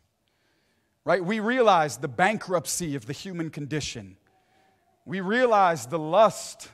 Right? 1.05 1.25
We 1.25 1.41
realize 1.41 1.97
the 1.97 2.09
bankruptcy 2.09 2.95
of 2.95 3.07
the 3.07 3.13
human 3.13 3.51
condition. 3.51 4.17
We 5.07 5.21
realize 5.21 5.87
the 5.87 5.99
lust, 5.99 6.69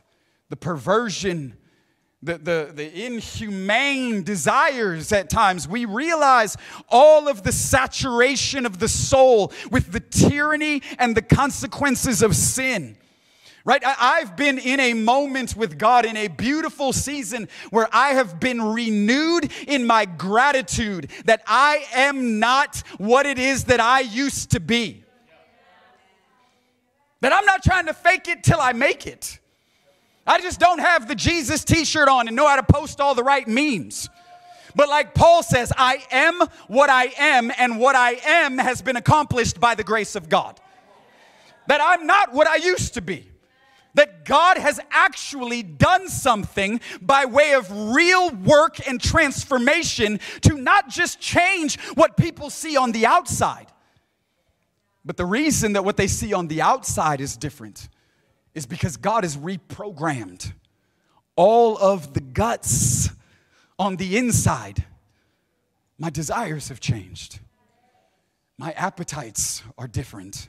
the 0.49 0.57
perversion, 0.57 1.57
the, 2.23 2.39
the, 2.39 2.73
the 2.75 3.07
inhumane 3.07 4.23
desires 4.25 5.13
at 5.13 5.31
times. 5.31 5.69
We 5.69 5.85
realize 5.85 6.57
all 6.89 7.29
of 7.29 7.43
the 7.43 7.53
saturation 7.53 8.67
of 8.67 8.79
the 8.79 8.89
soul 8.89 9.53
with 9.71 9.93
the 9.93 10.01
tyranny 10.01 10.83
and 10.99 11.17
the 11.17 11.23
consequences 11.23 12.23
of 12.23 12.35
sin 12.35 12.97
right? 13.67 13.83
I, 13.85 14.21
have 14.21 14.37
been 14.37 14.59
in 14.59 14.79
a 14.79 14.95
moment 14.95 15.57
with 15.57 15.77
God 15.77 16.07
in 16.07 16.17
a 16.17 16.29
beautiful 16.29 16.93
season 16.93 17.49
where 17.71 17.89
I 17.93 18.11
have 18.11 18.39
been 18.39 18.63
renewed 18.63 19.53
in 19.67 19.87
my 19.87 20.05
gratitude 20.05 21.11
that 21.25 21.43
I 21.49 21.85
am 21.93 22.39
not 22.39 22.77
what 22.97 23.27
it 23.27 23.41
is 23.41 23.65
that 23.65 23.81
I 23.81 24.01
used 24.01 24.53
to 24.53 24.61
be. 24.61 25.03
That 27.21 27.33
I'm 27.33 27.45
not 27.45 27.65
trying 27.65 27.87
to 27.87 27.93
fake 27.93 28.29
it 28.29 28.45
till 28.45 28.61
I 28.61 28.73
make 28.73 29.05
it. 29.05 29.41
I 30.29 30.41
just 30.41 30.61
don't 30.61 30.79
have 30.79 31.09
the 31.09 31.17
Jesus 31.17 31.65
t 31.65 31.85
shirt 31.85 32.09
on 32.09 32.29
and 32.29 32.37
know 32.37 32.47
how 32.47 32.57
to 32.57 32.63
post 32.63 33.01
all 33.01 33.17
the 33.17 33.25
right 33.25 33.49
memes. 33.49 34.09
But 34.77 34.89
like 34.89 35.13
Paul 35.13 35.43
says, 35.43 35.73
I 35.77 36.05
am 36.13 36.41
what 36.69 36.89
I 36.89 37.07
am, 37.19 37.51
and 37.59 37.81
what 37.81 37.97
I 37.97 38.21
am 38.25 38.59
has 38.59 38.83
been 38.83 38.97
accomplished 38.97 39.59
by 39.59 39.75
the 39.75 39.83
grace 39.83 40.15
of 40.15 40.29
God. 40.29 40.61
That 41.67 41.81
I'm 41.83 42.07
not 42.07 42.33
what 42.33 42.47
I 42.47 42.57
used 42.57 42.95
to 42.95 43.01
be 43.01 43.31
that 43.97 44.25
God 44.25 44.59
has 44.59 44.79
actually 44.91 45.63
done 45.63 46.09
something 46.09 46.81
by 47.01 47.25
way 47.25 47.55
of 47.55 47.71
real 47.95 48.31
work 48.31 48.87
and 48.87 49.01
transformation 49.01 50.21
to 50.43 50.55
not 50.55 50.89
just 50.89 51.19
change 51.19 51.81
what 51.95 52.17
people 52.17 52.49
see 52.51 52.77
on 52.77 52.93
the 52.93 53.07
outside. 53.07 53.67
But 55.05 55.17
the 55.17 55.25
reason 55.25 55.73
that 55.73 55.85
what 55.85 55.97
they 55.97 56.07
see 56.07 56.35
on 56.35 56.49
the 56.49 56.63
outside 56.63 57.21
is 57.21 57.37
different 57.37 57.89
is 58.55 58.67
because 58.67 58.97
God 58.97 59.25
has 59.25 59.37
reprogrammed 59.37 60.53
all 61.35 61.79
of 61.79 62.13
the 62.13 62.21
guts 62.21 63.11
on 63.79 63.97
the 63.97 64.17
inside. 64.17 64.85
My 65.99 66.11
desires 66.11 66.69
have 66.69 66.81
changed. 66.81 67.39
My 68.59 68.73
appetites 68.73 69.63
are 69.79 69.87
different 69.87 70.49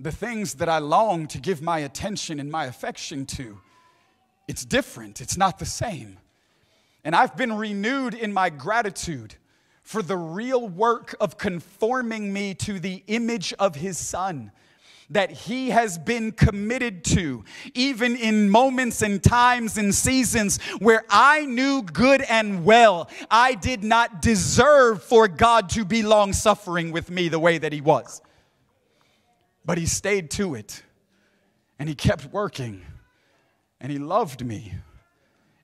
the 0.00 0.10
things 0.10 0.54
that 0.54 0.68
I 0.68 0.78
long 0.78 1.26
to 1.28 1.38
give 1.38 1.60
my 1.60 1.80
attention 1.80 2.40
and 2.40 2.50
my 2.50 2.64
affection 2.64 3.26
to, 3.26 3.58
it's 4.48 4.64
different, 4.64 5.20
it's 5.20 5.36
not 5.36 5.58
the 5.58 5.66
same. 5.66 6.16
And 7.04 7.14
I've 7.14 7.36
been 7.36 7.52
renewed 7.52 8.14
in 8.14 8.32
my 8.32 8.48
gratitude 8.48 9.34
for 9.82 10.02
the 10.02 10.16
real 10.16 10.66
work 10.66 11.14
of 11.20 11.36
conforming 11.36 12.32
me 12.32 12.54
to 12.54 12.80
the 12.80 13.02
image 13.08 13.52
of 13.58 13.74
His 13.76 13.98
Son 13.98 14.52
that 15.10 15.30
He 15.30 15.70
has 15.70 15.98
been 15.98 16.32
committed 16.32 17.04
to, 17.04 17.44
even 17.74 18.16
in 18.16 18.48
moments 18.48 19.02
and 19.02 19.22
times 19.22 19.76
and 19.76 19.94
seasons 19.94 20.62
where 20.78 21.04
I 21.10 21.44
knew 21.44 21.82
good 21.82 22.22
and 22.22 22.64
well 22.64 23.10
I 23.30 23.54
did 23.54 23.82
not 23.82 24.22
deserve 24.22 25.02
for 25.02 25.28
God 25.28 25.68
to 25.70 25.84
be 25.84 26.02
long 26.02 26.32
suffering 26.32 26.92
with 26.92 27.10
me 27.10 27.28
the 27.28 27.40
way 27.40 27.58
that 27.58 27.72
He 27.72 27.80
was. 27.80 28.22
But 29.64 29.78
he 29.78 29.86
stayed 29.86 30.30
to 30.32 30.54
it 30.54 30.82
and 31.78 31.88
he 31.88 31.94
kept 31.94 32.26
working 32.26 32.84
and 33.80 33.90
he 33.92 33.98
loved 33.98 34.44
me 34.44 34.74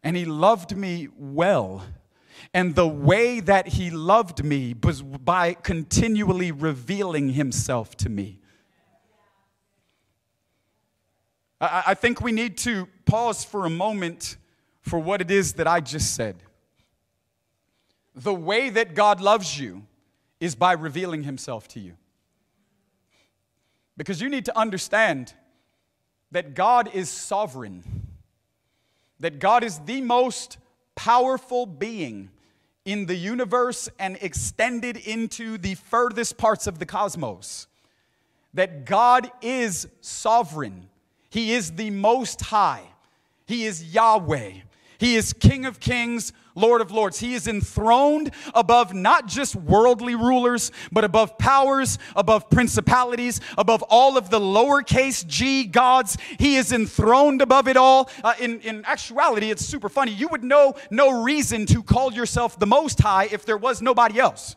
and 0.02 0.16
he 0.16 0.24
loved 0.24 0.76
me 0.76 1.08
well. 1.18 1.84
And 2.54 2.74
the 2.74 2.86
way 2.86 3.40
that 3.40 3.68
he 3.68 3.90
loved 3.90 4.44
me 4.44 4.74
was 4.82 5.02
by 5.02 5.54
continually 5.54 6.52
revealing 6.52 7.30
himself 7.30 7.96
to 7.98 8.08
me. 8.08 8.38
I, 11.60 11.94
think 11.94 12.20
we 12.20 12.32
need 12.32 12.58
to 12.58 12.86
pause 13.06 13.42
for 13.42 13.64
a 13.64 13.70
moment 13.70 14.36
for 14.82 14.98
what 14.98 15.22
it 15.22 15.30
is 15.30 15.54
that 15.54 15.66
I 15.66 15.80
just 15.80 16.14
said. 16.14 16.36
The 18.14 18.34
way 18.34 18.68
that 18.70 18.94
God 18.94 19.20
loves 19.20 19.58
you 19.58 19.86
is 20.38 20.54
by 20.54 20.72
revealing 20.72 21.22
himself 21.22 21.66
to 21.68 21.80
you. 21.80 21.94
Because 23.96 24.20
you 24.20 24.28
need 24.28 24.44
to 24.44 24.58
understand 24.58 25.32
that 26.32 26.54
God 26.54 26.90
is 26.92 27.08
sovereign, 27.08 27.82
that 29.20 29.38
God 29.38 29.64
is 29.64 29.78
the 29.80 30.00
most 30.00 30.58
powerful 30.94 31.66
being 31.66 32.30
in 32.84 33.06
the 33.06 33.14
universe 33.14 33.88
and 33.98 34.16
extended 34.20 34.96
into 34.96 35.58
the 35.58 35.74
furthest 35.74 36.36
parts 36.36 36.66
of 36.66 36.78
the 36.78 36.86
cosmos. 36.86 37.66
That 38.54 38.84
God 38.84 39.30
is 39.42 39.88
sovereign, 40.00 40.88
He 41.30 41.52
is 41.52 41.72
the 41.72 41.90
most 41.90 42.40
high, 42.40 42.84
He 43.46 43.64
is 43.64 43.94
Yahweh, 43.94 44.52
He 44.98 45.16
is 45.16 45.32
King 45.32 45.66
of 45.66 45.80
kings, 45.80 46.32
Lord 46.56 46.80
of 46.80 46.90
Lords. 46.90 47.20
He 47.20 47.34
is 47.34 47.46
enthroned 47.46 48.32
above 48.54 48.92
not 48.94 49.26
just 49.26 49.54
worldly 49.54 50.14
rulers, 50.14 50.72
but 50.90 51.04
above 51.04 51.38
powers, 51.38 51.98
above 52.16 52.50
principalities, 52.50 53.40
above 53.56 53.82
all 53.88 54.16
of 54.16 54.30
the 54.30 54.40
lowercase 54.40 55.24
g 55.26 55.64
gods. 55.64 56.16
He 56.38 56.56
is 56.56 56.72
enthroned 56.72 57.42
above 57.42 57.68
it 57.68 57.76
all. 57.76 58.10
Uh, 58.24 58.34
in, 58.40 58.60
in 58.62 58.84
actuality, 58.86 59.50
it's 59.50 59.64
super 59.64 59.88
funny. 59.88 60.12
You 60.12 60.28
would 60.28 60.42
know 60.42 60.74
no 60.90 61.22
reason 61.22 61.66
to 61.66 61.82
call 61.82 62.12
yourself 62.12 62.58
the 62.58 62.66
Most 62.66 63.00
High 63.00 63.28
if 63.30 63.44
there 63.44 63.58
was 63.58 63.82
nobody 63.82 64.18
else. 64.18 64.56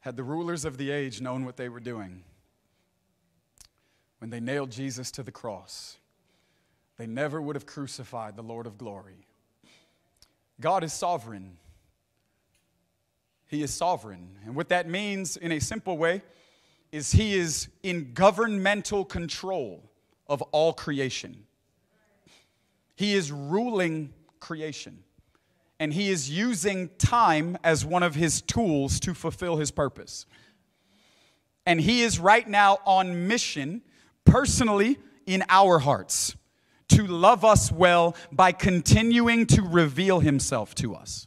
Had 0.00 0.16
the 0.16 0.22
rulers 0.22 0.64
of 0.64 0.78
the 0.78 0.90
age 0.90 1.20
known 1.20 1.44
what 1.44 1.56
they 1.56 1.68
were 1.68 1.80
doing 1.80 2.24
when 4.20 4.30
they 4.30 4.40
nailed 4.40 4.70
Jesus 4.70 5.10
to 5.12 5.22
the 5.22 5.32
cross, 5.32 5.96
they 6.98 7.06
never 7.06 7.40
would 7.40 7.56
have 7.56 7.64
crucified 7.64 8.36
the 8.36 8.42
Lord 8.42 8.66
of 8.66 8.76
glory. 8.76 9.26
God 10.60 10.84
is 10.84 10.92
sovereign. 10.92 11.56
He 13.46 13.62
is 13.62 13.72
sovereign. 13.72 14.36
And 14.44 14.54
what 14.54 14.68
that 14.68 14.88
means, 14.88 15.38
in 15.38 15.52
a 15.52 15.58
simple 15.58 15.96
way, 15.96 16.22
is 16.92 17.12
He 17.12 17.34
is 17.34 17.68
in 17.82 18.12
governmental 18.12 19.06
control 19.06 19.90
of 20.28 20.42
all 20.52 20.74
creation. 20.74 21.44
He 22.94 23.14
is 23.14 23.32
ruling 23.32 24.12
creation. 24.38 25.02
And 25.80 25.92
He 25.92 26.10
is 26.10 26.30
using 26.30 26.90
time 26.98 27.58
as 27.64 27.84
one 27.84 28.04
of 28.04 28.14
His 28.14 28.40
tools 28.40 29.00
to 29.00 29.14
fulfill 29.14 29.56
His 29.56 29.72
purpose. 29.72 30.26
And 31.66 31.80
He 31.80 32.02
is 32.02 32.20
right 32.20 32.48
now 32.48 32.78
on 32.86 33.26
mission, 33.26 33.82
personally, 34.24 34.98
in 35.26 35.42
our 35.48 35.80
hearts, 35.80 36.36
to 36.90 37.04
love 37.04 37.44
us 37.44 37.72
well 37.72 38.14
by 38.30 38.52
continuing 38.52 39.46
to 39.46 39.62
reveal 39.62 40.20
Himself 40.20 40.76
to 40.76 40.94
us 40.94 41.26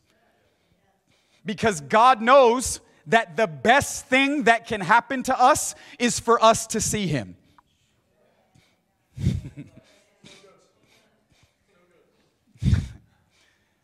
because 1.46 1.82
God 1.82 2.22
knows 2.22 2.80
that 3.08 3.36
the 3.36 3.48
best 3.48 4.06
thing 4.06 4.44
that 4.44 4.68
can 4.68 4.82
happen 4.82 5.24
to 5.24 5.40
us 5.40 5.76
is 6.00 6.20
for 6.20 6.44
us 6.44 6.68
to 6.68 6.80
see 6.80 7.08
Him. 7.08 7.36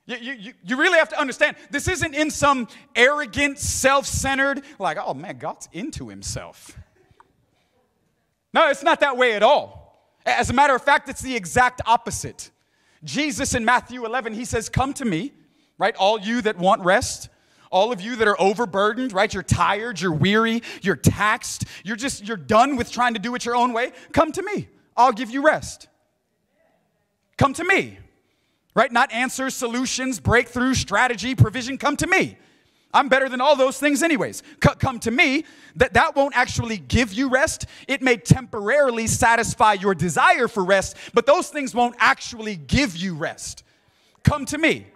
You, 0.10 0.34
you, 0.34 0.54
you 0.64 0.76
really 0.76 0.98
have 0.98 1.10
to 1.10 1.20
understand 1.20 1.56
this 1.70 1.88
isn't 1.88 2.16
in 2.16 2.32
some 2.32 2.68
arrogant, 2.96 3.60
self 3.60 4.08
centered, 4.08 4.64
like, 4.80 4.98
oh 5.00 5.14
man, 5.14 5.38
God's 5.38 5.70
into 5.72 6.10
himself. 6.10 6.76
No, 8.52 8.70
it's 8.70 8.82
not 8.82 9.02
that 9.02 9.18
way 9.18 9.36
at 9.36 9.44
all. 9.44 10.18
As 10.26 10.50
a 10.50 10.54
matter 10.54 10.74
of 10.74 10.82
fact, 10.82 11.10
it's 11.10 11.22
the 11.22 11.36
exact 11.36 11.82
opposite. 11.86 12.50
Jesus 13.04 13.54
in 13.54 13.64
Matthew 13.64 14.04
11, 14.04 14.34
he 14.34 14.46
says, 14.46 14.68
Come 14.68 14.96
to 14.96 15.06
me, 15.06 15.32
right? 15.78 15.96
All 15.96 16.20
you 16.20 16.42
that 16.42 16.58
want 16.58 16.82
rest, 16.82 17.30
all 17.72 17.92
of 17.92 18.02
you 18.02 18.16
that 18.16 18.28
are 18.28 18.40
overburdened, 18.42 19.14
right? 19.14 19.32
You're 19.32 19.44
tired, 19.44 20.02
you're 20.02 20.12
weary, 20.12 20.64
you're 20.82 20.96
taxed, 20.96 21.66
you're 21.84 21.96
just, 21.96 22.28
you're 22.28 22.36
done 22.36 22.78
with 22.78 22.92
trying 22.92 23.14
to 23.14 23.20
do 23.20 23.36
it 23.36 23.46
your 23.46 23.56
own 23.56 23.74
way. 23.74 23.92
Come 24.12 24.32
to 24.32 24.42
me. 24.42 24.70
I'll 24.98 25.12
give 25.12 25.30
you 25.30 25.44
rest. 25.44 25.88
Come 27.38 27.54
to 27.54 27.64
me, 27.64 28.00
right? 28.76 28.92
Not 28.92 29.12
answers, 29.12 29.54
solutions, 29.54 30.20
breakthrough, 30.20 30.74
strategy, 30.74 31.36
provision. 31.36 31.78
Come 31.78 31.98
to 31.98 32.08
me. 32.08 32.38
I'm 32.94 33.08
better 33.08 33.30
than 33.30 33.40
all 33.40 33.56
those 33.56 33.80
things, 33.80 34.02
anyways. 34.02 34.42
C- 34.64 34.70
come 34.80 35.00
to 35.02 35.12
me. 35.12 35.46
That 35.76 35.94
that 35.94 36.16
won't 36.16 36.36
actually 36.36 36.78
give 36.78 37.14
you 37.14 37.30
rest. 37.30 37.68
It 37.88 38.02
may 38.02 38.18
temporarily 38.18 39.06
satisfy 39.08 39.74
your 39.74 39.94
desire 39.94 40.48
for 40.48 40.64
rest, 40.64 40.98
but 41.14 41.26
those 41.26 41.50
things 41.50 41.76
won't 41.76 41.96
actually 42.00 42.56
give 42.56 42.98
you 42.98 43.16
rest. 43.16 43.64
Come 44.24 44.46
to 44.46 44.58
me 44.58 44.88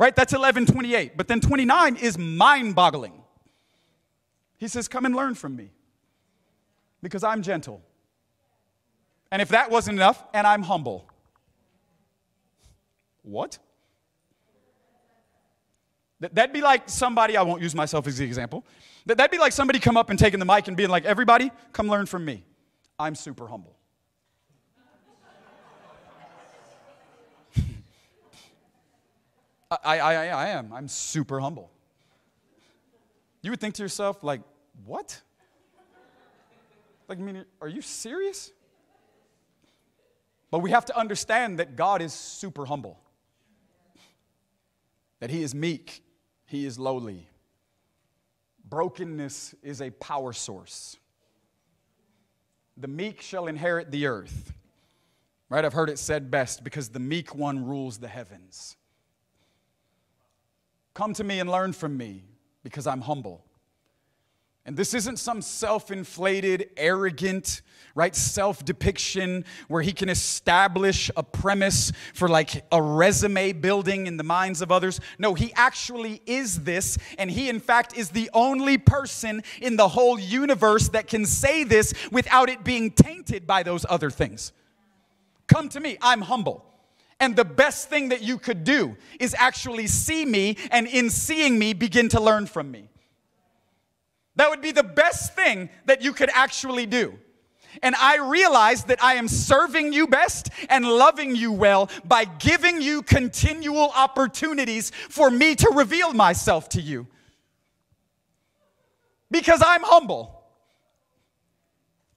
right? 0.00 0.16
That's 0.16 0.32
1128. 0.32 1.14
But 1.14 1.28
then 1.28 1.40
29 1.40 1.96
is 1.96 2.16
mind 2.16 2.74
boggling. 2.74 3.12
He 4.56 4.66
says, 4.66 4.88
Come 4.88 5.04
and 5.04 5.14
learn 5.14 5.34
from 5.34 5.54
me 5.54 5.70
because 7.02 7.22
I'm 7.22 7.42
gentle. 7.42 7.82
And 9.30 9.42
if 9.42 9.50
that 9.50 9.70
wasn't 9.70 9.98
enough, 9.98 10.24
and 10.32 10.46
I'm 10.46 10.62
humble. 10.62 11.06
What? 13.30 13.58
That'd 16.18 16.52
be 16.52 16.60
like 16.60 16.88
somebody, 16.88 17.36
I 17.36 17.42
won't 17.42 17.62
use 17.62 17.74
myself 17.74 18.08
as 18.08 18.18
the 18.18 18.24
example. 18.24 18.66
That'd 19.06 19.30
be 19.30 19.38
like 19.38 19.52
somebody 19.52 19.78
come 19.78 19.96
up 19.96 20.10
and 20.10 20.18
taking 20.18 20.40
the 20.40 20.44
mic 20.44 20.68
and 20.68 20.76
being 20.76 20.90
like, 20.90 21.04
everybody, 21.04 21.50
come 21.72 21.88
learn 21.88 22.06
from 22.06 22.24
me. 22.24 22.44
I'm 22.98 23.14
super 23.14 23.46
humble. 23.46 23.76
I, 29.70 30.00
I, 30.00 30.26
I 30.26 30.48
am. 30.48 30.72
I'm 30.72 30.88
super 30.88 31.38
humble. 31.40 31.70
You 33.42 33.52
would 33.52 33.60
think 33.60 33.76
to 33.76 33.82
yourself, 33.82 34.22
like, 34.22 34.42
what? 34.84 35.18
Like, 37.08 37.18
I 37.18 37.22
mean, 37.22 37.44
are 37.62 37.68
you 37.68 37.80
serious? 37.80 38.50
But 40.50 40.58
we 40.58 40.70
have 40.72 40.84
to 40.86 40.98
understand 40.98 41.60
that 41.60 41.76
God 41.76 42.02
is 42.02 42.12
super 42.12 42.66
humble, 42.66 42.98
that 45.20 45.30
He 45.30 45.42
is 45.42 45.54
meek, 45.54 46.02
He 46.46 46.66
is 46.66 46.78
lowly. 46.78 47.28
Brokenness 48.68 49.54
is 49.62 49.80
a 49.80 49.90
power 49.90 50.32
source. 50.32 50.96
The 52.76 52.88
meek 52.88 53.20
shall 53.20 53.46
inherit 53.46 53.90
the 53.90 54.06
earth. 54.06 54.52
Right? 55.48 55.64
I've 55.64 55.72
heard 55.72 55.90
it 55.90 55.98
said 55.98 56.30
best 56.30 56.62
because 56.62 56.90
the 56.90 57.00
meek 57.00 57.34
one 57.34 57.66
rules 57.66 57.98
the 57.98 58.08
heavens. 58.08 58.76
Come 60.94 61.12
to 61.14 61.24
me 61.24 61.40
and 61.40 61.50
learn 61.50 61.72
from 61.72 61.96
me 61.96 62.24
because 62.62 62.86
I'm 62.86 63.00
humble. 63.00 63.44
And 64.66 64.76
this 64.76 64.92
isn't 64.94 65.18
some 65.18 65.40
self 65.40 65.90
inflated, 65.90 66.70
arrogant, 66.76 67.62
right, 67.94 68.14
self 68.14 68.64
depiction 68.64 69.44
where 69.68 69.82
he 69.82 69.92
can 69.92 70.08
establish 70.08 71.10
a 71.16 71.22
premise 71.22 71.92
for 72.12 72.28
like 72.28 72.64
a 72.70 72.80
resume 72.80 73.52
building 73.52 74.06
in 74.06 74.16
the 74.18 74.22
minds 74.22 74.60
of 74.60 74.70
others. 74.70 75.00
No, 75.18 75.34
he 75.34 75.52
actually 75.54 76.20
is 76.26 76.62
this. 76.62 76.98
And 77.18 77.30
he, 77.30 77.48
in 77.48 77.58
fact, 77.58 77.96
is 77.96 78.10
the 78.10 78.30
only 78.34 78.76
person 78.76 79.42
in 79.62 79.76
the 79.76 79.88
whole 79.88 80.18
universe 80.18 80.88
that 80.90 81.08
can 81.08 81.24
say 81.24 81.64
this 81.64 81.94
without 82.12 82.50
it 82.50 82.62
being 82.62 82.90
tainted 82.90 83.46
by 83.46 83.62
those 83.62 83.86
other 83.88 84.10
things. 84.10 84.52
Come 85.46 85.68
to 85.70 85.80
me, 85.80 85.96
I'm 86.02 86.20
humble. 86.20 86.64
And 87.18 87.34
the 87.34 87.44
best 87.44 87.88
thing 87.88 88.10
that 88.10 88.22
you 88.22 88.38
could 88.38 88.64
do 88.64 88.96
is 89.18 89.34
actually 89.38 89.86
see 89.86 90.24
me 90.24 90.56
and 90.70 90.86
in 90.86 91.10
seeing 91.10 91.58
me 91.58 91.72
begin 91.72 92.08
to 92.10 92.20
learn 92.20 92.46
from 92.46 92.70
me. 92.70 92.88
That 94.36 94.50
would 94.50 94.62
be 94.62 94.72
the 94.72 94.82
best 94.82 95.34
thing 95.34 95.70
that 95.86 96.02
you 96.02 96.12
could 96.12 96.30
actually 96.32 96.86
do. 96.86 97.18
And 97.82 97.94
I 97.94 98.18
realize 98.18 98.84
that 98.84 99.02
I 99.02 99.14
am 99.14 99.28
serving 99.28 99.92
you 99.92 100.06
best 100.06 100.50
and 100.68 100.84
loving 100.84 101.36
you 101.36 101.52
well 101.52 101.88
by 102.04 102.24
giving 102.24 102.82
you 102.82 103.02
continual 103.02 103.92
opportunities 103.94 104.90
for 104.90 105.30
me 105.30 105.54
to 105.56 105.70
reveal 105.70 106.12
myself 106.12 106.68
to 106.70 106.80
you. 106.80 107.06
Because 109.30 109.62
I'm 109.64 109.82
humble. 109.84 110.42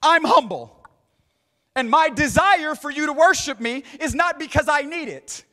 I'm 0.02 0.24
humble. 0.24 0.84
And 1.76 1.90
my 1.90 2.10
desire 2.10 2.76
for 2.76 2.92
you 2.92 3.08
to 3.08 3.14
worship 3.14 3.60
me 3.60 3.84
is 4.00 4.14
not 4.14 4.40
because 4.40 4.68
I 4.68 4.82
need 4.82 5.08
it. 5.08 5.44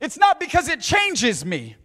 It's 0.00 0.18
not 0.18 0.38
because 0.38 0.68
it 0.68 0.80
changes 0.80 1.44
me. 1.44 1.76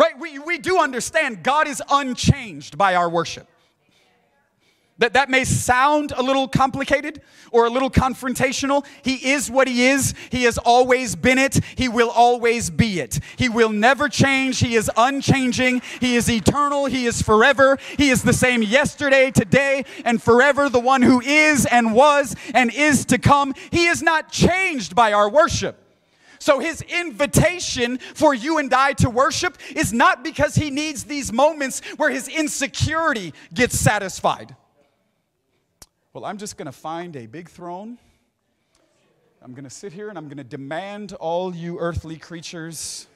Right? 0.00 0.18
We, 0.18 0.38
we 0.38 0.56
do 0.56 0.78
understand 0.78 1.42
God 1.42 1.68
is 1.68 1.82
unchanged 1.90 2.78
by 2.78 2.94
our 2.94 3.10
worship. 3.10 3.46
That, 4.96 5.12
that 5.12 5.28
may 5.28 5.44
sound 5.44 6.12
a 6.16 6.22
little 6.22 6.48
complicated 6.48 7.20
or 7.52 7.66
a 7.66 7.68
little 7.68 7.90
confrontational. 7.90 8.86
He 9.02 9.32
is 9.32 9.50
what 9.50 9.68
He 9.68 9.88
is. 9.88 10.14
He 10.30 10.44
has 10.44 10.56
always 10.56 11.16
been 11.16 11.36
it. 11.36 11.62
He 11.76 11.90
will 11.90 12.08
always 12.08 12.70
be 12.70 12.98
it. 13.00 13.20
He 13.36 13.50
will 13.50 13.68
never 13.68 14.08
change. 14.08 14.60
He 14.60 14.74
is 14.74 14.90
unchanging. 14.96 15.82
He 16.00 16.16
is 16.16 16.30
eternal. 16.30 16.86
He 16.86 17.04
is 17.04 17.20
forever. 17.20 17.76
He 17.98 18.08
is 18.08 18.22
the 18.22 18.32
same 18.32 18.62
yesterday, 18.62 19.30
today, 19.30 19.84
and 20.06 20.22
forever, 20.22 20.70
the 20.70 20.80
one 20.80 21.02
who 21.02 21.20
is 21.20 21.66
and 21.66 21.94
was 21.94 22.34
and 22.54 22.72
is 22.72 23.04
to 23.06 23.18
come. 23.18 23.52
He 23.70 23.84
is 23.84 24.02
not 24.02 24.32
changed 24.32 24.94
by 24.94 25.12
our 25.12 25.28
worship. 25.28 25.76
So 26.40 26.58
his 26.58 26.80
invitation 26.80 27.98
for 27.98 28.32
you 28.32 28.56
and 28.56 28.72
I 28.72 28.94
to 28.94 29.10
worship 29.10 29.58
is 29.76 29.92
not 29.92 30.24
because 30.24 30.54
he 30.54 30.70
needs 30.70 31.04
these 31.04 31.30
moments 31.32 31.82
where 31.98 32.08
his 32.08 32.28
insecurity 32.28 33.34
gets 33.52 33.78
satisfied. 33.78 34.56
Well, 36.14 36.24
I'm 36.24 36.38
just 36.38 36.56
going 36.56 36.66
to 36.66 36.72
find 36.72 37.14
a 37.14 37.26
big 37.26 37.50
throne. 37.50 37.98
I'm 39.42 39.52
going 39.52 39.64
to 39.64 39.70
sit 39.70 39.92
here 39.92 40.08
and 40.08 40.16
I'm 40.16 40.28
going 40.28 40.38
to 40.38 40.44
demand 40.44 41.12
all 41.12 41.54
you 41.54 41.78
earthly 41.78 42.16
creatures 42.16 43.06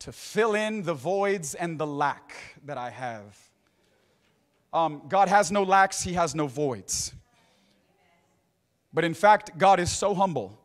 to 0.00 0.12
fill 0.12 0.54
in 0.54 0.82
the 0.82 0.94
voids 0.94 1.54
and 1.54 1.78
the 1.80 1.86
lack 1.86 2.34
that 2.66 2.76
I 2.76 2.90
have. 2.90 3.38
Um, 4.70 5.00
God 5.08 5.28
has 5.28 5.50
no 5.50 5.62
lacks, 5.62 6.02
He 6.02 6.12
has 6.12 6.34
no 6.34 6.46
voids. 6.46 7.14
But 8.92 9.04
in 9.04 9.14
fact, 9.14 9.56
God 9.56 9.80
is 9.80 9.90
so 9.90 10.14
humble 10.14 10.58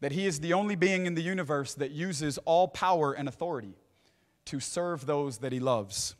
that 0.00 0.12
He 0.12 0.26
is 0.26 0.40
the 0.40 0.52
only 0.52 0.74
being 0.74 1.06
in 1.06 1.14
the 1.14 1.22
universe 1.22 1.74
that 1.74 1.90
uses 1.90 2.38
all 2.38 2.68
power 2.68 3.12
and 3.12 3.28
authority 3.28 3.74
to 4.46 4.60
serve 4.60 5.06
those 5.06 5.38
that 5.38 5.52
He 5.52 5.60
loves, 5.60 6.14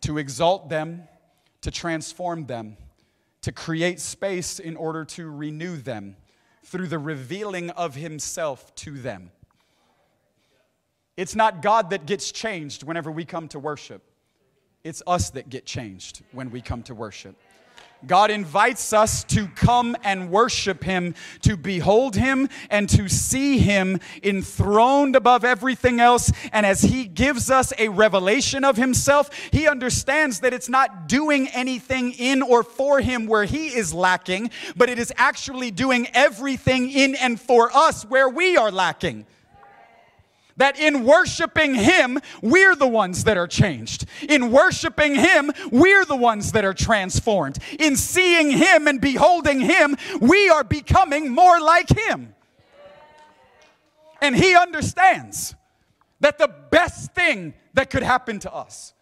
to 0.00 0.18
exalt 0.18 0.68
them 0.68 1.08
to 1.64 1.70
transform 1.70 2.44
them, 2.44 2.76
to 3.40 3.50
create 3.50 3.98
space 3.98 4.58
in 4.58 4.76
order 4.76 5.02
to 5.02 5.30
renew 5.30 5.78
them 5.78 6.14
through 6.62 6.88
the 6.88 6.98
revealing 6.98 7.70
of 7.70 7.94
Himself 7.94 8.74
to 8.74 8.98
them. 8.98 9.30
It's 11.16 11.34
not 11.34 11.62
God 11.62 11.88
that 11.88 12.04
gets 12.04 12.30
changed 12.30 12.82
whenever 12.82 13.10
we 13.10 13.24
come 13.24 13.48
to 13.48 13.58
worship. 13.58 14.02
it's 14.82 15.02
us 15.06 15.30
that 15.30 15.48
get 15.48 15.64
changed 15.64 16.22
when 16.32 16.50
we 16.50 16.60
come 16.60 16.82
to 16.82 16.94
worship. 16.94 17.34
God 18.06 18.30
invites 18.30 18.92
us 18.92 19.24
to 19.24 19.46
come 19.48 19.96
and 20.02 20.30
worship 20.30 20.84
Him, 20.84 21.14
to 21.42 21.56
behold 21.56 22.16
Him, 22.16 22.48
and 22.70 22.88
to 22.90 23.08
see 23.08 23.58
Him 23.58 24.00
enthroned 24.22 25.16
above 25.16 25.44
everything 25.44 26.00
else. 26.00 26.32
And 26.52 26.64
as 26.66 26.82
He 26.82 27.06
gives 27.06 27.50
us 27.50 27.72
a 27.78 27.88
revelation 27.88 28.64
of 28.64 28.76
Himself, 28.76 29.30
He 29.50 29.66
understands 29.68 30.40
that 30.40 30.52
it's 30.52 30.68
not 30.68 31.08
doing 31.08 31.48
anything 31.48 32.12
in 32.12 32.42
or 32.42 32.62
for 32.62 33.00
Him 33.00 33.26
where 33.26 33.44
He 33.44 33.68
is 33.68 33.94
lacking, 33.94 34.50
but 34.76 34.88
it 34.88 34.98
is 34.98 35.12
actually 35.16 35.70
doing 35.70 36.08
everything 36.14 36.90
in 36.90 37.14
and 37.14 37.40
for 37.40 37.74
us 37.74 38.04
where 38.04 38.28
we 38.28 38.56
are 38.56 38.70
lacking. 38.70 39.26
That 40.56 40.78
in 40.78 41.04
worshiping 41.04 41.74
Him, 41.74 42.20
we're 42.40 42.76
the 42.76 42.86
ones 42.86 43.24
that 43.24 43.36
are 43.36 43.48
changed. 43.48 44.06
In 44.28 44.52
worshiping 44.52 45.16
Him, 45.16 45.50
we're 45.72 46.04
the 46.04 46.16
ones 46.16 46.52
that 46.52 46.64
are 46.64 46.74
transformed. 46.74 47.58
In 47.78 47.96
seeing 47.96 48.50
Him 48.50 48.86
and 48.86 49.00
beholding 49.00 49.60
Him, 49.60 49.96
we 50.20 50.48
are 50.48 50.62
becoming 50.62 51.32
more 51.32 51.60
like 51.60 51.88
Him. 51.88 52.34
And 54.22 54.36
He 54.36 54.54
understands 54.54 55.54
that 56.20 56.38
the 56.38 56.48
best 56.70 57.12
thing 57.14 57.54
that 57.74 57.90
could 57.90 58.04
happen 58.04 58.38
to 58.40 58.52
us 58.52 58.94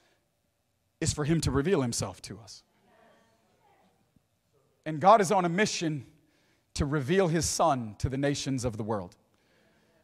is 1.01 1.13
for 1.13 1.25
Him 1.25 1.41
to 1.43 1.51
reveal 1.51 1.83
Himself 1.83 2.23
to 2.23 2.39
us. 2.41 2.63
And 4.87 5.01
God 5.01 5.21
is 5.21 5.31
on 5.31 5.45
a 5.45 5.49
mission 5.49 6.07
to 6.75 6.87
reveal 6.87 7.29
His 7.29 7.45
Son 7.45 7.95
to 7.99 8.09
the 8.09 8.17
nations 8.17 8.65
of 8.65 8.79
the 8.79 8.83
world 8.83 9.17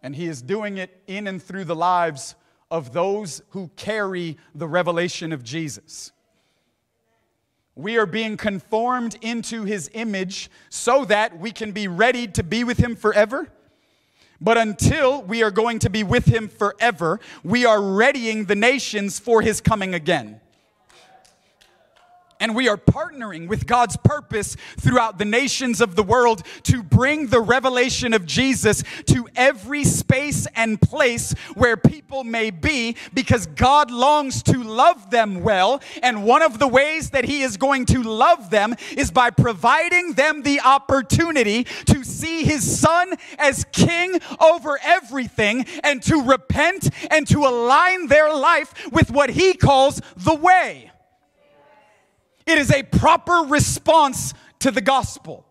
and 0.03 0.15
He 0.15 0.27
is 0.27 0.43
doing 0.43 0.79
it 0.79 1.03
in 1.07 1.27
and 1.27 1.43
through 1.43 1.65
the 1.65 1.77
lives 1.77 2.35
of 2.71 2.93
those 2.93 3.43
who 3.51 3.71
carry 3.77 4.37
the 4.55 4.69
revelation 4.69 5.33
of 5.33 5.43
Jesus. 5.43 6.13
We 7.75 7.97
are 7.97 8.07
being 8.07 8.37
conformed 8.37 9.17
into 9.23 9.65
His 9.65 9.91
image 9.95 10.51
so 10.69 11.05
that 11.07 11.39
we 11.39 11.53
can 11.53 11.73
be 11.73 11.89
ready 11.89 12.27
to 12.29 12.43
be 12.43 12.65
with 12.65 12.79
Him 12.79 12.97
forever. 12.97 13.49
But 14.41 14.57
until 14.57 15.23
we 15.23 15.43
are 15.43 15.51
going 15.51 15.81
to 15.81 15.91
be 15.91 16.05
with 16.05 16.27
Him 16.27 16.49
forever, 16.49 17.21
we 17.43 17.65
are 17.65 17.83
readying 17.83 18.45
the 18.45 18.55
nations 18.55 19.19
for 19.19 19.43
His 19.43 19.61
coming 19.61 19.95
again 19.95 20.41
and 22.40 22.55
we 22.55 22.68
are 22.68 22.77
partnering 22.77 23.48
with 23.48 23.66
God's 23.66 23.96
purpose 23.96 24.57
throughout 24.79 25.18
the 25.18 25.24
nations 25.24 25.81
of 25.81 25.96
the 25.96 26.03
world 26.03 26.42
to 26.64 26.83
bring 26.83 27.29
the 27.29 27.40
revelation 27.40 28.14
of 28.14 28.27
Jesus 28.27 28.83
to 29.07 29.29
every 29.37 29.85
space 29.85 30.46
and 30.55 30.81
place 30.81 31.33
where 31.55 31.77
people 31.77 32.24
may 32.24 32.51
be 32.51 32.96
because 33.12 33.46
God 33.46 33.90
longs 33.90 34.42
to 34.44 34.62
love 34.62 35.11
them 35.11 35.42
well. 35.42 35.81
And 36.03 36.24
one 36.24 36.42
of 36.42 36.59
the 36.59 36.68
ways 36.68 37.11
that 37.11 37.24
He 37.24 37.42
is 37.42 37.57
going 37.57 37.87
to 37.87 38.03
love 38.03 38.51
them 38.51 38.74
is 38.96 39.11
by 39.11 39.31
providing 39.31 40.12
them 40.12 40.42
the 40.42 40.61
opportunity 40.61 41.64
to 41.87 42.05
see 42.05 42.44
His 42.44 42.79
Son 42.79 43.14
as 43.38 43.64
King 43.72 44.20
over 44.40 44.79
everything 44.83 45.66
and 45.83 46.03
to 46.05 46.22
repent 46.22 46.90
and 47.11 47.27
to 47.29 47.40
align 47.40 48.07
their 48.09 48.33
life 48.33 48.74
with 48.92 49.11
what 49.11 49.31
He 49.31 49.55
calls 49.55 50.01
the 50.16 50.35
way. 50.35 50.88
It 52.49 52.57
is 52.57 52.73
a 52.73 52.83
proper 52.83 53.47
response 53.47 54.33
to 54.61 54.71
the 54.71 54.81
gospel. 54.81 55.45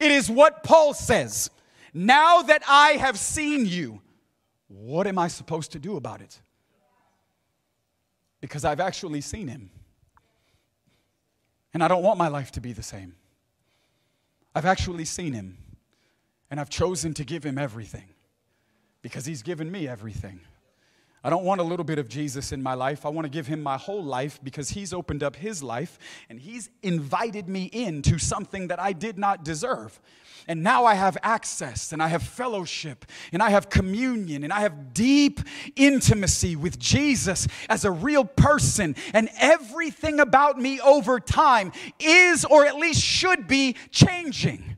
It 0.00 0.10
is 0.10 0.30
what 0.30 0.64
Paul 0.64 0.94
says. 0.94 1.50
Now 1.92 2.40
that 2.40 2.62
I 2.66 2.92
have 2.92 3.18
seen 3.18 3.66
you, 3.66 4.00
what 4.68 5.06
am 5.06 5.18
I 5.18 5.28
supposed 5.28 5.72
to 5.72 5.78
do 5.78 5.98
about 5.98 6.22
it? 6.22 6.40
Because 8.40 8.64
I've 8.64 8.80
actually 8.80 9.20
seen 9.20 9.46
him. 9.46 9.70
And 11.74 11.84
I 11.84 11.88
don't 11.88 12.02
want 12.02 12.18
my 12.18 12.28
life 12.28 12.50
to 12.52 12.62
be 12.62 12.72
the 12.72 12.82
same. 12.82 13.14
I've 14.54 14.66
actually 14.66 15.04
seen 15.04 15.34
him. 15.34 15.58
And 16.50 16.58
I've 16.58 16.70
chosen 16.70 17.12
to 17.14 17.24
give 17.24 17.44
him 17.44 17.58
everything 17.58 18.08
because 19.02 19.26
he's 19.26 19.42
given 19.42 19.70
me 19.70 19.86
everything. 19.86 20.40
I 21.24 21.30
don't 21.30 21.44
want 21.44 21.60
a 21.60 21.64
little 21.64 21.84
bit 21.84 22.00
of 22.00 22.08
Jesus 22.08 22.50
in 22.50 22.62
my 22.62 22.74
life. 22.74 23.06
I 23.06 23.08
want 23.08 23.26
to 23.26 23.30
give 23.30 23.46
him 23.46 23.62
my 23.62 23.76
whole 23.76 24.02
life 24.02 24.40
because 24.42 24.70
he's 24.70 24.92
opened 24.92 25.22
up 25.22 25.36
his 25.36 25.62
life 25.62 25.98
and 26.28 26.40
he's 26.40 26.68
invited 26.82 27.48
me 27.48 27.70
into 27.72 28.18
something 28.18 28.68
that 28.68 28.80
I 28.80 28.92
did 28.92 29.18
not 29.18 29.44
deserve. 29.44 30.00
And 30.48 30.64
now 30.64 30.84
I 30.84 30.94
have 30.94 31.16
access 31.22 31.92
and 31.92 32.02
I 32.02 32.08
have 32.08 32.24
fellowship 32.24 33.04
and 33.32 33.40
I 33.40 33.50
have 33.50 33.70
communion 33.70 34.42
and 34.42 34.52
I 34.52 34.60
have 34.60 34.92
deep 34.92 35.38
intimacy 35.76 36.56
with 36.56 36.80
Jesus 36.80 37.46
as 37.68 37.84
a 37.84 37.92
real 37.92 38.24
person. 38.24 38.96
And 39.14 39.28
everything 39.38 40.18
about 40.18 40.58
me 40.58 40.80
over 40.80 41.20
time 41.20 41.70
is, 42.00 42.44
or 42.44 42.66
at 42.66 42.76
least 42.76 43.00
should 43.00 43.46
be, 43.46 43.76
changing. 43.92 44.76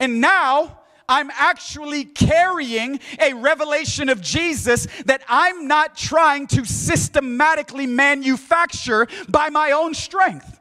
And 0.00 0.20
now, 0.20 0.80
I'm 1.08 1.30
actually 1.30 2.04
carrying 2.04 3.00
a 3.20 3.34
revelation 3.34 4.08
of 4.08 4.20
Jesus 4.20 4.86
that 5.04 5.22
I'm 5.28 5.68
not 5.68 5.96
trying 5.96 6.46
to 6.48 6.64
systematically 6.64 7.86
manufacture 7.86 9.06
by 9.28 9.50
my 9.50 9.72
own 9.72 9.94
strength. 9.94 10.60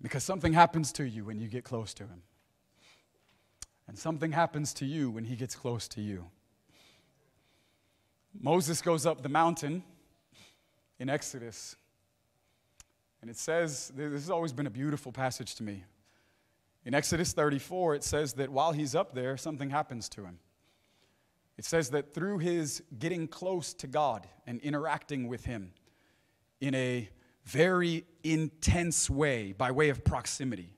Because 0.00 0.22
something 0.22 0.52
happens 0.52 0.92
to 0.92 1.04
you 1.04 1.24
when 1.24 1.38
you 1.38 1.48
get 1.48 1.64
close 1.64 1.94
to 1.94 2.04
Him. 2.04 2.22
And 3.88 3.98
something 3.98 4.32
happens 4.32 4.74
to 4.74 4.84
you 4.84 5.10
when 5.10 5.24
He 5.24 5.36
gets 5.36 5.54
close 5.54 5.88
to 5.88 6.00
you. 6.00 6.26
Moses 8.38 8.82
goes 8.82 9.06
up 9.06 9.22
the 9.22 9.28
mountain 9.28 9.82
in 10.98 11.08
Exodus 11.08 11.76
and 13.24 13.30
it 13.30 13.38
says, 13.38 13.90
this 13.96 14.12
has 14.12 14.28
always 14.28 14.52
been 14.52 14.66
a 14.66 14.70
beautiful 14.70 15.10
passage 15.10 15.54
to 15.54 15.62
me. 15.62 15.82
In 16.84 16.92
Exodus 16.92 17.32
34, 17.32 17.94
it 17.94 18.04
says 18.04 18.34
that 18.34 18.50
while 18.50 18.72
he's 18.72 18.94
up 18.94 19.14
there, 19.14 19.38
something 19.38 19.70
happens 19.70 20.10
to 20.10 20.26
him. 20.26 20.40
It 21.56 21.64
says 21.64 21.88
that 21.92 22.12
through 22.12 22.40
his 22.40 22.82
getting 22.98 23.26
close 23.26 23.72
to 23.72 23.86
God 23.86 24.28
and 24.46 24.60
interacting 24.60 25.26
with 25.26 25.46
him 25.46 25.72
in 26.60 26.74
a 26.74 27.08
very 27.44 28.04
intense 28.24 29.08
way, 29.08 29.54
by 29.56 29.70
way 29.70 29.88
of 29.88 30.04
proximity, 30.04 30.74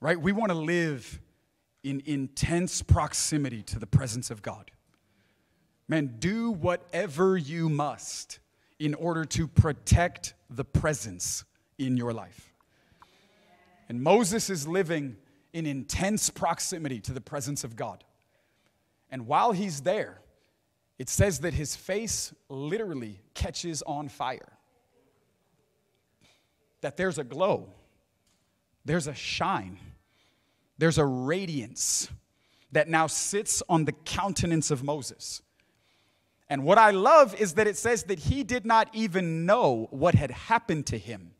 right? 0.00 0.18
We 0.18 0.32
want 0.32 0.52
to 0.52 0.58
live 0.58 1.20
in 1.82 2.02
intense 2.06 2.80
proximity 2.80 3.62
to 3.64 3.78
the 3.78 3.86
presence 3.86 4.30
of 4.30 4.40
God. 4.40 4.70
Man, 5.86 6.14
do 6.18 6.50
whatever 6.50 7.36
you 7.36 7.68
must 7.68 8.38
in 8.78 8.94
order 8.94 9.24
to 9.24 9.46
protect 9.46 10.34
the 10.50 10.64
presence 10.64 11.44
in 11.78 11.96
your 11.96 12.12
life. 12.12 12.52
And 13.88 14.02
Moses 14.02 14.50
is 14.50 14.66
living 14.66 15.16
in 15.52 15.66
intense 15.66 16.30
proximity 16.30 17.00
to 17.00 17.12
the 17.12 17.20
presence 17.20 17.64
of 17.64 17.76
God. 17.76 18.02
And 19.10 19.26
while 19.26 19.52
he's 19.52 19.82
there, 19.82 20.20
it 20.98 21.08
says 21.08 21.40
that 21.40 21.54
his 21.54 21.76
face 21.76 22.32
literally 22.48 23.20
catches 23.34 23.82
on 23.82 24.08
fire. 24.08 24.52
That 26.80 26.96
there's 26.96 27.18
a 27.18 27.24
glow, 27.24 27.68
there's 28.84 29.06
a 29.06 29.14
shine, 29.14 29.78
there's 30.78 30.98
a 30.98 31.04
radiance 31.04 32.08
that 32.72 32.88
now 32.88 33.06
sits 33.06 33.62
on 33.68 33.84
the 33.84 33.92
countenance 33.92 34.70
of 34.70 34.82
Moses. 34.82 35.42
And 36.54 36.62
what 36.62 36.78
I 36.78 36.92
love 36.92 37.34
is 37.34 37.54
that 37.54 37.66
it 37.66 37.76
says 37.76 38.04
that 38.04 38.20
he 38.20 38.44
did 38.44 38.64
not 38.64 38.88
even 38.92 39.44
know 39.44 39.88
what 39.90 40.14
had 40.14 40.30
happened 40.30 40.86
to 40.86 40.96
him 40.96 41.32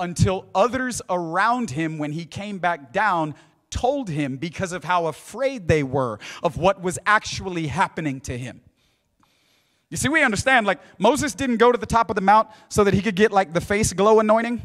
until 0.00 0.46
others 0.52 1.00
around 1.08 1.70
him, 1.70 1.96
when 1.96 2.10
he 2.10 2.24
came 2.24 2.58
back 2.58 2.92
down, 2.92 3.36
told 3.70 4.08
him 4.10 4.36
because 4.36 4.72
of 4.72 4.82
how 4.82 5.06
afraid 5.06 5.68
they 5.68 5.84
were 5.84 6.18
of 6.42 6.56
what 6.56 6.82
was 6.82 6.98
actually 7.06 7.68
happening 7.68 8.20
to 8.22 8.36
him. 8.36 8.60
You 9.90 9.96
see, 9.96 10.08
we 10.08 10.24
understand, 10.24 10.66
like, 10.66 10.80
Moses 10.98 11.34
didn't 11.34 11.58
go 11.58 11.70
to 11.70 11.78
the 11.78 11.86
top 11.86 12.10
of 12.10 12.16
the 12.16 12.20
mount 12.20 12.48
so 12.68 12.82
that 12.82 12.94
he 12.94 13.00
could 13.00 13.14
get, 13.14 13.30
like, 13.30 13.52
the 13.52 13.60
face 13.60 13.92
glow 13.92 14.18
anointing. 14.18 14.60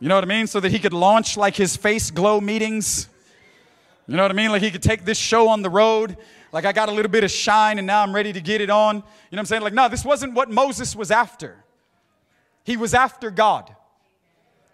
You 0.00 0.08
know 0.10 0.16
what 0.16 0.24
I 0.24 0.26
mean? 0.26 0.46
So 0.46 0.60
that 0.60 0.70
he 0.70 0.78
could 0.78 0.92
launch, 0.92 1.38
like, 1.38 1.56
his 1.56 1.78
face 1.78 2.10
glow 2.10 2.42
meetings. 2.42 3.08
You 4.06 4.16
know 4.16 4.22
what 4.22 4.30
I 4.30 4.34
mean? 4.34 4.50
Like, 4.50 4.60
he 4.60 4.70
could 4.70 4.82
take 4.82 5.06
this 5.06 5.16
show 5.16 5.48
on 5.48 5.62
the 5.62 5.70
road 5.70 6.18
like 6.52 6.66
I 6.66 6.72
got 6.72 6.88
a 6.88 6.92
little 6.92 7.10
bit 7.10 7.24
of 7.24 7.30
shine 7.30 7.78
and 7.78 7.86
now 7.86 8.02
I'm 8.02 8.14
ready 8.14 8.32
to 8.32 8.40
get 8.40 8.60
it 8.60 8.70
on. 8.70 8.96
You 8.96 9.00
know 9.00 9.06
what 9.30 9.38
I'm 9.40 9.46
saying? 9.46 9.62
Like, 9.62 9.72
no, 9.72 9.88
this 9.88 10.04
wasn't 10.04 10.34
what 10.34 10.50
Moses 10.50 10.94
was 10.94 11.10
after. 11.10 11.64
He 12.64 12.76
was 12.76 12.94
after 12.94 13.30
God. 13.30 13.74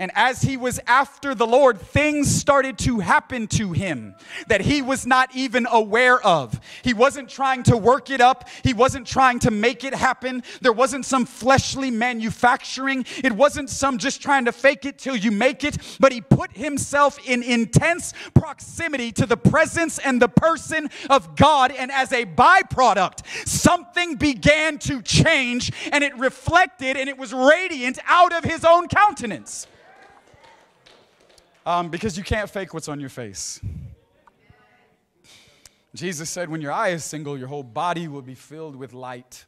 And 0.00 0.12
as 0.14 0.42
he 0.42 0.56
was 0.56 0.78
after 0.86 1.34
the 1.34 1.46
Lord, 1.46 1.80
things 1.80 2.32
started 2.32 2.78
to 2.80 3.00
happen 3.00 3.48
to 3.48 3.72
him 3.72 4.14
that 4.46 4.60
he 4.60 4.80
was 4.80 5.04
not 5.04 5.34
even 5.34 5.66
aware 5.68 6.24
of. 6.24 6.60
He 6.82 6.94
wasn't 6.94 7.28
trying 7.28 7.64
to 7.64 7.76
work 7.76 8.08
it 8.08 8.20
up, 8.20 8.48
he 8.62 8.72
wasn't 8.72 9.08
trying 9.08 9.40
to 9.40 9.50
make 9.50 9.82
it 9.82 9.92
happen. 9.92 10.44
There 10.60 10.72
wasn't 10.72 11.04
some 11.04 11.26
fleshly 11.26 11.90
manufacturing, 11.90 13.06
it 13.24 13.32
wasn't 13.32 13.70
some 13.70 13.98
just 13.98 14.22
trying 14.22 14.44
to 14.44 14.52
fake 14.52 14.84
it 14.84 14.98
till 14.98 15.16
you 15.16 15.32
make 15.32 15.64
it, 15.64 15.78
but 15.98 16.12
he 16.12 16.20
put 16.20 16.56
himself 16.56 17.18
in 17.26 17.42
intense 17.42 18.14
proximity 18.34 19.10
to 19.12 19.26
the 19.26 19.36
presence 19.36 19.98
and 19.98 20.22
the 20.22 20.28
person 20.28 20.90
of 21.10 21.34
God. 21.34 21.72
And 21.72 21.90
as 21.90 22.12
a 22.12 22.24
byproduct, 22.24 23.26
something 23.48 24.14
began 24.14 24.78
to 24.78 25.02
change 25.02 25.72
and 25.90 26.04
it 26.04 26.16
reflected 26.16 26.96
and 26.96 27.08
it 27.08 27.18
was 27.18 27.32
radiant 27.32 27.98
out 28.06 28.32
of 28.32 28.44
his 28.44 28.64
own 28.64 28.86
countenance. 28.86 29.66
Um, 31.68 31.90
because 31.90 32.16
you 32.16 32.24
can't 32.24 32.48
fake 32.48 32.72
what's 32.72 32.88
on 32.88 32.98
your 32.98 33.10
face. 33.10 33.60
Jesus 35.94 36.30
said, 36.30 36.48
when 36.48 36.62
your 36.62 36.72
eye 36.72 36.88
is 36.88 37.04
single, 37.04 37.36
your 37.36 37.48
whole 37.48 37.62
body 37.62 38.08
will 38.08 38.22
be 38.22 38.34
filled 38.34 38.74
with 38.74 38.94
light 38.94 39.44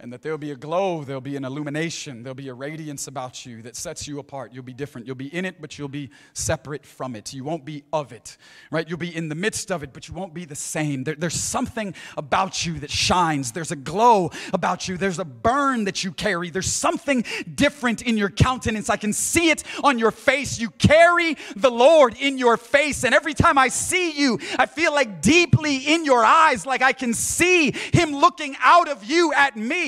and 0.00 0.12
that 0.12 0.22
there'll 0.22 0.38
be 0.38 0.52
a 0.52 0.56
glow, 0.56 1.02
there'll 1.02 1.20
be 1.20 1.34
an 1.34 1.44
illumination, 1.44 2.22
there'll 2.22 2.34
be 2.34 2.48
a 2.48 2.54
radiance 2.54 3.08
about 3.08 3.44
you 3.44 3.62
that 3.62 3.74
sets 3.74 4.06
you 4.06 4.20
apart. 4.20 4.52
You'll 4.52 4.62
be 4.62 4.72
different. 4.72 5.08
You'll 5.08 5.16
be 5.16 5.34
in 5.34 5.44
it, 5.44 5.60
but 5.60 5.76
you'll 5.76 5.88
be 5.88 6.10
separate 6.34 6.86
from 6.86 7.16
it. 7.16 7.34
You 7.34 7.42
won't 7.42 7.64
be 7.64 7.82
of 7.92 8.12
it, 8.12 8.36
right? 8.70 8.88
You'll 8.88 8.98
be 8.98 9.14
in 9.14 9.28
the 9.28 9.34
midst 9.34 9.72
of 9.72 9.82
it, 9.82 9.92
but 9.92 10.06
you 10.06 10.14
won't 10.14 10.32
be 10.32 10.44
the 10.44 10.54
same. 10.54 11.02
There, 11.02 11.16
there's 11.16 11.34
something 11.34 11.94
about 12.16 12.64
you 12.64 12.78
that 12.78 12.92
shines. 12.92 13.50
There's 13.50 13.72
a 13.72 13.76
glow 13.76 14.30
about 14.52 14.86
you. 14.86 14.96
There's 14.96 15.18
a 15.18 15.24
burn 15.24 15.82
that 15.84 16.04
you 16.04 16.12
carry. 16.12 16.50
There's 16.50 16.72
something 16.72 17.24
different 17.52 18.02
in 18.02 18.16
your 18.16 18.30
countenance. 18.30 18.88
I 18.88 18.98
can 18.98 19.12
see 19.12 19.50
it 19.50 19.64
on 19.82 19.98
your 19.98 20.12
face. 20.12 20.60
You 20.60 20.70
carry 20.70 21.36
the 21.56 21.70
Lord 21.70 22.14
in 22.20 22.38
your 22.38 22.56
face, 22.56 23.02
and 23.02 23.12
every 23.12 23.34
time 23.34 23.58
I 23.58 23.66
see 23.66 24.12
you, 24.12 24.38
I 24.60 24.66
feel 24.66 24.94
like 24.94 25.22
deeply 25.22 25.78
in 25.92 26.04
your 26.04 26.24
eyes, 26.24 26.64
like 26.66 26.82
I 26.82 26.92
can 26.92 27.14
see 27.14 27.72
Him 27.72 28.12
looking 28.14 28.56
out 28.60 28.88
of 28.88 29.04
you 29.04 29.32
at 29.32 29.56
me. 29.56 29.87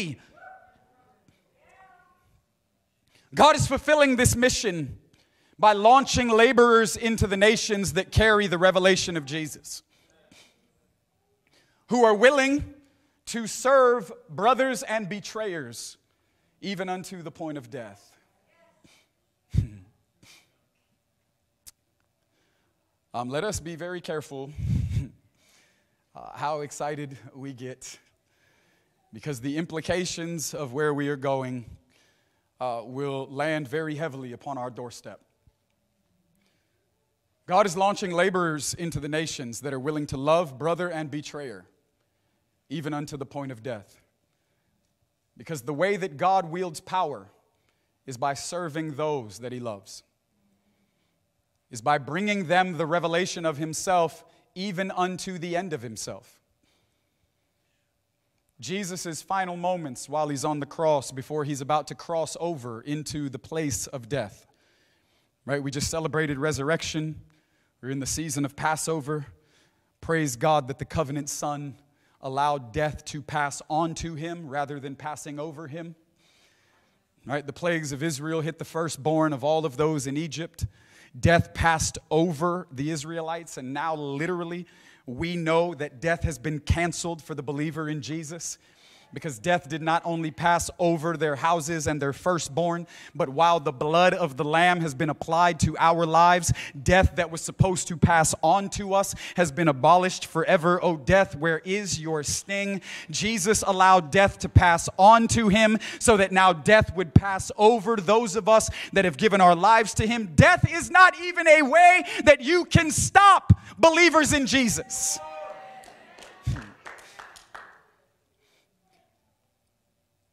God 3.34 3.54
is 3.54 3.66
fulfilling 3.66 4.16
this 4.16 4.34
mission 4.34 4.98
by 5.58 5.72
launching 5.72 6.28
laborers 6.28 6.96
into 6.96 7.26
the 7.28 7.36
nations 7.36 7.92
that 7.92 8.10
carry 8.10 8.46
the 8.48 8.58
revelation 8.58 9.16
of 9.16 9.24
Jesus, 9.24 9.82
who 11.88 12.04
are 12.04 12.14
willing 12.14 12.74
to 13.26 13.46
serve 13.46 14.10
brothers 14.28 14.82
and 14.82 15.08
betrayers, 15.08 15.96
even 16.60 16.88
unto 16.88 17.22
the 17.22 17.30
point 17.30 17.56
of 17.56 17.70
death. 17.70 18.16
um, 23.14 23.28
let 23.28 23.44
us 23.44 23.60
be 23.60 23.76
very 23.76 24.00
careful 24.00 24.50
uh, 26.16 26.30
how 26.34 26.62
excited 26.62 27.16
we 27.32 27.52
get 27.52 27.96
because 29.12 29.40
the 29.40 29.56
implications 29.56 30.52
of 30.52 30.72
where 30.72 30.92
we 30.92 31.08
are 31.08 31.16
going 31.16 31.64
uh, 32.60 32.82
will 32.84 33.26
land 33.30 33.66
very 33.66 33.94
heavily 33.94 34.32
upon 34.32 34.58
our 34.58 34.70
doorstep. 34.70 35.20
God 37.46 37.66
is 37.66 37.76
launching 37.76 38.12
laborers 38.12 38.74
into 38.74 39.00
the 39.00 39.08
nations 39.08 39.62
that 39.62 39.72
are 39.72 39.80
willing 39.80 40.06
to 40.08 40.16
love 40.16 40.56
brother 40.58 40.88
and 40.88 41.10
betrayer, 41.10 41.64
even 42.68 42.94
unto 42.94 43.16
the 43.16 43.26
point 43.26 43.50
of 43.50 43.62
death. 43.62 44.00
Because 45.36 45.62
the 45.62 45.74
way 45.74 45.96
that 45.96 46.16
God 46.16 46.50
wields 46.50 46.80
power 46.80 47.28
is 48.06 48.16
by 48.16 48.34
serving 48.34 48.94
those 48.94 49.38
that 49.40 49.52
he 49.52 49.58
loves, 49.58 50.02
is 51.70 51.80
by 51.80 51.98
bringing 51.98 52.46
them 52.46 52.76
the 52.76 52.86
revelation 52.86 53.44
of 53.46 53.56
himself, 53.56 54.24
even 54.54 54.90
unto 54.90 55.38
the 55.38 55.56
end 55.56 55.72
of 55.72 55.82
himself. 55.82 56.39
Jesus' 58.60 59.22
final 59.22 59.56
moments 59.56 60.06
while 60.06 60.28
he's 60.28 60.44
on 60.44 60.60
the 60.60 60.66
cross 60.66 61.10
before 61.10 61.44
he's 61.44 61.62
about 61.62 61.86
to 61.86 61.94
cross 61.94 62.36
over 62.38 62.82
into 62.82 63.30
the 63.30 63.38
place 63.38 63.86
of 63.86 64.08
death. 64.08 64.46
Right? 65.46 65.62
We 65.62 65.70
just 65.70 65.90
celebrated 65.90 66.38
resurrection. 66.38 67.22
We're 67.80 67.88
in 67.88 68.00
the 68.00 68.06
season 68.06 68.44
of 68.44 68.56
Passover. 68.56 69.26
Praise 70.02 70.36
God 70.36 70.68
that 70.68 70.78
the 70.78 70.84
covenant 70.84 71.30
son 71.30 71.76
allowed 72.20 72.72
death 72.72 73.02
to 73.06 73.22
pass 73.22 73.62
onto 73.70 74.14
him 74.14 74.46
rather 74.46 74.78
than 74.78 74.94
passing 74.94 75.38
over 75.38 75.66
him. 75.66 75.94
Right? 77.24 77.46
The 77.46 77.54
plagues 77.54 77.92
of 77.92 78.02
Israel 78.02 78.42
hit 78.42 78.58
the 78.58 78.66
firstborn 78.66 79.32
of 79.32 79.42
all 79.42 79.64
of 79.64 79.78
those 79.78 80.06
in 80.06 80.18
Egypt. 80.18 80.66
Death 81.18 81.54
passed 81.54 81.96
over 82.10 82.68
the 82.70 82.90
Israelites, 82.90 83.56
and 83.56 83.72
now 83.72 83.94
literally 83.94 84.66
we 85.16 85.36
know 85.36 85.74
that 85.74 86.00
death 86.00 86.22
has 86.22 86.38
been 86.38 86.60
canceled 86.60 87.22
for 87.22 87.34
the 87.34 87.42
believer 87.42 87.88
in 87.88 88.02
Jesus 88.02 88.58
because 89.12 89.38
death 89.38 89.68
did 89.68 89.82
not 89.82 90.02
only 90.04 90.30
pass 90.30 90.70
over 90.78 91.16
their 91.16 91.36
houses 91.36 91.86
and 91.86 92.00
their 92.00 92.12
firstborn, 92.12 92.86
but 93.14 93.28
while 93.28 93.60
the 93.60 93.72
blood 93.72 94.14
of 94.14 94.36
the 94.36 94.44
Lamb 94.44 94.80
has 94.80 94.94
been 94.94 95.10
applied 95.10 95.60
to 95.60 95.76
our 95.78 96.06
lives, 96.06 96.52
death 96.82 97.16
that 97.16 97.30
was 97.30 97.40
supposed 97.40 97.88
to 97.88 97.96
pass 97.96 98.34
on 98.42 98.68
to 98.70 98.94
us 98.94 99.14
has 99.36 99.50
been 99.52 99.68
abolished 99.68 100.26
forever. 100.26 100.78
Oh, 100.82 100.96
death, 100.96 101.36
where 101.36 101.58
is 101.64 102.00
your 102.00 102.22
sting? 102.22 102.80
Jesus 103.10 103.62
allowed 103.66 104.10
death 104.10 104.38
to 104.40 104.48
pass 104.48 104.88
on 104.98 105.28
to 105.28 105.48
him 105.48 105.78
so 105.98 106.16
that 106.16 106.32
now 106.32 106.52
death 106.52 106.94
would 106.96 107.14
pass 107.14 107.50
over 107.56 107.96
those 107.96 108.36
of 108.36 108.48
us 108.48 108.70
that 108.92 109.04
have 109.04 109.16
given 109.16 109.40
our 109.40 109.54
lives 109.54 109.94
to 109.94 110.06
him. 110.06 110.32
Death 110.34 110.70
is 110.70 110.90
not 110.90 111.18
even 111.20 111.46
a 111.48 111.62
way 111.62 112.02
that 112.24 112.40
you 112.40 112.64
can 112.64 112.90
stop 112.90 113.52
believers 113.78 114.32
in 114.32 114.46
Jesus. 114.46 115.18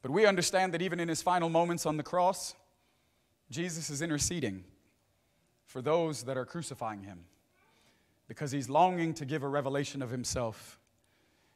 But 0.07 0.13
we 0.13 0.25
understand 0.25 0.73
that 0.73 0.81
even 0.81 1.01
in 1.01 1.09
his 1.09 1.21
final 1.21 1.49
moments 1.49 1.85
on 1.85 1.97
the 1.97 2.03
cross, 2.03 2.55
Jesus 3.51 3.89
is 3.89 4.01
interceding 4.01 4.63
for 5.65 5.81
those 5.81 6.23
that 6.23 6.37
are 6.37 6.45
crucifying 6.45 7.03
him 7.03 7.25
because 8.29 8.51
he's 8.51 8.69
longing 8.69 9.13
to 9.15 9.25
give 9.25 9.43
a 9.43 9.49
revelation 9.49 10.01
of 10.01 10.09
himself 10.09 10.79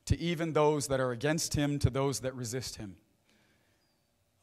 to 0.03 0.19
even 0.19 0.51
those 0.51 0.87
that 0.87 0.99
are 0.99 1.11
against 1.11 1.53
him, 1.53 1.79
to 1.79 1.89
those 1.89 2.19
that 2.19 2.35
resist 2.35 2.75
him. 2.75 2.97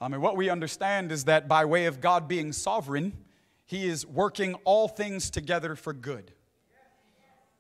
I 0.01 0.09
mean, 0.09 0.23
what 0.23 0.39
we 0.39 0.49
understand 0.49 1.13
is 1.13 1.25
that 1.25 1.47
by 1.47 1.67
way 1.67 1.85
of 1.85 2.01
God 2.01 2.27
being 2.27 2.55
sovereign, 2.55 3.13
he 3.67 3.87
is 3.87 4.07
working 4.07 4.55
all 4.65 4.89
things 4.89 5.29
together 5.29 5.77
for 5.77 5.93
good 5.93 6.33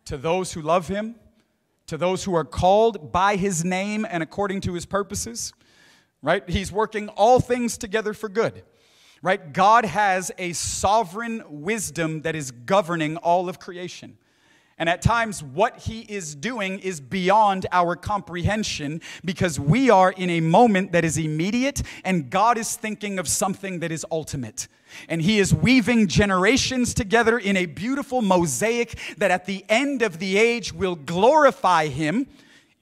to 0.07 0.16
those 0.16 0.55
who 0.55 0.62
love 0.62 0.88
him, 0.88 1.16
to 1.88 1.99
those 1.99 2.24
who 2.24 2.34
are 2.34 2.42
called 2.42 3.12
by 3.12 3.36
his 3.36 3.66
name 3.66 4.07
and 4.09 4.22
according 4.22 4.62
to 4.62 4.72
his 4.72 4.86
purposes, 4.86 5.53
right? 6.22 6.48
He's 6.48 6.72
working 6.72 7.08
all 7.10 7.40
things 7.40 7.78
together 7.78 8.12
for 8.12 8.28
good, 8.28 8.62
right? 9.22 9.52
God 9.52 9.84
has 9.84 10.30
a 10.38 10.52
sovereign 10.52 11.42
wisdom 11.48 12.22
that 12.22 12.34
is 12.34 12.50
governing 12.50 13.16
all 13.16 13.48
of 13.48 13.58
creation. 13.58 14.18
And 14.80 14.88
at 14.88 15.02
times, 15.02 15.42
what 15.42 15.78
he 15.78 16.02
is 16.02 16.36
doing 16.36 16.78
is 16.78 17.00
beyond 17.00 17.66
our 17.72 17.96
comprehension 17.96 19.00
because 19.24 19.58
we 19.58 19.90
are 19.90 20.12
in 20.12 20.30
a 20.30 20.40
moment 20.40 20.92
that 20.92 21.04
is 21.04 21.18
immediate 21.18 21.82
and 22.04 22.30
God 22.30 22.56
is 22.56 22.76
thinking 22.76 23.18
of 23.18 23.26
something 23.26 23.80
that 23.80 23.90
is 23.90 24.06
ultimate. 24.12 24.68
And 25.08 25.20
he 25.20 25.40
is 25.40 25.52
weaving 25.52 26.06
generations 26.06 26.94
together 26.94 27.38
in 27.38 27.56
a 27.56 27.66
beautiful 27.66 28.22
mosaic 28.22 28.96
that 29.18 29.32
at 29.32 29.46
the 29.46 29.64
end 29.68 30.02
of 30.02 30.20
the 30.20 30.38
age 30.38 30.72
will 30.72 30.94
glorify 30.94 31.88
him 31.88 32.28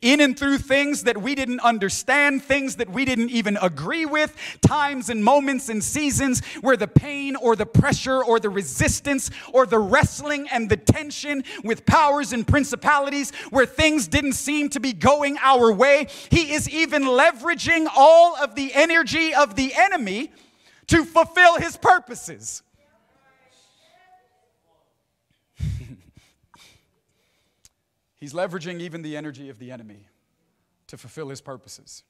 in 0.02 0.20
and 0.20 0.38
through 0.38 0.58
things 0.58 1.04
that 1.04 1.20
we 1.20 1.34
didn't 1.34 1.60
understand, 1.60 2.42
things 2.42 2.76
that 2.76 2.90
we 2.90 3.04
didn't 3.04 3.30
even 3.30 3.56
agree 3.60 4.06
with, 4.06 4.36
times 4.60 5.08
and 5.08 5.24
moments 5.24 5.68
and 5.68 5.82
seasons 5.82 6.44
where 6.60 6.76
the 6.76 6.86
pain 6.86 7.34
or 7.36 7.56
the 7.56 7.66
pressure 7.66 8.22
or 8.22 8.38
the 8.38 8.50
resistance 8.50 9.30
or 9.52 9.66
the 9.66 9.78
wrestling 9.78 10.48
and 10.50 10.68
the 10.68 10.76
tension 10.76 11.42
with 11.64 11.86
powers 11.86 12.32
and 12.32 12.46
principalities 12.46 13.30
where 13.50 13.66
things 13.66 14.06
didn't 14.06 14.34
seem 14.34 14.68
to 14.68 14.80
be 14.80 14.92
going 14.92 15.38
our 15.42 15.72
way. 15.72 16.06
He 16.30 16.52
is 16.52 16.68
even 16.68 17.04
leveraging 17.04 17.86
all 17.96 18.36
of 18.36 18.54
the 18.54 18.72
energy 18.74 19.34
of 19.34 19.56
the 19.56 19.72
enemy 19.74 20.30
to 20.88 21.04
fulfill 21.04 21.56
his 21.56 21.76
purposes. 21.76 22.62
He's 28.16 28.32
leveraging 28.32 28.80
even 28.80 29.02
the 29.02 29.16
energy 29.16 29.50
of 29.50 29.58
the 29.58 29.70
enemy 29.70 30.08
to 30.86 30.96
fulfill 30.96 31.28
his 31.28 31.40
purposes. 31.40 32.02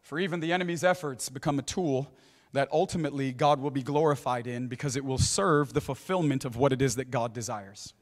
For 0.00 0.18
even 0.18 0.40
the 0.40 0.52
enemy's 0.52 0.82
efforts 0.82 1.28
become 1.28 1.58
a 1.58 1.62
tool 1.62 2.10
that 2.52 2.68
ultimately 2.72 3.32
God 3.32 3.60
will 3.60 3.70
be 3.70 3.82
glorified 3.82 4.46
in 4.46 4.66
because 4.66 4.96
it 4.96 5.04
will 5.04 5.18
serve 5.18 5.74
the 5.74 5.80
fulfillment 5.80 6.46
of 6.46 6.56
what 6.56 6.72
it 6.72 6.80
is 6.80 6.96
that 6.96 7.10
God 7.10 7.34
desires. 7.34 7.92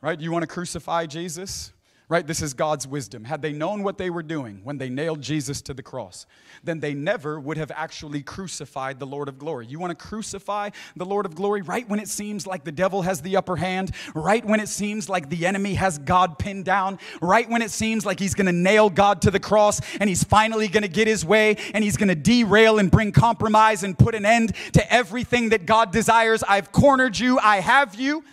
Right? 0.00 0.18
You 0.18 0.32
want 0.32 0.42
to 0.42 0.46
crucify 0.46 1.04
Jesus? 1.04 1.73
Right? 2.08 2.26
This 2.26 2.42
is 2.42 2.52
God's 2.52 2.86
wisdom. 2.86 3.24
Had 3.24 3.40
they 3.40 3.52
known 3.52 3.82
what 3.82 3.96
they 3.96 4.10
were 4.10 4.22
doing 4.22 4.60
when 4.62 4.76
they 4.76 4.90
nailed 4.90 5.22
Jesus 5.22 5.62
to 5.62 5.74
the 5.74 5.82
cross, 5.82 6.26
then 6.62 6.80
they 6.80 6.92
never 6.92 7.40
would 7.40 7.56
have 7.56 7.70
actually 7.74 8.22
crucified 8.22 8.98
the 8.98 9.06
Lord 9.06 9.26
of 9.26 9.38
glory. 9.38 9.66
You 9.66 9.78
want 9.78 9.98
to 9.98 10.06
crucify 10.06 10.70
the 10.96 11.06
Lord 11.06 11.24
of 11.24 11.34
glory 11.34 11.62
right 11.62 11.88
when 11.88 11.98
it 11.98 12.08
seems 12.08 12.46
like 12.46 12.64
the 12.64 12.72
devil 12.72 13.02
has 13.02 13.22
the 13.22 13.36
upper 13.36 13.56
hand, 13.56 13.92
right 14.14 14.44
when 14.44 14.60
it 14.60 14.68
seems 14.68 15.08
like 15.08 15.30
the 15.30 15.46
enemy 15.46 15.74
has 15.74 15.96
God 15.98 16.38
pinned 16.38 16.66
down, 16.66 16.98
right 17.22 17.48
when 17.48 17.62
it 17.62 17.70
seems 17.70 18.04
like 18.04 18.20
he's 18.20 18.34
going 18.34 18.46
to 18.46 18.52
nail 18.52 18.90
God 18.90 19.22
to 19.22 19.30
the 19.30 19.40
cross 19.40 19.80
and 19.98 20.08
he's 20.08 20.24
finally 20.24 20.68
going 20.68 20.82
to 20.82 20.88
get 20.88 21.08
his 21.08 21.24
way 21.24 21.56
and 21.72 21.82
he's 21.82 21.96
going 21.96 22.08
to 22.08 22.14
derail 22.14 22.78
and 22.78 22.90
bring 22.90 23.12
compromise 23.12 23.82
and 23.82 23.98
put 23.98 24.14
an 24.14 24.26
end 24.26 24.54
to 24.74 24.92
everything 24.92 25.48
that 25.50 25.64
God 25.64 25.90
desires. 25.90 26.42
I've 26.42 26.70
cornered 26.70 27.18
you, 27.18 27.38
I 27.38 27.60
have 27.60 27.94
you. 27.94 28.24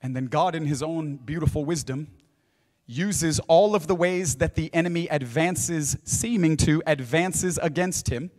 And 0.00 0.14
then 0.14 0.26
God, 0.26 0.54
in 0.54 0.66
his 0.66 0.82
own 0.82 1.16
beautiful 1.16 1.64
wisdom, 1.64 2.08
uses 2.86 3.38
all 3.40 3.74
of 3.74 3.86
the 3.86 3.94
ways 3.94 4.36
that 4.36 4.54
the 4.54 4.72
enemy 4.72 5.08
advances, 5.08 5.96
seeming 6.04 6.56
to, 6.56 6.82
advances 6.86 7.58
against 7.58 8.08
him. 8.08 8.30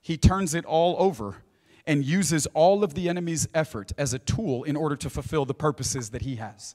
He 0.00 0.16
turns 0.16 0.54
it 0.54 0.64
all 0.64 0.96
over 0.98 1.42
and 1.86 2.04
uses 2.04 2.46
all 2.54 2.84
of 2.84 2.94
the 2.94 3.08
enemy's 3.08 3.48
effort 3.54 3.92
as 3.98 4.14
a 4.14 4.18
tool 4.18 4.62
in 4.64 4.76
order 4.76 4.96
to 4.96 5.10
fulfill 5.10 5.44
the 5.44 5.54
purposes 5.54 6.10
that 6.10 6.22
he 6.22 6.36
has. 6.36 6.74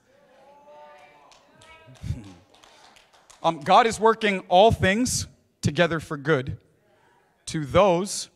um, 3.43 3.61
God 3.61 3.87
is 3.87 3.99
working 3.99 4.41
all 4.49 4.71
things 4.71 5.27
together 5.61 5.99
for 5.99 6.17
good 6.17 6.57
to 7.47 7.65
those 7.65 8.29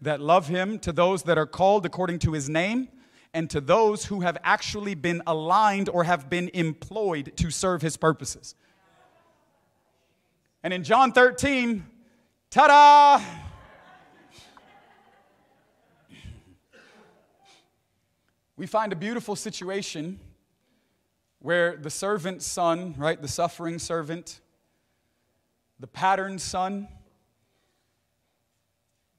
that 0.00 0.20
love 0.20 0.48
him, 0.48 0.78
to 0.80 0.92
those 0.92 1.24
that 1.24 1.38
are 1.38 1.46
called 1.46 1.84
according 1.84 2.20
to 2.20 2.32
his 2.32 2.48
name 2.48 2.88
and 3.34 3.48
to 3.50 3.60
those 3.60 4.06
who 4.06 4.20
have 4.20 4.38
actually 4.42 4.94
been 4.94 5.22
aligned 5.26 5.88
or 5.88 6.04
have 6.04 6.30
been 6.30 6.50
employed 6.54 7.32
to 7.36 7.50
serve 7.50 7.82
his 7.82 7.96
purposes. 7.96 8.54
And 10.62 10.72
in 10.72 10.82
John 10.84 11.12
13, 11.12 11.84
ta 12.50 12.66
da! 12.66 13.24
We 18.56 18.66
find 18.66 18.92
a 18.92 18.96
beautiful 18.96 19.36
situation 19.36 20.18
where 21.38 21.76
the 21.76 21.90
servant 21.90 22.42
son, 22.42 22.94
right, 22.98 23.20
the 23.22 23.28
suffering 23.28 23.78
servant, 23.78 24.40
the 25.78 25.86
patterned 25.86 26.40
son, 26.40 26.88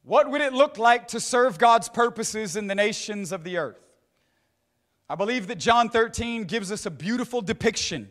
what 0.03 0.29
would 0.29 0.41
it 0.41 0.53
look 0.53 0.77
like 0.77 1.07
to 1.09 1.19
serve 1.19 1.57
God's 1.57 1.87
purposes 1.87 2.55
in 2.55 2.67
the 2.67 2.75
nations 2.75 3.31
of 3.31 3.43
the 3.43 3.57
earth? 3.57 3.88
I 5.09 5.15
believe 5.15 5.47
that 5.47 5.57
John 5.57 5.89
13 5.89 6.43
gives 6.43 6.71
us 6.71 6.85
a 6.85 6.91
beautiful 6.91 7.41
depiction 7.41 8.09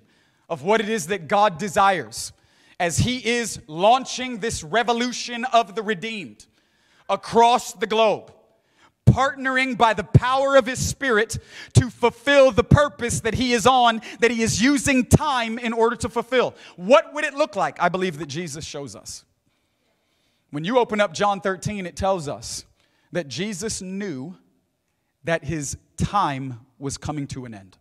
of 0.49 0.65
what 0.65 0.81
it 0.81 0.89
is 0.89 1.07
that 1.09 1.29
God 1.29 1.59
desires 1.59 2.33
as 2.81 2.99
He 2.99 3.25
is 3.25 3.61
launching 3.69 4.39
this 4.39 4.65
revolution 4.65 5.45
of 5.47 5.75
the 5.77 5.83
redeemed 5.83 6.47
across 7.09 7.73
the 7.73 7.87
globe, 7.87 8.33
partnering 9.07 9.79
by 9.79 9.95
the 9.95 10.03
power 10.03 10.57
of 10.57 10.67
His 10.67 10.85
Spirit 10.85 11.39
to 11.75 11.89
fulfill 11.89 12.51
the 12.51 12.65
purpose 12.65 13.21
that 13.21 13.35
He 13.35 13.53
is 13.53 13.67
on, 13.67 14.03
that 14.19 14.33
He 14.33 14.43
is 14.43 14.61
using 14.61 15.07
time 15.07 15.57
in 15.59 15.73
order 15.73 15.95
to 15.97 16.09
fulfill. 16.09 16.55
What 16.77 17.15
would 17.15 17.25
it 17.25 17.35
look 17.35 17.55
like? 17.55 17.81
I 17.81 17.89
believe 17.89 18.19
that 18.19 18.27
Jesus 18.27 18.65
shows 18.65 18.97
us. 18.97 19.25
When 20.51 20.65
you 20.65 20.79
open 20.79 21.01
up 21.01 21.15
John 21.15 21.41
13, 21.41 21.87
it 21.87 21.95
tells 21.95 22.27
us 22.27 22.65
that 23.13 23.29
Jesus 23.29 23.83
knew 23.83 24.37
that 25.25 25.45
His 25.45 25.77
time 25.97 26.61
was 26.79 26.97
coming 26.97 27.27
to 27.29 27.45
an 27.45 27.55
end. 27.55 27.79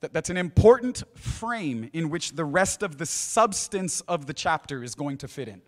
That, 0.00 0.12
that's 0.12 0.30
an 0.30 0.36
important 0.36 1.02
frame 1.14 1.90
in 1.92 2.10
which 2.10 2.32
the 2.32 2.44
rest 2.44 2.82
of 2.82 2.98
the 2.98 3.06
substance 3.06 4.00
of 4.02 4.26
the 4.26 4.34
chapter 4.34 4.82
is 4.82 4.94
going 4.94 5.18
to 5.18 5.28
fit 5.28 5.48
in. 5.48 5.62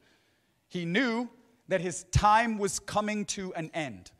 He 0.68 0.84
knew 0.84 1.30
that 1.68 1.80
his 1.80 2.04
time 2.04 2.58
was 2.58 2.78
coming 2.78 3.24
to 3.26 3.52
an 3.54 3.70
end. 3.72 4.10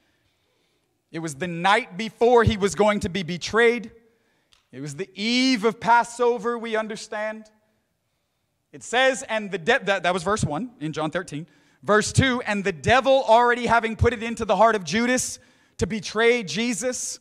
It 1.11 1.21
was 1.21 1.37
the 1.37 1.47
night 1.47 1.97
before 1.97 2.45
he 2.45 2.57
was 2.57 2.75
going 2.75 3.01
to 3.01 3.09
be 3.09 3.23
betrayed. 3.23 3.91
It 4.73 4.81
was 4.81 4.97
the 4.97 5.09
eve 5.15 5.65
of 5.65 5.81
Passover, 5.81 6.59
we 6.59 6.77
understand. 6.77 7.51
It 8.73 8.83
says, 8.83 9.23
and 9.23 9.51
the 9.51 9.59
de- 9.59 9.81
that, 9.85 10.03
that 10.03 10.13
was 10.13 10.23
verse 10.23 10.45
1 10.45 10.73
in 10.81 10.93
John 10.93 11.11
13. 11.11 11.47
Verse 11.83 12.13
2, 12.13 12.43
and 12.43 12.65
the 12.65 12.73
devil 12.73 13.25
already 13.27 13.67
having 13.67 13.97
put 13.97 14.13
it 14.13 14.23
into 14.23 14.45
the 14.45 14.57
heart 14.57 14.75
of 14.75 14.85
Judas 14.85 15.39
to 15.79 15.87
betray 15.87 16.43
Jesus, 16.43 17.21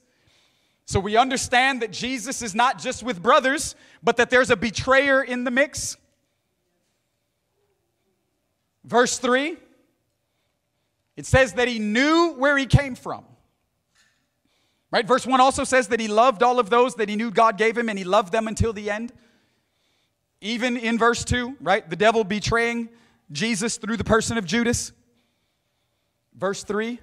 so 0.87 1.01
we 1.01 1.17
understand 1.17 1.81
that 1.81 1.91
Jesus 1.91 2.41
is 2.41 2.55
not 2.55 2.79
just 2.79 3.03
with 3.03 3.21
brothers, 3.21 3.75
but 4.01 4.15
that 4.17 4.29
there's 4.29 4.49
a 4.49 4.55
betrayer 4.55 5.21
in 5.21 5.43
the 5.43 5.51
mix. 5.51 5.97
Verse 8.85 9.19
3, 9.19 9.57
it 11.17 11.25
says 11.25 11.53
that 11.53 11.67
he 11.67 11.77
knew 11.77 12.35
where 12.37 12.57
he 12.57 12.65
came 12.65 12.95
from. 12.95 13.25
Right? 14.89 15.05
Verse 15.05 15.27
1 15.27 15.41
also 15.41 15.65
says 15.65 15.89
that 15.89 15.99
he 15.99 16.07
loved 16.07 16.41
all 16.41 16.57
of 16.57 16.69
those 16.69 16.95
that 16.95 17.09
he 17.09 17.17
knew 17.17 17.31
God 17.31 17.57
gave 17.57 17.77
him 17.77 17.89
and 17.89 17.99
he 17.99 18.05
loved 18.05 18.31
them 18.31 18.47
until 18.47 18.71
the 18.71 18.89
end. 18.89 19.11
Even 20.39 20.77
in 20.77 20.97
verse 20.97 21.25
2, 21.25 21.57
right? 21.59 21.87
The 21.89 21.97
devil 21.97 22.23
betraying 22.23 22.87
Jesus 23.29 23.75
through 23.75 23.97
the 23.97 24.05
person 24.05 24.37
of 24.37 24.45
Judas. 24.45 24.93
Verse 26.33 26.63
3, 26.63 26.97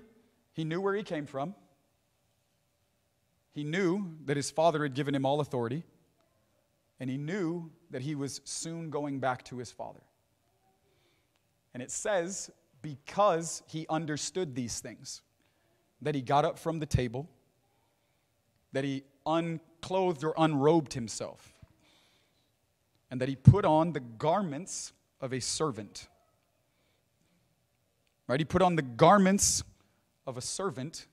he 0.55 0.65
knew 0.65 0.81
where 0.81 0.95
he 0.95 1.03
came 1.03 1.27
from. 1.27 1.55
He 3.55 3.63
knew 3.63 4.17
that 4.25 4.37
his 4.37 4.51
father 4.51 4.83
had 4.83 4.95
given 4.95 5.15
him 5.15 5.25
all 5.25 5.41
authority, 5.41 5.85
and 6.99 7.09
he 7.09 7.17
knew 7.17 7.71
that 7.91 8.03
he 8.03 8.17
was 8.17 8.41
soon 8.45 8.91
going 8.91 9.21
back 9.21 9.45
to 9.45 9.59
his 9.59 9.71
father. 9.71 10.01
And 11.73 11.83
it 11.83 11.91
says, 11.91 12.51
because 12.83 13.63
he 13.67 13.87
understood 13.89 14.55
these 14.55 14.81
things, 14.81 15.23
that 16.03 16.15
he 16.15 16.21
got 16.21 16.45
up 16.45 16.59
from 16.59 16.81
the 16.81 16.87
table, 16.87 17.29
that 18.73 18.85
he 18.85 19.05
unclothed 19.25 20.25
or 20.25 20.35
unrobed 20.37 20.95
himself, 20.95 21.55
and 23.11 23.21
that 23.21 23.29
he 23.29 23.37
put 23.37 23.65
on 23.65 23.93
the 23.93 24.01
garments 24.01 24.93
of 25.21 25.33
a 25.33 25.41
servant. 25.41 26.09
Right? 28.27 28.41
He 28.41 28.45
put 28.45 28.63
on 28.63 28.75
the 28.75 28.83
garments 28.83 29.63
of 30.27 30.37
a 30.37 30.41
servant, 30.41 31.07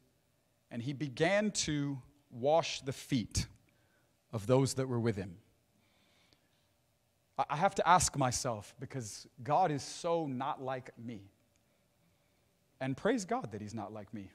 and 0.72 0.82
he 0.82 0.94
began 0.94 1.52
to 1.52 2.00
wash 2.32 2.82
the 2.82 2.94
feet 2.94 3.48
of 4.32 4.48
those 4.48 4.76
that 4.76 4.88
were 4.88 5.00
with 5.00 5.16
him. 5.16 5.38
I 7.50 7.56
have 7.56 7.76
to 7.76 7.88
ask 7.88 8.18
myself 8.18 8.76
because 8.80 9.28
God 9.44 9.72
is 9.72 9.84
so 9.84 10.28
not 10.28 10.62
like 10.62 10.92
me. 10.98 11.22
And 12.80 12.96
praise 12.98 13.26
God 13.26 13.52
that 13.52 13.62
He's 13.62 13.74
not 13.74 13.92
like 13.94 14.14
me. 14.14 14.30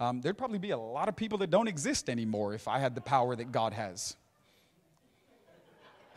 Um, 0.00 0.20
there'd 0.20 0.38
probably 0.38 0.58
be 0.58 0.70
a 0.70 0.78
lot 0.78 1.08
of 1.08 1.16
people 1.16 1.38
that 1.38 1.50
don't 1.50 1.68
exist 1.68 2.10
anymore 2.10 2.52
if 2.54 2.68
I 2.68 2.78
had 2.78 2.94
the 2.94 3.00
power 3.00 3.34
that 3.36 3.52
God 3.52 3.72
has. 3.72 4.16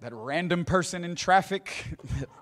that 0.00 0.12
random 0.12 0.64
person 0.64 1.04
in 1.04 1.14
traffic 1.14 1.96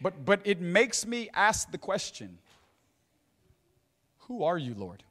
But, 0.00 0.24
but 0.24 0.40
it 0.44 0.60
makes 0.60 1.06
me 1.06 1.28
ask 1.34 1.70
the 1.70 1.78
question 1.78 2.38
Who 4.28 4.44
are 4.44 4.58
you, 4.58 4.74
Lord? 4.74 5.02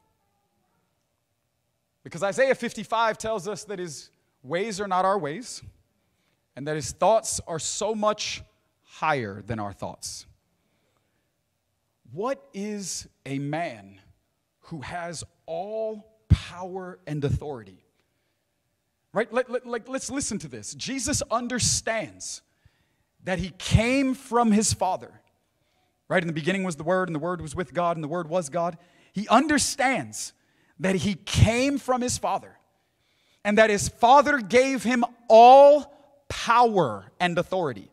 Because 2.04 2.24
Isaiah 2.24 2.56
55 2.56 3.18
tells 3.18 3.48
us 3.48 3.66
that 3.66 3.80
his 3.80 4.10
ways 4.42 4.80
are 4.80 4.88
not 4.88 5.06
our 5.06 5.20
ways, 5.20 5.62
and 6.56 6.68
that 6.68 6.76
his 6.76 6.92
thoughts 6.92 7.40
are 7.48 7.60
so 7.60 7.94
much 7.94 8.42
higher 8.84 9.44
than 9.46 9.60
our 9.60 9.74
thoughts. 9.74 10.26
What 12.12 12.44
is 12.54 13.08
a 13.26 13.38
man 13.38 14.00
who 14.62 14.82
has 14.82 15.24
all 15.46 16.18
power 16.28 17.00
and 17.06 17.24
authority? 17.24 17.84
Right? 19.14 19.32
Let, 19.32 19.50
let, 19.50 19.66
like, 19.66 19.88
let's 19.88 20.10
listen 20.10 20.40
to 20.40 20.48
this. 20.48 20.74
Jesus 20.74 21.22
understands 21.30 22.42
that 23.24 23.40
he 23.40 23.52
came 23.58 24.14
from 24.14 24.52
his 24.52 24.74
Father. 24.74 25.22
Right? 26.08 26.24
In 26.24 26.28
the 26.28 26.34
beginning 26.34 26.64
was 26.64 26.76
the 26.76 26.84
Word, 26.84 27.08
and 27.08 27.16
the 27.16 27.20
Word 27.20 27.42
was 27.42 27.56
with 27.56 27.74
God, 27.74 27.98
and 27.98 28.04
the 28.04 28.08
Word 28.08 28.28
was 28.28 28.50
God. 28.50 28.78
He 29.14 29.28
understands 29.28 30.34
that 30.80 30.96
he 30.96 31.16
came 31.16 31.78
from 31.78 32.02
his 32.02 32.18
Father 32.18 32.58
and 33.44 33.58
that 33.58 33.70
his 33.70 33.90
Father 33.90 34.40
gave 34.40 34.84
him 34.84 35.04
all 35.28 35.94
power 36.30 37.12
and 37.20 37.38
authority. 37.38 37.90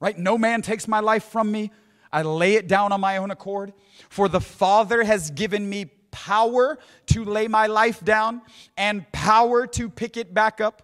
Right? 0.00 0.18
No 0.18 0.36
man 0.36 0.62
takes 0.62 0.88
my 0.88 1.00
life 1.00 1.24
from 1.24 1.50
me. 1.50 1.70
I 2.12 2.22
lay 2.22 2.54
it 2.54 2.68
down 2.68 2.92
on 2.92 3.00
my 3.00 3.18
own 3.18 3.30
accord. 3.30 3.72
For 4.08 4.28
the 4.28 4.40
Father 4.40 5.02
has 5.02 5.30
given 5.30 5.68
me 5.68 5.86
power 6.10 6.78
to 7.06 7.24
lay 7.24 7.48
my 7.48 7.66
life 7.66 8.04
down 8.04 8.42
and 8.76 9.10
power 9.12 9.66
to 9.66 9.88
pick 9.88 10.16
it 10.16 10.34
back 10.34 10.60
up. 10.60 10.82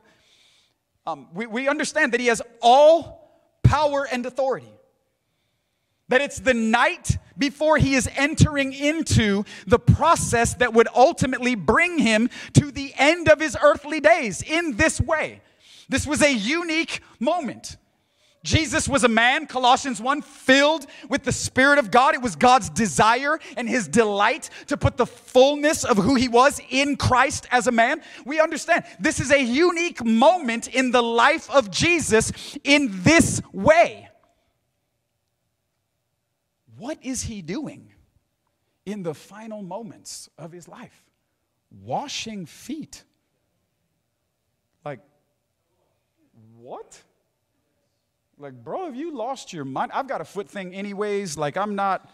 Um, 1.06 1.28
we, 1.34 1.46
we 1.46 1.68
understand 1.68 2.12
that 2.12 2.20
he 2.20 2.26
has 2.26 2.42
all 2.60 3.17
power 3.68 4.08
and 4.10 4.24
authority. 4.24 4.72
That 6.08 6.22
it's 6.22 6.40
the 6.40 6.54
night 6.54 7.18
before 7.36 7.76
he 7.76 7.94
is 7.94 8.08
entering 8.16 8.72
into 8.72 9.44
the 9.66 9.78
process 9.78 10.54
that 10.54 10.72
would 10.72 10.88
ultimately 10.94 11.54
bring 11.54 11.98
him 11.98 12.30
to 12.54 12.72
the 12.72 12.94
end 12.96 13.28
of 13.28 13.40
his 13.40 13.56
earthly 13.62 14.00
days 14.00 14.42
in 14.42 14.76
this 14.76 15.00
way. 15.00 15.42
This 15.88 16.06
was 16.06 16.22
a 16.22 16.32
unique 16.32 17.00
moment. 17.20 17.76
Jesus 18.44 18.88
was 18.88 19.02
a 19.04 19.08
man, 19.08 19.46
Colossians 19.46 20.00
1, 20.00 20.22
filled 20.22 20.86
with 21.08 21.24
the 21.24 21.32
Spirit 21.32 21.78
of 21.78 21.90
God. 21.90 22.14
It 22.14 22.22
was 22.22 22.36
God's 22.36 22.70
desire 22.70 23.38
and 23.56 23.68
his 23.68 23.88
delight 23.88 24.48
to 24.68 24.76
put 24.76 24.96
the 24.96 25.06
fullness 25.06 25.84
of 25.84 25.96
who 25.96 26.14
he 26.14 26.28
was 26.28 26.60
in 26.70 26.96
Christ 26.96 27.46
as 27.50 27.66
a 27.66 27.72
man. 27.72 28.00
We 28.24 28.40
understand 28.40 28.84
this 29.00 29.20
is 29.20 29.32
a 29.32 29.42
unique 29.42 30.04
moment 30.04 30.68
in 30.68 30.92
the 30.92 31.02
life 31.02 31.50
of 31.50 31.70
Jesus 31.70 32.56
in 32.62 32.88
this 33.02 33.42
way. 33.52 34.08
What 36.76 36.98
is 37.02 37.22
he 37.22 37.42
doing 37.42 37.92
in 38.86 39.02
the 39.02 39.14
final 39.14 39.62
moments 39.62 40.30
of 40.38 40.52
his 40.52 40.68
life? 40.68 41.02
Washing 41.82 42.46
feet. 42.46 43.02
Like, 44.84 45.00
what? 46.56 47.02
Like, 48.40 48.54
bro, 48.62 48.84
have 48.84 48.94
you 48.94 49.10
lost 49.10 49.52
your 49.52 49.64
mind? 49.64 49.90
I've 49.92 50.06
got 50.06 50.20
a 50.20 50.24
foot 50.24 50.48
thing 50.48 50.72
anyways. 50.72 51.36
Like, 51.36 51.56
I'm 51.56 51.74
not, 51.74 52.08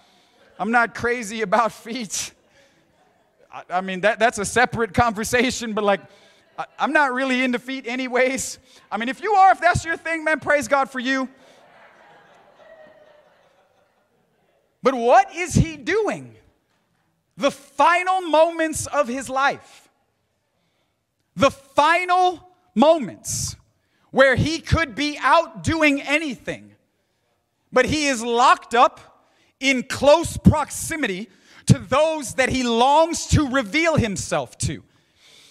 I'm 0.58 0.70
not 0.70 0.94
crazy 0.94 1.42
about 1.42 1.72
feet. 1.72 2.32
I, 3.52 3.62
I 3.68 3.80
mean, 3.82 4.00
that, 4.00 4.18
that's 4.18 4.38
a 4.38 4.44
separate 4.46 4.94
conversation, 4.94 5.74
but 5.74 5.84
like, 5.84 6.00
I, 6.58 6.64
I'm 6.78 6.94
not 6.94 7.12
really 7.12 7.42
into 7.42 7.58
feet 7.58 7.86
anyways. 7.86 8.58
I 8.90 8.96
mean, 8.96 9.10
if 9.10 9.22
you 9.22 9.34
are, 9.34 9.52
if 9.52 9.60
that's 9.60 9.84
your 9.84 9.98
thing, 9.98 10.24
man, 10.24 10.40
praise 10.40 10.66
God 10.66 10.88
for 10.88 10.98
you. 10.98 11.28
But 14.82 14.94
what 14.94 15.34
is 15.34 15.52
he 15.54 15.76
doing? 15.76 16.34
The 17.36 17.50
final 17.50 18.22
moments 18.22 18.86
of 18.86 19.08
his 19.08 19.28
life. 19.28 19.90
The 21.36 21.50
final 21.50 22.48
moments 22.74 23.56
where 24.14 24.36
he 24.36 24.60
could 24.60 24.94
be 24.94 25.18
out 25.20 25.64
doing 25.64 26.00
anything, 26.00 26.70
but 27.72 27.84
he 27.84 28.06
is 28.06 28.22
locked 28.22 28.72
up 28.72 29.00
in 29.58 29.82
close 29.82 30.36
proximity 30.36 31.28
to 31.66 31.80
those 31.80 32.34
that 32.34 32.48
he 32.48 32.62
longs 32.62 33.26
to 33.26 33.44
reveal 33.48 33.96
himself 33.96 34.56
to. 34.56 34.84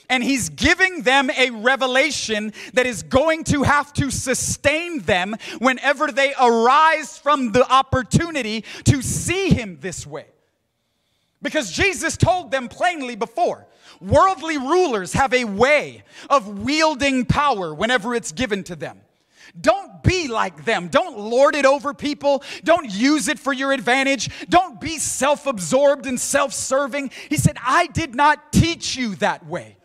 And 0.09 0.23
he's 0.23 0.47
giving 0.47 1.01
them 1.01 1.29
a 1.31 1.49
revelation 1.49 2.53
that 2.73 2.85
is 2.85 3.03
going 3.03 3.43
to 3.45 3.63
have 3.63 3.91
to 3.95 4.09
sustain 4.09 4.99
them 4.99 5.35
whenever 5.59 6.07
they 6.07 6.33
arise 6.39 7.17
from 7.17 7.51
the 7.51 7.69
opportunity 7.69 8.63
to 8.85 9.01
see 9.01 9.49
him 9.49 9.77
this 9.81 10.07
way. 10.07 10.27
Because 11.41 11.69
Jesus 11.69 12.15
told 12.15 12.49
them 12.49 12.69
plainly 12.69 13.17
before 13.17 13.67
worldly 14.01 14.57
rulers 14.57 15.13
have 15.13 15.33
a 15.33 15.45
way 15.45 16.03
of 16.29 16.59
wielding 16.59 17.25
power 17.25 17.73
whenever 17.73 18.15
it's 18.15 18.31
given 18.31 18.63
to 18.65 18.75
them. 18.75 19.01
Don't 19.59 20.01
be 20.01 20.27
like 20.27 20.65
them. 20.65 20.87
Don't 20.87 21.17
lord 21.17 21.55
it 21.55 21.65
over 21.65 21.93
people. 21.93 22.43
Don't 22.63 22.89
use 22.89 23.27
it 23.27 23.37
for 23.37 23.53
your 23.53 23.71
advantage. 23.71 24.29
Don't 24.49 24.81
be 24.81 24.97
self 24.97 25.45
absorbed 25.45 26.07
and 26.07 26.19
self 26.19 26.53
serving. 26.53 27.11
He 27.29 27.37
said, 27.37 27.57
I 27.63 27.87
did 27.87 28.15
not 28.15 28.51
teach 28.51 28.95
you 28.95 29.15
that 29.15 29.45
way. 29.45 29.77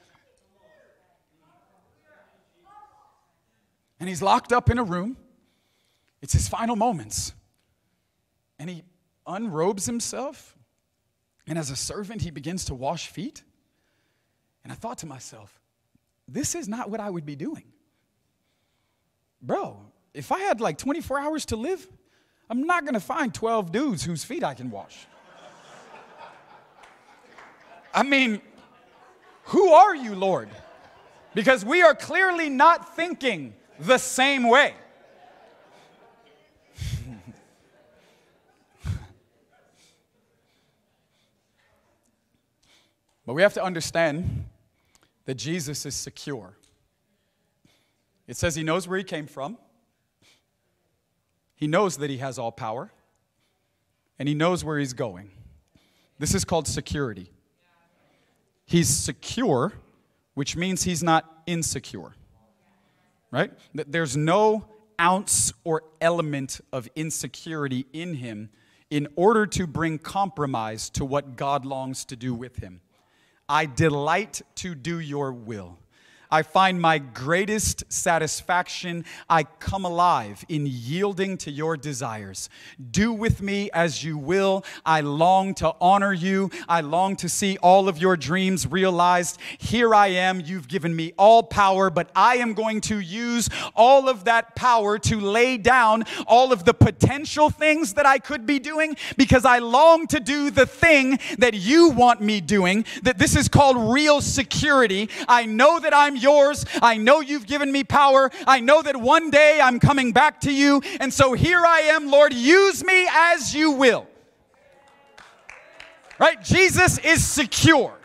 And 4.01 4.09
he's 4.09 4.23
locked 4.23 4.53
up 4.53 4.71
in 4.71 4.79
a 4.79 4.85
room. 4.85 5.17
It's 6.23 6.33
his 6.33 6.49
final 6.49 6.77
moments. 6.77 7.35
And 8.59 8.71
he 8.71 8.85
unrobes 9.27 9.87
himself 9.87 10.57
and 11.49 11.59
as 11.59 11.71
a 11.71 11.77
servant, 11.77 12.21
he 12.21 12.31
begins 12.31 12.67
to 12.67 12.75
wash 12.75 13.09
feet. 13.09 13.43
And 14.65 14.73
I 14.73 14.77
thought 14.77 14.99
to 14.99 15.07
myself, 15.07 15.61
this 16.27 16.55
is 16.55 16.69
not 16.69 16.91
what 16.91 17.01
I 17.01 17.09
would 17.09 17.25
be 17.25 17.37
doing. 17.37 17.65
Bro, 19.41 19.81
if 20.13 20.33
I 20.33 20.41
had 20.41 20.61
like 20.61 20.79
24 20.79 21.19
hours 21.19 21.47
to 21.47 21.57
live, 21.57 21.87
I'm 22.51 22.67
not 22.67 22.85
gonna 22.85 23.01
find 23.01 23.33
12 23.33 23.73
dudes 23.73 24.05
whose 24.05 24.25
feet 24.25 24.43
I 24.43 24.55
can 24.55 24.71
wash. 24.71 25.07
I 27.95 28.03
mean, 28.03 28.41
who 29.45 29.73
are 29.73 29.97
you, 29.97 30.15
Lord? 30.15 30.51
Because 31.35 31.65
we 31.65 31.83
are 31.83 31.95
clearly 31.95 32.49
not 32.49 32.95
thinking 32.97 33.55
the 33.79 33.99
same 33.99 34.49
way. 34.49 34.75
But 43.29 43.35
we 43.35 43.43
have 43.43 43.53
to 43.55 43.63
understand 43.63 44.47
that 45.27 45.35
Jesus 45.35 45.85
is 45.85 45.95
secure. 45.95 46.57
It 48.27 48.39
says 48.39 48.55
he 48.55 48.63
knows 48.63 48.89
where 48.89 48.97
he 48.97 49.05
came 49.05 49.27
from, 49.27 49.59
he 51.55 51.67
knows 51.67 51.99
that 51.99 52.09
he 52.09 52.17
has 52.17 52.39
all 52.39 52.51
power, 52.51 52.91
and 54.19 54.31
he 54.31 54.35
knows 54.35 54.65
where 54.65 54.79
he's 54.79 54.95
going. 54.95 55.31
This 56.19 56.35
is 56.35 56.47
called 56.47 56.67
security. 56.67 57.31
He's 58.65 58.89
secure, 58.89 59.75
which 60.33 60.57
means 60.57 60.85
he's 60.85 61.03
not 61.03 61.43
insecure, 61.47 62.15
right? 63.31 63.51
There's 63.75 64.17
no 64.17 64.69
ounce 64.99 65.53
or 65.65 65.83
element 66.01 66.63
of 66.73 66.89
insecurity 66.97 67.85
in 67.93 68.15
him 68.15 68.49
in 68.89 69.07
order 69.17 69.45
to 69.49 69.67
bring 69.67 69.99
compromise 69.99 70.89
to 70.89 71.05
what 71.05 71.37
God 71.37 71.67
longs 71.67 72.07
to 72.07 72.17
do 72.17 72.33
with 72.33 72.57
him. 72.57 72.81
I 73.51 73.65
delight 73.65 74.43
to 74.57 74.75
do 74.75 75.01
your 75.01 75.33
will. 75.33 75.79
I 76.31 76.43
find 76.43 76.81
my 76.81 76.99
greatest 76.99 77.85
satisfaction. 77.89 79.05
I 79.31 79.45
come 79.45 79.85
alive 79.85 80.45
in 80.49 80.67
yielding 80.67 81.39
to 81.39 81.51
your 81.51 81.77
desires. 81.77 82.51
Do 82.91 83.13
with 83.13 83.41
me 83.41 83.71
as 83.73 84.05
you 84.05 84.19
will. 84.19 84.65
I 84.85 85.01
long 85.01 85.55
to 85.55 85.75
honor 85.81 86.13
you. 86.13 86.51
I 86.69 86.83
long 86.83 87.17
to 87.17 87.29
see 87.29 87.57
all 87.63 87.89
of 87.89 87.99
your 87.99 88.17
dreams 88.17 88.67
realized. 88.67 89.39
Here 89.59 89.95
I 89.95 90.09
am. 90.09 90.41
You've 90.41 90.69
given 90.69 90.95
me 90.95 91.15
all 91.17 91.43
power, 91.43 91.89
but 91.89 92.11
I 92.15 92.37
am 92.37 92.53
going 92.53 92.83
to 92.83 93.01
use 93.01 93.49
all 93.75 94.09
of 94.09 94.25
that 94.25 94.55
power 94.55 94.99
to 94.99 95.21
lay 95.21 95.57
down 95.57 96.05
all 96.27 96.53
of 96.53 96.65
the 96.65 96.75
potential 96.75 97.49
things 97.49 97.95
that 97.95 98.05
I 98.05 98.19
could 98.19 98.45
be 98.45 98.59
doing 98.59 98.97
because 99.17 99.47
I 99.47 99.61
long 99.61 100.07
to 100.09 100.21
do 100.21 100.51
the 100.51 100.67
thing 100.67 101.19
that 101.39 101.55
you 101.55 101.89
want 101.89 102.21
me 102.21 102.43
doing. 102.43 102.85
That 103.03 103.19
this 103.19 103.35
is 103.35 103.49
called 103.49 103.93
real 103.93 104.21
security. 104.21 105.09
I 105.27 105.47
know 105.47 105.81
that 105.81 105.95
I'm 105.95 106.18
yours. 106.19 106.65
I 106.83 106.97
know 106.97 107.21
you've 107.21 107.47
given 107.47 107.73
me 107.73 107.85
power. 107.85 108.31
I 108.47 108.61
know 108.61 108.83
that 108.83 108.97
one 108.97 109.31
day 109.31 109.61
I'm 109.63 109.81
coming 109.81 110.13
back 110.13 110.41
to 110.43 110.53
you. 110.53 110.83
And 111.01 111.13
so 111.13 111.33
here 111.33 111.65
I 111.65 111.81
am, 111.81 112.11
Lord. 112.11 112.35
Use 112.35 112.85
me 112.85 113.09
as 113.11 113.55
you 113.55 113.73
will. 113.73 114.07
Right? 116.19 116.43
Jesus 116.43 116.99
is 116.99 117.25
secure, 117.25 117.97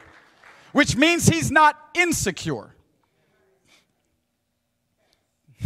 which 0.72 0.96
means 0.96 1.28
he's 1.28 1.52
not 1.52 1.78
insecure. 1.94 2.70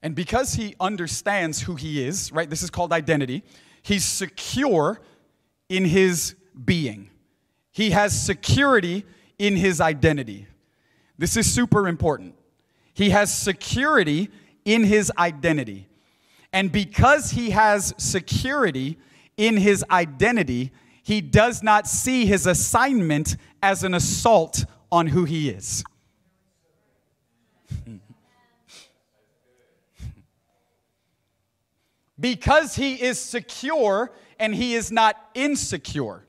And 0.00 0.14
because 0.14 0.54
he 0.54 0.76
understands 0.78 1.60
who 1.60 1.74
he 1.74 2.06
is, 2.06 2.30
right? 2.30 2.48
This 2.48 2.62
is 2.62 2.70
called 2.70 2.92
identity. 2.92 3.42
He's 3.82 4.04
secure 4.04 5.00
in 5.68 5.84
his 5.84 6.36
being. 6.64 7.10
He 7.72 7.90
has 7.90 8.18
security 8.18 9.04
in 9.38 9.56
his 9.56 9.80
identity. 9.80 10.46
This 11.18 11.36
is 11.36 11.52
super 11.52 11.88
important. 11.88 12.36
He 12.94 13.10
has 13.10 13.34
security 13.34 14.30
in 14.64 14.84
his 14.84 15.12
identity. 15.18 15.88
And 16.52 16.70
because 16.72 17.32
he 17.32 17.50
has 17.50 17.92
security 17.98 18.98
in 19.36 19.56
his 19.56 19.84
identity, 19.90 20.72
he 21.02 21.20
does 21.20 21.62
not 21.62 21.86
see 21.86 22.24
his 22.26 22.46
assignment 22.46 23.36
as 23.62 23.84
an 23.84 23.94
assault 23.94 24.64
on 24.90 25.08
who 25.08 25.24
he 25.24 25.50
is. 25.50 25.84
because 32.20 32.74
he 32.76 32.94
is 32.94 33.20
secure 33.20 34.12
and 34.38 34.54
he 34.54 34.74
is 34.74 34.90
not 34.92 35.16
insecure. 35.34 36.24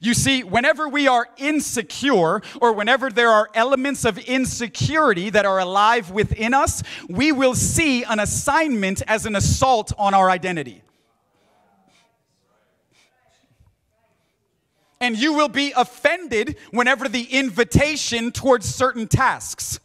You 0.00 0.14
see, 0.14 0.42
whenever 0.44 0.88
we 0.88 1.08
are 1.08 1.28
insecure 1.36 2.42
or 2.60 2.72
whenever 2.72 3.10
there 3.10 3.30
are 3.30 3.50
elements 3.54 4.04
of 4.04 4.18
insecurity 4.18 5.30
that 5.30 5.44
are 5.44 5.58
alive 5.58 6.10
within 6.10 6.54
us, 6.54 6.82
we 7.08 7.32
will 7.32 7.54
see 7.54 8.04
an 8.04 8.20
assignment 8.20 9.02
as 9.06 9.26
an 9.26 9.36
assault 9.36 9.92
on 9.98 10.14
our 10.14 10.30
identity. 10.30 10.82
And 15.00 15.16
you 15.16 15.32
will 15.32 15.48
be 15.48 15.72
offended 15.74 16.56
whenever 16.70 17.08
the 17.08 17.24
invitation 17.24 18.32
towards 18.32 18.66
certain 18.66 19.08
tasks 19.08 19.80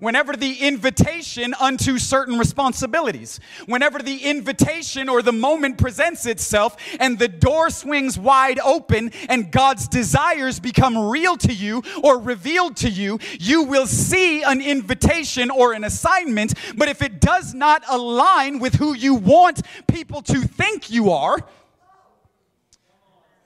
whenever 0.00 0.34
the 0.34 0.54
invitation 0.54 1.54
unto 1.60 1.98
certain 1.98 2.38
responsibilities, 2.38 3.38
whenever 3.66 4.00
the 4.00 4.18
invitation 4.24 5.08
or 5.08 5.22
the 5.22 5.32
moment 5.32 5.78
presents 5.78 6.26
itself 6.26 6.76
and 6.98 7.18
the 7.18 7.28
door 7.28 7.70
swings 7.70 8.18
wide 8.18 8.58
open 8.60 9.12
and 9.28 9.52
God's 9.52 9.86
desires 9.86 10.58
become 10.58 10.98
real 10.98 11.36
to 11.36 11.52
you 11.52 11.82
or 12.02 12.18
revealed 12.18 12.76
to 12.78 12.88
you, 12.88 13.18
you 13.38 13.62
will 13.62 13.86
see 13.86 14.42
an 14.42 14.60
invitation 14.60 15.50
or 15.50 15.72
an 15.72 15.84
assignment. 15.84 16.54
But 16.76 16.88
if 16.88 17.02
it 17.02 17.20
does 17.20 17.54
not 17.54 17.84
align 17.88 18.58
with 18.58 18.74
who 18.74 18.94
you 18.94 19.14
want 19.14 19.62
people 19.86 20.22
to 20.22 20.40
think 20.40 20.90
you 20.90 21.10
are, 21.10 21.38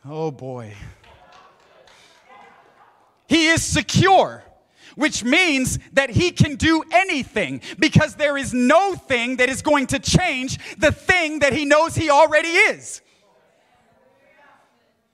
oh 0.05 0.31
boy. 0.31 0.75
He 3.27 3.49
is 3.49 3.63
secure 3.65 4.45
which 4.97 5.25
means 5.25 5.79
that 5.93 6.11
he 6.11 6.31
can 6.31 6.57
do 6.57 6.83
anything 6.93 7.61
because 7.79 8.15
there 8.15 8.37
is 8.37 8.55
no 8.55 8.95
thing 8.95 9.37
that 9.37 9.49
is 9.49 9.63
going 9.63 9.87
to 9.89 9.99
change 9.99 10.59
the 10.79 10.93
thing 10.93 11.41
that 11.41 11.53
he 11.53 11.65
knows 11.65 11.95
he 11.95 12.11
already 12.11 12.49
is. 12.49 13.01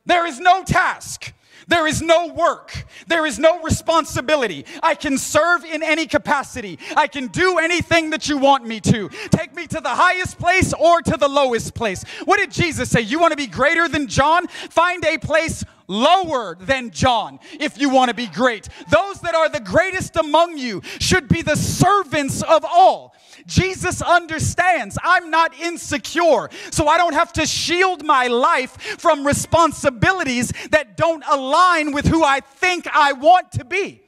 There 0.07 0.27
is 0.27 0.41
no 0.41 0.65
task. 0.65 1.33
There 1.71 1.87
is 1.87 2.03
no 2.03 2.27
work. 2.27 2.85
There 3.07 3.25
is 3.25 3.39
no 3.39 3.63
responsibility. 3.63 4.67
I 4.83 4.97
can 4.97 5.17
serve 5.17 5.65
in 5.65 5.85
any 5.85 6.07
capacity. 6.07 6.81
I 6.97 7.07
can 7.07 7.29
do 7.29 7.59
anything 7.59 8.11
that 8.11 8.29
you 8.29 8.39
want 8.39 8.67
me 8.67 8.81
to. 8.81 9.09
Take 9.31 9.55
me 9.55 9.69
to 9.69 9.81
the 9.81 9.89
highest 9.89 10.37
place 10.41 10.75
or 10.75 11.01
to 11.01 11.17
the 11.17 11.29
lowest 11.29 11.75
place. 11.75 12.03
What 12.25 12.39
did 12.39 12.51
Jesus 12.51 12.91
say? 12.91 13.03
You 13.03 13.21
want 13.21 13.31
to 13.31 13.37
be 13.37 13.47
greater 13.47 13.87
than 13.87 14.09
John? 14.09 14.49
Find 14.49 15.05
a 15.05 15.17
place 15.19 15.65
lower 15.87 16.57
than 16.61 16.91
John 16.91 17.39
if 17.53 17.79
you 17.79 17.89
want 17.89 18.09
to 18.09 18.15
be 18.15 18.27
great. 18.27 18.69
Those 18.91 19.21
that 19.21 19.37
are 19.37 19.49
the 19.49 19.61
greatest 19.61 20.17
among 20.17 20.59
you 20.59 20.83
should 20.99 21.29
be 21.29 21.43
the 21.43 21.57
servants 21.57 22.43
of 22.43 22.65
all. 22.65 23.15
Jesus 23.47 24.03
understands 24.03 24.99
I'm 25.03 25.31
not 25.31 25.59
insecure, 25.59 26.49
so 26.71 26.89
I 26.89 26.99
don't 26.99 27.15
have 27.15 27.33
to 27.35 27.47
shield 27.47 28.05
my 28.05 28.27
life 28.27 28.81
from 28.99 29.27
responsibilities 29.27 30.53
that 30.71 30.97
don't 30.97 31.25
align 31.31 31.93
with 31.93 32.07
who 32.07 32.25
I 32.25 32.41
think 32.41 32.87
I 32.93 33.13
want 33.13 33.53
to 33.53 33.65
be. 33.65 34.03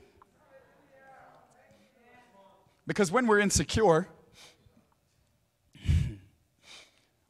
Because 2.87 3.13
when 3.13 3.27
we're 3.27 3.39
insecure, 3.39 4.09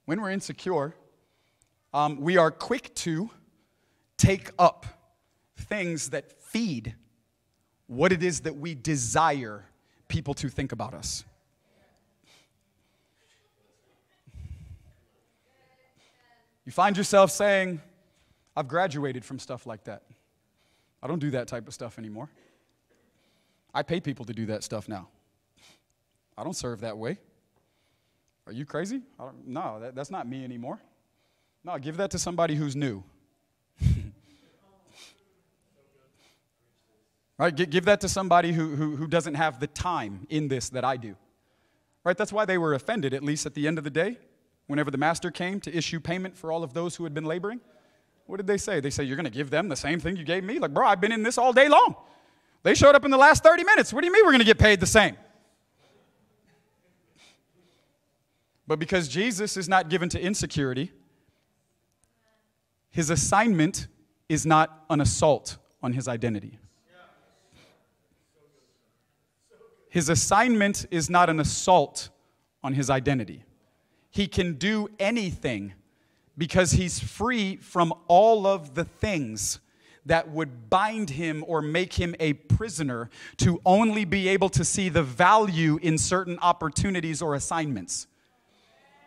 when 0.06 0.20
we're 0.20 0.30
insecure, 0.30 0.96
um, 1.92 2.20
we 2.20 2.36
are 2.36 2.50
quick 2.50 2.94
to 2.96 3.30
take 4.16 4.50
up 4.58 4.86
things 5.56 6.10
that 6.10 6.42
feed 6.42 6.94
what 7.86 8.12
it 8.12 8.22
is 8.22 8.40
that 8.40 8.56
we 8.56 8.74
desire 8.74 9.66
people 10.08 10.32
to 10.34 10.48
think 10.48 10.72
about 10.72 10.94
us. 10.94 11.24
You 16.64 16.72
find 16.72 16.96
yourself 16.96 17.30
saying, 17.30 17.80
I've 18.56 18.68
graduated 18.68 19.24
from 19.24 19.38
stuff 19.38 19.66
like 19.66 19.84
that. 19.84 20.02
I 21.02 21.06
don't 21.08 21.18
do 21.18 21.30
that 21.32 21.48
type 21.48 21.66
of 21.66 21.74
stuff 21.74 21.98
anymore. 21.98 22.28
I 23.74 23.82
pay 23.82 24.00
people 24.00 24.24
to 24.26 24.32
do 24.32 24.46
that 24.46 24.62
stuff 24.62 24.88
now. 24.88 25.08
I 26.36 26.44
don't 26.44 26.54
serve 26.54 26.80
that 26.80 26.96
way. 26.96 27.18
Are 28.46 28.52
you 28.52 28.64
crazy? 28.64 29.02
no, 29.46 29.80
that, 29.80 29.94
that's 29.94 30.10
not 30.10 30.28
me 30.28 30.44
anymore. 30.44 30.80
No, 31.64 31.78
give 31.78 31.96
that 31.98 32.10
to 32.10 32.18
somebody 32.18 32.56
who's 32.56 32.74
new. 32.74 33.04
right? 37.38 37.54
Give 37.54 37.84
that 37.84 38.00
to 38.00 38.08
somebody 38.08 38.52
who, 38.52 38.74
who, 38.74 38.96
who 38.96 39.06
doesn't 39.06 39.34
have 39.34 39.60
the 39.60 39.68
time 39.68 40.26
in 40.28 40.48
this 40.48 40.70
that 40.70 40.84
I 40.84 40.96
do. 40.96 41.14
Right? 42.04 42.16
That's 42.16 42.32
why 42.32 42.44
they 42.44 42.58
were 42.58 42.74
offended, 42.74 43.14
at 43.14 43.22
least 43.22 43.46
at 43.46 43.54
the 43.54 43.68
end 43.68 43.78
of 43.78 43.84
the 43.84 43.90
day, 43.90 44.18
whenever 44.66 44.90
the 44.90 44.98
master 44.98 45.30
came 45.30 45.60
to 45.60 45.76
issue 45.76 46.00
payment 46.00 46.36
for 46.36 46.52
all 46.52 46.62
of 46.62 46.72
those 46.74 46.96
who 46.96 47.04
had 47.04 47.14
been 47.14 47.24
laboring. 47.24 47.60
What 48.26 48.36
did 48.38 48.46
they 48.46 48.56
say? 48.58 48.80
They 48.80 48.90
say, 48.90 49.04
You're 49.04 49.16
going 49.16 49.24
to 49.24 49.30
give 49.30 49.50
them 49.50 49.68
the 49.68 49.76
same 49.76 50.00
thing 50.00 50.16
you 50.16 50.24
gave 50.24 50.44
me? 50.44 50.58
Like, 50.58 50.72
bro, 50.72 50.86
I've 50.86 51.00
been 51.00 51.12
in 51.12 51.22
this 51.22 51.38
all 51.38 51.52
day 51.52 51.68
long. 51.68 51.96
They 52.62 52.74
showed 52.74 52.94
up 52.94 53.04
in 53.04 53.10
the 53.10 53.18
last 53.18 53.42
30 53.42 53.64
minutes. 53.64 53.92
What 53.92 54.00
do 54.00 54.06
you 54.06 54.12
mean 54.12 54.24
we're 54.24 54.32
going 54.32 54.38
to 54.38 54.46
get 54.46 54.58
paid 54.58 54.80
the 54.80 54.86
same? 54.86 55.16
But 58.66 58.78
because 58.78 59.08
Jesus 59.08 59.56
is 59.56 59.68
not 59.68 59.88
given 59.90 60.08
to 60.10 60.20
insecurity, 60.20 60.92
his 62.90 63.10
assignment 63.10 63.88
is 64.28 64.46
not 64.46 64.84
an 64.88 65.00
assault 65.00 65.58
on 65.82 65.92
his 65.92 66.06
identity. 66.06 66.58
His 69.90 70.08
assignment 70.08 70.86
is 70.90 71.10
not 71.10 71.28
an 71.28 71.38
assault 71.38 72.08
on 72.62 72.72
his 72.72 72.88
identity. 72.88 73.44
He 74.12 74.28
can 74.28 74.54
do 74.54 74.88
anything 75.00 75.72
because 76.38 76.72
he's 76.72 77.00
free 77.00 77.56
from 77.56 77.92
all 78.06 78.46
of 78.46 78.74
the 78.74 78.84
things 78.84 79.58
that 80.06 80.30
would 80.30 80.68
bind 80.68 81.10
him 81.10 81.44
or 81.46 81.62
make 81.62 81.94
him 81.94 82.14
a 82.20 82.34
prisoner 82.34 83.08
to 83.38 83.60
only 83.64 84.04
be 84.04 84.28
able 84.28 84.48
to 84.50 84.64
see 84.64 84.88
the 84.88 85.02
value 85.02 85.78
in 85.82 85.96
certain 85.96 86.38
opportunities 86.40 87.22
or 87.22 87.34
assignments. 87.34 88.06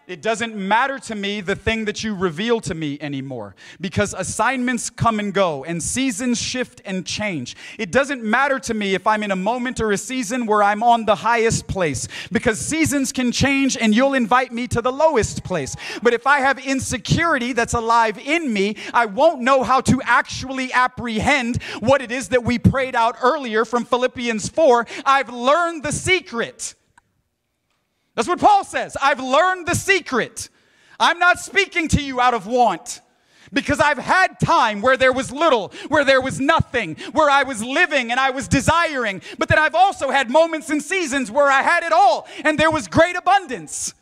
It 0.08 0.22
doesn't 0.22 0.56
matter 0.56 1.00
to 1.00 1.16
me 1.16 1.42
the 1.42 1.56
thing 1.56 1.86
that 1.86 2.04
you 2.04 2.14
reveal 2.14 2.62
to 2.62 2.76
me 2.76 3.00
anymore 3.02 3.56
because 3.82 4.14
assignments 4.14 4.92
come 4.92 5.20
and 5.20 5.34
go 5.34 5.64
and 5.64 5.82
seasons 5.82 6.40
shift 6.40 6.80
and 6.86 7.08
change. 7.08 7.56
It 7.80 7.92
doesn't 7.92 8.24
matter 8.24 8.60
to 8.60 8.76
me 8.76 8.94
if 8.94 9.08
I'm 9.08 9.24
in 9.24 9.32
a 9.32 9.36
moment 9.36 9.82
or 9.82 9.92
a 9.92 9.98
season 9.98 10.46
where 10.46 10.62
I'm 10.62 10.84
on 10.84 11.06
the 11.06 11.16
highest 11.16 11.66
place 11.66 12.08
because 12.32 12.60
seasons 12.60 13.12
can 13.12 13.32
change 13.32 13.78
and 13.78 13.96
you'll 13.96 14.14
invite 14.14 14.52
me 14.52 14.68
to 14.68 14.82
the 14.82 14.92
lowest 14.92 15.44
place. 15.44 15.76
But 16.04 16.14
if 16.14 16.28
I 16.28 16.40
have 16.40 16.60
insecurity 16.60 17.54
that's 17.54 17.74
alive 17.74 18.20
in 18.20 18.54
me, 18.54 18.78
I 18.94 19.08
won't 19.08 19.42
know 19.42 19.64
how 19.64 19.82
to 19.82 20.02
actually 20.04 20.72
apprehend 20.72 21.64
what 21.80 22.04
it 22.04 22.12
is 22.12 22.30
that 22.30 22.44
we 22.44 22.60
prayed 22.60 22.96
out 22.96 23.18
earlier 23.24 23.66
from 23.66 23.86
Philippians 23.86 24.50
4. 24.50 24.86
I've 25.04 25.30
learned 25.30 25.82
the 25.82 25.92
secret. 25.92 26.76
That's 28.16 28.28
what 28.28 28.40
Paul 28.40 28.64
says. 28.64 28.98
I've 29.02 29.20
learned 29.20 29.68
the 29.68 29.76
secret. 29.76 30.50
I'm 31.00 31.20
not 31.20 31.40
speaking 31.40 31.88
to 31.90 32.02
you 32.02 32.20
out 32.22 32.34
of 32.34 32.48
want 32.48 33.02
because 33.54 33.80
I've 33.80 33.98
had 33.98 34.40
time 34.40 34.82
where 34.82 34.98
there 34.98 35.14
was 35.14 35.32
little, 35.32 35.72
where 35.90 36.04
there 36.04 36.22
was 36.22 36.40
nothing, 36.40 36.96
where 37.12 37.30
I 37.30 37.44
was 37.44 37.64
living 37.64 38.12
and 38.12 38.20
I 38.20 38.32
was 38.32 38.48
desiring. 38.48 39.22
But 39.38 39.50
then 39.50 39.60
I've 39.60 39.76
also 39.76 40.10
had 40.10 40.30
moments 40.30 40.70
and 40.70 40.82
seasons 40.82 41.30
where 41.30 41.50
I 41.50 41.62
had 41.62 41.84
it 41.84 41.92
all 41.92 42.28
and 42.44 42.58
there 42.58 42.72
was 42.72 42.88
great 42.88 43.16
abundance. 43.16 43.94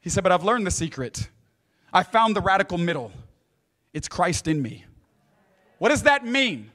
He 0.00 0.10
said, 0.10 0.22
But 0.22 0.32
I've 0.32 0.44
learned 0.44 0.66
the 0.66 0.70
secret. 0.70 1.28
I 1.92 2.04
found 2.04 2.36
the 2.36 2.40
radical 2.40 2.78
middle. 2.78 3.12
It's 3.92 4.08
Christ 4.08 4.46
in 4.46 4.62
me. 4.62 4.84
What 5.78 5.88
does 5.88 6.04
that 6.04 6.24
mean? 6.24 6.70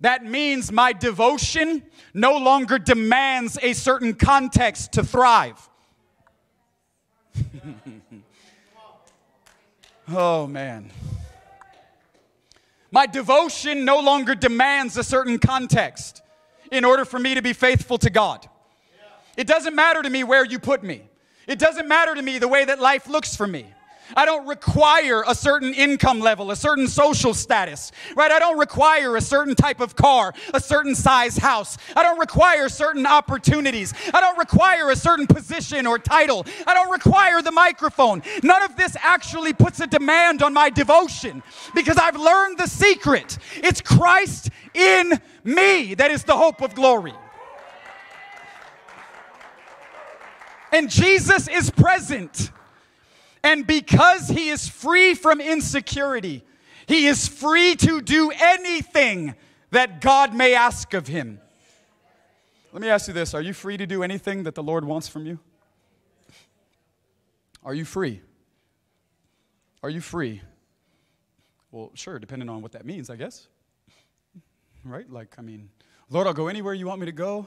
That 0.00 0.24
means 0.24 0.70
my 0.70 0.92
devotion 0.92 1.82
no 2.14 2.36
longer 2.36 2.78
demands 2.78 3.58
a 3.62 3.72
certain 3.72 4.14
context 4.14 4.92
to 4.92 5.04
thrive. 5.04 5.67
oh, 10.08 10.46
man. 10.46 10.90
My 12.90 13.06
devotion 13.06 13.84
no 13.84 14.00
longer 14.00 14.34
demands 14.34 14.96
a 14.96 15.04
certain 15.04 15.38
context 15.38 16.22
in 16.72 16.84
order 16.84 17.04
for 17.04 17.18
me 17.18 17.34
to 17.34 17.42
be 17.42 17.52
faithful 17.52 17.98
to 17.98 18.10
God. 18.10 18.48
It 19.36 19.46
doesn't 19.46 19.74
matter 19.74 20.02
to 20.02 20.10
me 20.10 20.24
where 20.24 20.44
you 20.44 20.58
put 20.58 20.82
me. 20.82 21.02
It 21.46 21.58
doesn't 21.58 21.86
matter 21.86 22.14
to 22.14 22.22
me 22.22 22.38
the 22.38 22.48
way 22.48 22.64
that 22.64 22.80
life 22.80 23.08
looks 23.08 23.36
for 23.36 23.46
me. 23.46 23.66
I 24.16 24.24
don't 24.24 24.46
require 24.46 25.22
a 25.26 25.34
certain 25.34 25.74
income 25.74 26.20
level, 26.20 26.50
a 26.50 26.56
certain 26.56 26.88
social 26.88 27.34
status, 27.34 27.92
right? 28.16 28.30
I 28.30 28.38
don't 28.38 28.58
require 28.58 29.16
a 29.16 29.20
certain 29.20 29.54
type 29.54 29.80
of 29.80 29.96
car, 29.96 30.32
a 30.54 30.60
certain 30.60 30.94
size 30.94 31.36
house. 31.36 31.76
I 31.94 32.02
don't 32.02 32.18
require 32.18 32.68
certain 32.68 33.06
opportunities. 33.06 33.94
I 34.12 34.20
don't 34.20 34.38
require 34.38 34.90
a 34.90 34.96
certain 34.96 35.26
position 35.26 35.86
or 35.86 35.98
title. 35.98 36.46
I 36.66 36.74
don't 36.74 36.90
require 36.90 37.42
the 37.42 37.52
microphone. 37.52 38.22
None 38.42 38.62
of 38.62 38.76
this 38.76 38.96
actually 39.00 39.52
puts 39.52 39.80
a 39.80 39.86
demand 39.86 40.42
on 40.42 40.52
my 40.52 40.70
devotion 40.70 41.42
because 41.74 41.96
I've 41.96 42.16
learned 42.16 42.58
the 42.58 42.66
secret. 42.66 43.38
It's 43.56 43.80
Christ 43.80 44.50
in 44.74 45.20
me 45.44 45.94
that 45.94 46.10
is 46.10 46.24
the 46.24 46.36
hope 46.36 46.60
of 46.62 46.74
glory. 46.74 47.14
And 50.72 50.90
Jesus 50.90 51.48
is 51.48 51.70
present. 51.70 52.50
And 53.42 53.66
because 53.66 54.28
he 54.28 54.48
is 54.48 54.68
free 54.68 55.14
from 55.14 55.40
insecurity, 55.40 56.44
he 56.86 57.06
is 57.06 57.28
free 57.28 57.76
to 57.76 58.00
do 58.00 58.30
anything 58.30 59.34
that 59.70 60.00
God 60.00 60.34
may 60.34 60.54
ask 60.54 60.94
of 60.94 61.06
him. 61.06 61.40
Let 62.72 62.82
me 62.82 62.88
ask 62.88 63.08
you 63.08 63.14
this 63.14 63.34
Are 63.34 63.42
you 63.42 63.52
free 63.52 63.76
to 63.76 63.86
do 63.86 64.02
anything 64.02 64.44
that 64.44 64.54
the 64.54 64.62
Lord 64.62 64.84
wants 64.84 65.08
from 65.08 65.26
you? 65.26 65.38
Are 67.64 67.74
you 67.74 67.84
free? 67.84 68.22
Are 69.82 69.90
you 69.90 70.00
free? 70.00 70.42
Well, 71.70 71.90
sure, 71.94 72.18
depending 72.18 72.48
on 72.48 72.62
what 72.62 72.72
that 72.72 72.86
means, 72.86 73.10
I 73.10 73.16
guess. 73.16 73.46
Right? 74.84 75.10
Like, 75.10 75.34
I 75.38 75.42
mean, 75.42 75.68
Lord, 76.08 76.26
I'll 76.26 76.34
go 76.34 76.48
anywhere 76.48 76.72
you 76.72 76.86
want 76.86 77.00
me 77.00 77.06
to 77.06 77.12
go. 77.12 77.46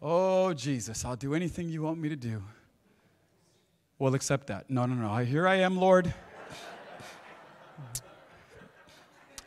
Oh, 0.00 0.54
Jesus, 0.54 1.04
I'll 1.04 1.16
do 1.16 1.34
anything 1.34 1.68
you 1.68 1.82
want 1.82 1.98
me 1.98 2.08
to 2.08 2.16
do. 2.16 2.42
Well, 3.98 4.14
accept 4.14 4.48
that. 4.48 4.68
No, 4.68 4.86
no, 4.86 4.94
no. 4.94 5.16
Here 5.24 5.46
I 5.46 5.56
am, 5.56 5.76
Lord. 5.76 6.12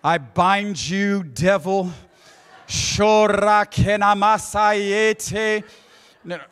I 0.03 0.17
bind 0.17 0.89
you, 0.89 1.23
devil. 1.23 1.91
Shora 2.67 3.65
kenamasayete. 3.69 5.63
No, 6.23 6.37
no. 6.37 6.43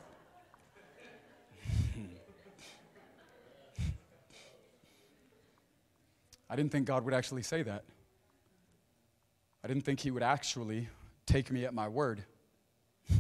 I 6.50 6.56
didn't 6.56 6.72
think 6.72 6.86
God 6.86 7.06
would 7.06 7.14
actually 7.14 7.44
say 7.44 7.64
that. 7.64 7.86
I 9.64 9.68
didn't 9.68 9.84
think 9.84 10.00
He 10.00 10.12
would 10.12 10.24
actually 10.24 10.90
take 11.26 11.50
me 11.50 11.66
at 11.66 11.74
my 11.74 11.88
word. 11.88 12.24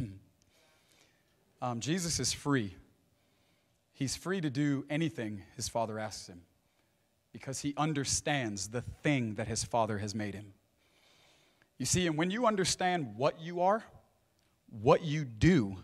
um, 1.61 1.79
Jesus 1.79 2.19
is 2.19 2.33
free. 2.33 2.75
He's 3.95 4.17
free 4.17 4.41
to 4.41 4.49
do 4.49 4.85
anything 4.89 5.43
His 5.55 5.69
Father 5.69 5.97
asks 5.97 6.27
Him 6.27 6.41
because 7.31 7.61
He 7.61 7.73
understands 7.77 8.67
the 8.67 8.81
thing 8.81 9.35
that 9.35 9.47
His 9.47 9.63
Father 9.63 9.97
has 9.99 10.13
made 10.13 10.35
Him. 10.35 10.53
You 11.77 11.85
see, 11.85 12.05
and 12.05 12.17
when 12.17 12.29
you 12.29 12.45
understand 12.45 13.15
what 13.15 13.41
you 13.41 13.61
are, 13.61 13.83
what 14.81 15.01
you 15.03 15.23
do 15.23 15.77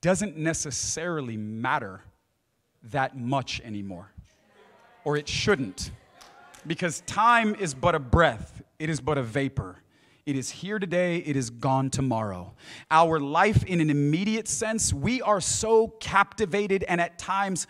doesn't 0.00 0.38
necessarily 0.38 1.36
matter 1.36 2.00
that 2.84 3.16
much 3.16 3.60
anymore, 3.62 4.10
or 5.04 5.18
it 5.18 5.28
shouldn't. 5.28 5.90
Because 6.66 7.02
time 7.06 7.54
is 7.54 7.74
but 7.74 7.94
a 7.94 7.98
breath, 7.98 8.62
it 8.78 8.88
is 8.88 9.00
but 9.02 9.18
a 9.18 9.22
vapor. 9.22 9.76
It 10.26 10.36
is 10.36 10.50
here 10.50 10.78
today, 10.78 11.18
it 11.18 11.36
is 11.36 11.50
gone 11.50 11.90
tomorrow. 11.90 12.54
Our 12.90 13.20
life, 13.20 13.62
in 13.64 13.80
an 13.80 13.90
immediate 13.90 14.48
sense, 14.48 14.92
we 14.92 15.20
are 15.20 15.40
so 15.40 15.88
captivated 16.00 16.82
and 16.84 16.98
at 17.00 17.18
times 17.18 17.66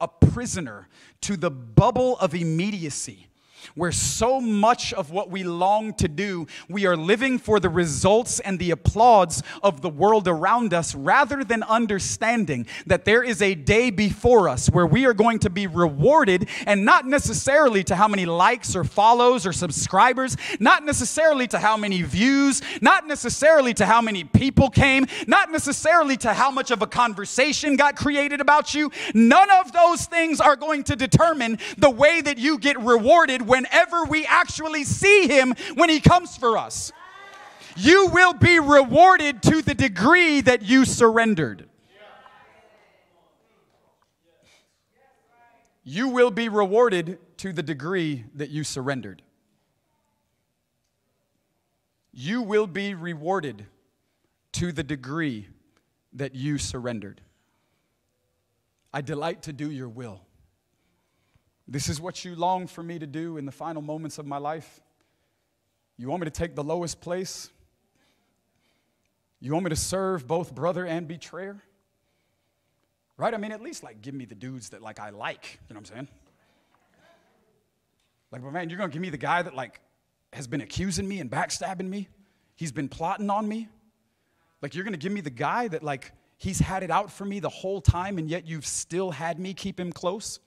a 0.00 0.08
prisoner 0.08 0.88
to 1.22 1.36
the 1.36 1.50
bubble 1.50 2.18
of 2.18 2.34
immediacy 2.34 3.28
where 3.74 3.92
so 3.92 4.40
much 4.40 4.92
of 4.92 5.10
what 5.10 5.30
we 5.30 5.44
long 5.44 5.94
to 5.94 6.08
do, 6.08 6.46
we 6.68 6.86
are 6.86 6.96
living 6.96 7.38
for 7.38 7.60
the 7.60 7.68
results 7.68 8.40
and 8.40 8.58
the 8.58 8.70
applause 8.70 9.42
of 9.62 9.80
the 9.80 9.88
world 9.88 10.28
around 10.28 10.72
us 10.72 10.94
rather 10.94 11.44
than 11.44 11.62
understanding 11.64 12.66
that 12.86 13.04
there 13.04 13.22
is 13.22 13.42
a 13.42 13.54
day 13.54 13.90
before 13.90 14.48
us 14.48 14.68
where 14.68 14.86
we 14.86 15.06
are 15.06 15.14
going 15.14 15.38
to 15.38 15.50
be 15.50 15.66
rewarded 15.66 16.48
and 16.66 16.84
not 16.84 17.06
necessarily 17.06 17.82
to 17.84 17.96
how 17.96 18.08
many 18.08 18.26
likes 18.26 18.76
or 18.76 18.84
follows 18.84 19.46
or 19.46 19.52
subscribers, 19.52 20.36
not 20.60 20.84
necessarily 20.84 21.46
to 21.46 21.58
how 21.58 21.76
many 21.76 22.02
views, 22.02 22.62
not 22.80 23.06
necessarily 23.06 23.74
to 23.74 23.86
how 23.86 24.00
many 24.00 24.24
people 24.24 24.70
came, 24.70 25.06
not 25.26 25.50
necessarily 25.50 26.16
to 26.16 26.32
how 26.32 26.50
much 26.50 26.70
of 26.70 26.82
a 26.82 26.86
conversation 26.86 27.76
got 27.76 27.96
created 27.96 28.40
about 28.40 28.74
you. 28.74 28.90
None 29.14 29.50
of 29.50 29.72
those 29.72 30.06
things 30.06 30.40
are 30.40 30.56
going 30.56 30.84
to 30.84 30.96
determine 30.96 31.58
the 31.78 31.90
way 31.90 32.20
that 32.20 32.38
you 32.38 32.58
get 32.58 32.78
rewarded 32.80 33.42
whenever 33.56 34.04
we 34.04 34.26
actually 34.26 34.84
see 34.84 35.26
him 35.26 35.54
when 35.74 35.88
he 35.88 36.00
comes 36.00 36.36
for 36.36 36.58
us. 36.58 36.92
You 37.76 38.08
will 38.08 38.34
be 38.34 38.58
rewarded 38.60 39.42
to 39.44 39.62
the 39.62 39.74
degree 39.74 40.40
that 40.42 40.62
you 40.62 40.84
surrendered. 40.84 41.68
You 45.84 46.08
will 46.08 46.30
be 46.30 46.48
rewarded 46.48 47.18
to 47.38 47.52
the 47.52 47.62
degree 47.62 48.24
that 48.34 48.50
you 48.50 48.64
surrendered. 48.64 49.22
You 52.12 52.42
will 52.42 52.66
be 52.66 52.94
rewarded 52.94 53.66
to 54.52 54.72
the 54.72 54.82
degree 54.82 55.48
that 56.14 56.34
you 56.34 56.58
surrendered. 56.58 57.20
I 58.92 59.00
delight 59.02 59.42
to 59.42 59.52
do 59.52 59.70
your 59.70 59.88
will. 59.88 60.25
This 61.68 61.88
is 61.88 62.00
what 62.00 62.24
you 62.24 62.36
long 62.36 62.66
for 62.66 62.82
me 62.82 62.98
to 62.98 63.06
do 63.06 63.38
in 63.38 63.44
the 63.44 63.52
final 63.52 63.82
moments 63.82 64.18
of 64.18 64.26
my 64.26 64.38
life. 64.38 64.80
You 65.96 66.08
want 66.08 66.20
me 66.20 66.26
to 66.26 66.30
take 66.30 66.54
the 66.54 66.62
lowest 66.62 67.00
place? 67.00 67.50
You 69.40 69.52
want 69.52 69.64
me 69.64 69.70
to 69.70 69.76
serve 69.76 70.26
both 70.26 70.54
brother 70.54 70.86
and 70.86 71.08
betrayer? 71.08 71.62
Right? 73.16 73.34
I 73.34 73.38
mean, 73.38 73.52
at 73.52 73.62
least 73.62 73.82
like 73.82 74.00
give 74.02 74.14
me 74.14 74.26
the 74.26 74.34
dudes 74.34 74.70
that 74.70 74.82
like 74.82 75.00
I 75.00 75.10
like. 75.10 75.58
You 75.68 75.74
know 75.74 75.80
what 75.80 75.90
I'm 75.90 75.94
saying? 75.94 76.08
Like, 78.30 78.42
but 78.42 78.52
man, 78.52 78.68
you're 78.68 78.78
gonna 78.78 78.92
give 78.92 79.02
me 79.02 79.10
the 79.10 79.16
guy 79.16 79.42
that 79.42 79.54
like 79.54 79.80
has 80.32 80.46
been 80.46 80.60
accusing 80.60 81.08
me 81.08 81.20
and 81.20 81.30
backstabbing 81.30 81.88
me. 81.88 82.08
He's 82.54 82.72
been 82.72 82.88
plotting 82.88 83.30
on 83.30 83.48
me. 83.48 83.68
Like, 84.62 84.74
you're 84.74 84.84
gonna 84.84 84.96
give 84.96 85.12
me 85.12 85.20
the 85.20 85.30
guy 85.30 85.68
that 85.68 85.82
like 85.82 86.12
he's 86.36 86.58
had 86.58 86.82
it 86.82 86.90
out 86.90 87.10
for 87.10 87.24
me 87.24 87.40
the 87.40 87.48
whole 87.48 87.80
time, 87.80 88.18
and 88.18 88.28
yet 88.28 88.46
you've 88.46 88.66
still 88.66 89.10
had 89.10 89.38
me 89.38 89.54
keep 89.54 89.78
him 89.78 89.92
close. 89.92 90.40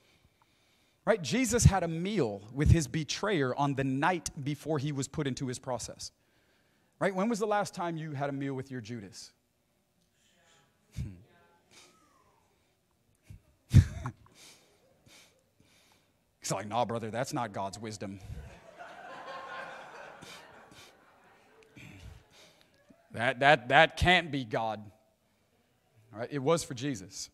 Right? 1.10 1.22
Jesus 1.24 1.66
had 1.66 1.82
a 1.82 1.88
meal 1.88 2.44
with 2.54 2.70
his 2.70 2.88
betrayer 2.88 3.56
on 3.56 3.74
the 3.74 3.84
night 3.84 4.30
before 4.44 4.78
he 4.78 4.92
was 4.92 5.08
put 5.08 5.26
into 5.26 5.48
his 5.48 5.58
process. 5.58 6.12
Right? 7.00 7.16
When 7.16 7.28
was 7.30 7.40
the 7.40 7.48
last 7.48 7.74
time 7.74 7.98
you 7.98 8.12
had 8.12 8.30
a 8.30 8.32
meal 8.32 8.54
with 8.54 8.70
your 8.70 8.80
Judas? 8.80 9.32
He's 13.72 13.82
like, 16.52 16.68
nah, 16.68 16.86
brother, 16.86 17.10
that's 17.10 17.34
not 17.34 17.54
God's 17.54 17.80
wisdom. 17.80 18.20
that, 23.14 23.40
that, 23.40 23.70
that 23.70 23.98
can't 23.98 24.32
be 24.32 24.46
God. 24.46 24.80
Right? 26.16 26.30
It 26.32 26.44
was 26.44 26.64
for 26.64 26.76
Jesus. 26.76 27.32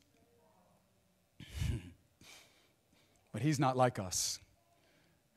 But 3.36 3.42
he's 3.42 3.60
not 3.60 3.76
like 3.76 4.00
us. 4.00 4.40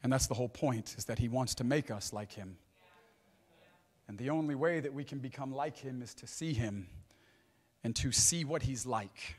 And 0.04 0.12
that's 0.12 0.28
the 0.28 0.34
whole 0.34 0.48
point, 0.48 0.94
is 0.96 1.06
that 1.06 1.18
he 1.18 1.28
wants 1.28 1.56
to 1.56 1.64
make 1.64 1.90
us 1.90 2.12
like 2.12 2.30
him. 2.30 2.56
And 4.06 4.16
the 4.16 4.30
only 4.30 4.54
way 4.54 4.78
that 4.78 4.94
we 4.94 5.02
can 5.02 5.18
become 5.18 5.52
like 5.52 5.76
him 5.76 6.00
is 6.00 6.14
to 6.14 6.28
see 6.28 6.52
him 6.52 6.86
and 7.82 7.96
to 7.96 8.12
see 8.12 8.44
what 8.44 8.62
he's 8.62 8.86
like. 8.86 9.34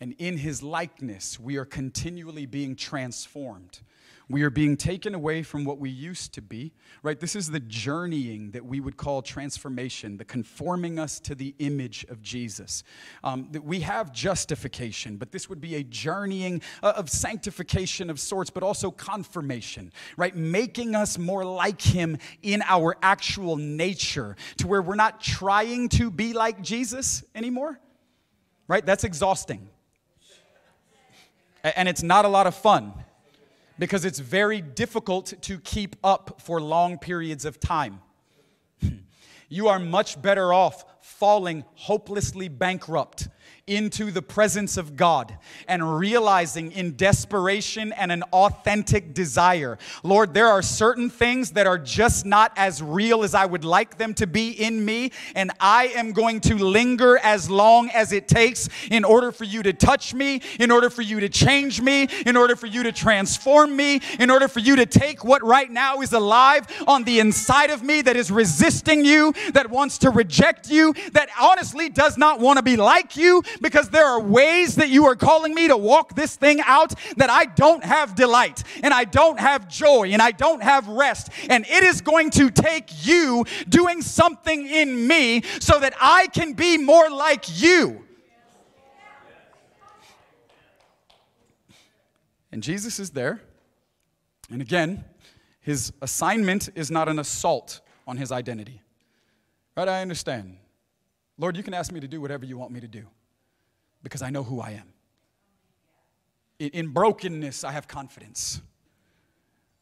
And 0.00 0.14
in 0.18 0.36
his 0.36 0.62
likeness, 0.62 1.40
we 1.40 1.56
are 1.56 1.64
continually 1.64 2.46
being 2.46 2.76
transformed 2.76 3.80
we 4.28 4.42
are 4.42 4.50
being 4.50 4.76
taken 4.76 5.14
away 5.14 5.44
from 5.44 5.64
what 5.64 5.78
we 5.78 5.88
used 5.88 6.34
to 6.34 6.42
be, 6.42 6.72
right? 7.04 7.18
This 7.18 7.36
is 7.36 7.50
the 7.50 7.60
journeying 7.60 8.50
that 8.52 8.64
we 8.64 8.80
would 8.80 8.96
call 8.96 9.22
transformation, 9.22 10.16
the 10.16 10.24
conforming 10.24 10.98
us 10.98 11.20
to 11.20 11.36
the 11.36 11.54
image 11.60 12.04
of 12.08 12.22
Jesus. 12.22 12.82
Um, 13.22 13.48
that 13.52 13.62
we 13.62 13.80
have 13.80 14.12
justification, 14.12 15.16
but 15.16 15.30
this 15.30 15.48
would 15.48 15.60
be 15.60 15.76
a 15.76 15.84
journeying 15.84 16.62
uh, 16.82 16.94
of 16.96 17.08
sanctification 17.08 18.10
of 18.10 18.18
sorts, 18.18 18.50
but 18.50 18.64
also 18.64 18.90
confirmation, 18.90 19.92
right? 20.16 20.34
Making 20.34 20.96
us 20.96 21.18
more 21.18 21.44
like 21.44 21.80
Him 21.80 22.18
in 22.42 22.62
our 22.62 22.96
actual 23.02 23.56
nature 23.56 24.36
to 24.56 24.66
where 24.66 24.82
we're 24.82 24.96
not 24.96 25.20
trying 25.20 25.88
to 25.90 26.10
be 26.10 26.32
like 26.32 26.62
Jesus 26.62 27.22
anymore, 27.32 27.78
right? 28.66 28.84
That's 28.84 29.04
exhausting. 29.04 29.68
And 31.74 31.88
it's 31.88 32.02
not 32.02 32.24
a 32.24 32.28
lot 32.28 32.46
of 32.46 32.54
fun 32.54 32.92
because 33.78 34.04
it's 34.04 34.18
very 34.18 34.60
difficult 34.60 35.34
to 35.42 35.58
keep 35.58 35.96
up 36.04 36.40
for 36.40 36.60
long 36.60 36.98
periods 36.98 37.44
of 37.44 37.58
time. 37.58 38.00
you 39.48 39.68
are 39.68 39.78
much 39.78 40.20
better 40.20 40.52
off 40.52 40.84
falling 41.00 41.64
hopelessly 41.74 42.48
bankrupt 42.48 43.28
into 43.66 44.12
the 44.12 44.22
presence 44.22 44.76
of 44.76 44.96
God 44.96 45.36
and 45.66 45.98
realizing 45.98 46.70
in 46.70 46.94
desperation 46.94 47.92
and 47.92 48.12
an 48.12 48.22
authentic 48.32 49.12
desire, 49.12 49.76
Lord, 50.04 50.34
there 50.34 50.46
are 50.46 50.62
certain 50.62 51.10
things 51.10 51.50
that 51.52 51.66
are 51.66 51.78
just 51.78 52.24
not 52.24 52.52
as 52.56 52.80
real 52.80 53.24
as 53.24 53.34
I 53.34 53.44
would 53.44 53.64
like 53.64 53.98
them 53.98 54.14
to 54.14 54.26
be 54.28 54.50
in 54.50 54.84
me, 54.84 55.10
and 55.34 55.50
I 55.58 55.86
am 55.96 56.12
going 56.12 56.40
to 56.42 56.54
linger 56.54 57.18
as 57.18 57.50
long 57.50 57.90
as 57.90 58.12
it 58.12 58.28
takes 58.28 58.68
in 58.88 59.04
order 59.04 59.32
for 59.32 59.42
you 59.42 59.64
to 59.64 59.72
touch 59.72 60.14
me, 60.14 60.42
in 60.60 60.70
order 60.70 60.88
for 60.88 61.02
you 61.02 61.18
to 61.18 61.28
change 61.28 61.80
me, 61.80 62.08
in 62.24 62.36
order 62.36 62.54
for 62.54 62.68
you 62.68 62.84
to 62.84 62.92
transform 62.92 63.74
me, 63.74 64.00
in 64.20 64.30
order 64.30 64.46
for 64.46 64.60
you 64.60 64.76
to 64.76 64.86
take 64.86 65.24
what 65.24 65.42
right 65.42 65.70
now 65.70 66.02
is 66.02 66.12
alive 66.12 66.66
on 66.86 67.02
the 67.02 67.18
inside 67.18 67.70
of 67.70 67.82
me 67.82 68.00
that 68.02 68.14
is 68.14 68.30
resisting 68.30 69.04
you, 69.04 69.34
that 69.54 69.70
wants 69.70 69.98
to 69.98 70.10
reject 70.10 70.70
you, 70.70 70.94
that 71.12 71.28
honestly 71.40 71.88
does 71.88 72.16
not 72.16 72.38
want 72.38 72.58
to 72.58 72.62
be 72.62 72.76
like 72.76 73.16
you 73.16 73.35
because 73.60 73.88
there 73.90 74.06
are 74.06 74.20
ways 74.20 74.76
that 74.76 74.88
you 74.88 75.06
are 75.06 75.16
calling 75.16 75.54
me 75.54 75.68
to 75.68 75.76
walk 75.76 76.14
this 76.14 76.36
thing 76.36 76.60
out 76.64 76.94
that 77.16 77.30
I 77.30 77.46
don't 77.46 77.84
have 77.84 78.14
delight 78.14 78.62
and 78.82 78.92
I 78.92 79.04
don't 79.04 79.38
have 79.38 79.68
joy 79.68 80.10
and 80.12 80.22
I 80.22 80.30
don't 80.32 80.62
have 80.62 80.88
rest. 80.88 81.30
And 81.48 81.64
it 81.66 81.84
is 81.84 82.00
going 82.00 82.30
to 82.30 82.50
take 82.50 83.06
you 83.06 83.44
doing 83.68 84.02
something 84.02 84.66
in 84.66 85.06
me 85.06 85.42
so 85.60 85.78
that 85.80 85.94
I 86.00 86.28
can 86.28 86.52
be 86.54 86.78
more 86.78 87.10
like 87.10 87.60
you. 87.60 88.04
And 92.52 92.62
Jesus 92.62 92.98
is 92.98 93.10
there. 93.10 93.42
And 94.50 94.62
again, 94.62 95.04
his 95.60 95.92
assignment 96.00 96.68
is 96.74 96.90
not 96.90 97.08
an 97.08 97.18
assault 97.18 97.80
on 98.06 98.16
his 98.16 98.30
identity. 98.30 98.80
Right? 99.76 99.88
I 99.88 100.00
understand. 100.00 100.56
Lord, 101.38 101.56
you 101.56 101.62
can 101.62 101.74
ask 101.74 101.92
me 101.92 102.00
to 102.00 102.08
do 102.08 102.20
whatever 102.20 102.46
you 102.46 102.56
want 102.56 102.72
me 102.72 102.80
to 102.80 102.88
do 102.88 103.04
because 104.06 104.22
I 104.22 104.30
know 104.30 104.44
who 104.44 104.60
I 104.60 104.70
am. 104.70 104.92
In, 106.60 106.92
brokenness, 106.92 107.64
I 107.64 107.72
have 107.72 107.88
confidence. 107.88 108.62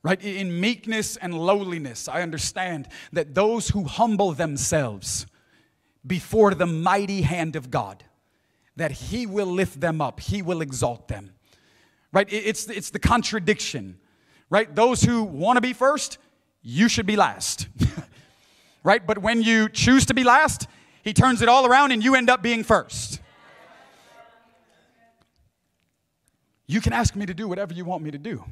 Right? 0.03 0.19
In 0.25 0.63
meekness 0.63 1.19
and 1.19 1.39
lowliness, 1.39 2.09
I 2.09 2.23
understand 2.23 2.89
that 3.13 3.35
those 3.35 3.69
who 3.69 3.85
humble 3.85 4.33
themselves 4.33 5.27
before 6.07 6.55
the 6.55 6.65
mighty 6.65 7.21
hand 7.21 7.55
of 7.55 7.71
God, 7.71 8.03
that 8.77 8.93
He 8.93 9.27
will 9.27 9.45
lift 9.45 9.79
them 9.79 10.01
up, 10.01 10.21
He 10.21 10.41
will 10.41 10.63
exalt 10.63 11.09
them. 11.09 11.35
Right? 12.11 12.27
It's, 12.33 12.67
it's 12.71 12.89
the 12.89 12.99
contradiction. 12.99 13.99
Right? 14.49 14.75
Those 14.75 15.03
who 15.03 15.23
want 15.23 15.59
to 15.59 15.61
be 15.61 15.75
first, 15.75 16.17
you 16.63 16.89
should 16.89 17.05
be 17.05 17.17
last. 17.17 17.69
right? 18.83 19.07
But 19.07 19.19
when 19.19 19.43
you 19.43 19.69
choose 19.69 20.07
to 20.07 20.15
be 20.15 20.25
last, 20.25 20.67
He 21.03 21.13
turns 21.13 21.43
it 21.43 21.51
all 21.51 21.67
around 21.67 21.93
and 21.93 22.03
you 22.03 22.15
end 22.15 22.31
up 22.31 22.43
being 22.43 22.65
first. 22.65 23.21
You 26.67 26.81
can 26.81 26.93
ask 26.93 27.15
me 27.15 27.27
to 27.27 27.35
do 27.35 27.49
whatever 27.49 27.75
you 27.75 27.85
want 27.85 28.03
me 28.03 28.11
to 28.11 28.19
do. 28.19 28.45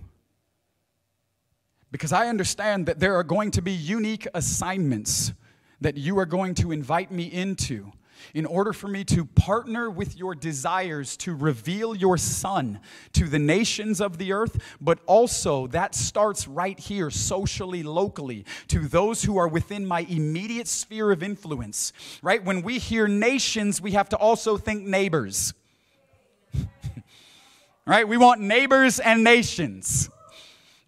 Because 1.90 2.12
I 2.12 2.28
understand 2.28 2.86
that 2.86 3.00
there 3.00 3.16
are 3.16 3.24
going 3.24 3.50
to 3.52 3.62
be 3.62 3.72
unique 3.72 4.26
assignments 4.34 5.32
that 5.80 5.96
you 5.96 6.18
are 6.18 6.26
going 6.26 6.54
to 6.56 6.72
invite 6.72 7.10
me 7.10 7.24
into 7.24 7.92
in 8.34 8.46
order 8.46 8.72
for 8.72 8.88
me 8.88 9.04
to 9.04 9.24
partner 9.24 9.90
with 9.90 10.16
your 10.16 10.34
desires 10.34 11.16
to 11.18 11.34
reveal 11.34 11.94
your 11.94 12.16
son 12.16 12.80
to 13.12 13.28
the 13.28 13.38
nations 13.38 14.00
of 14.00 14.18
the 14.18 14.32
earth, 14.32 14.62
but 14.80 15.00
also 15.06 15.66
that 15.68 15.94
starts 15.94 16.46
right 16.46 16.78
here, 16.78 17.10
socially, 17.10 17.82
locally, 17.82 18.44
to 18.68 18.86
those 18.86 19.24
who 19.24 19.36
are 19.36 19.48
within 19.48 19.84
my 19.84 20.00
immediate 20.08 20.68
sphere 20.68 21.10
of 21.10 21.22
influence. 21.22 21.92
Right? 22.22 22.42
When 22.44 22.62
we 22.62 22.78
hear 22.78 23.08
nations, 23.08 23.80
we 23.80 23.92
have 23.92 24.08
to 24.10 24.16
also 24.16 24.56
think 24.56 24.84
neighbors. 24.84 25.52
Right? 27.86 28.06
We 28.06 28.16
want 28.16 28.40
neighbors 28.40 29.00
and 29.00 29.24
nations 29.24 30.10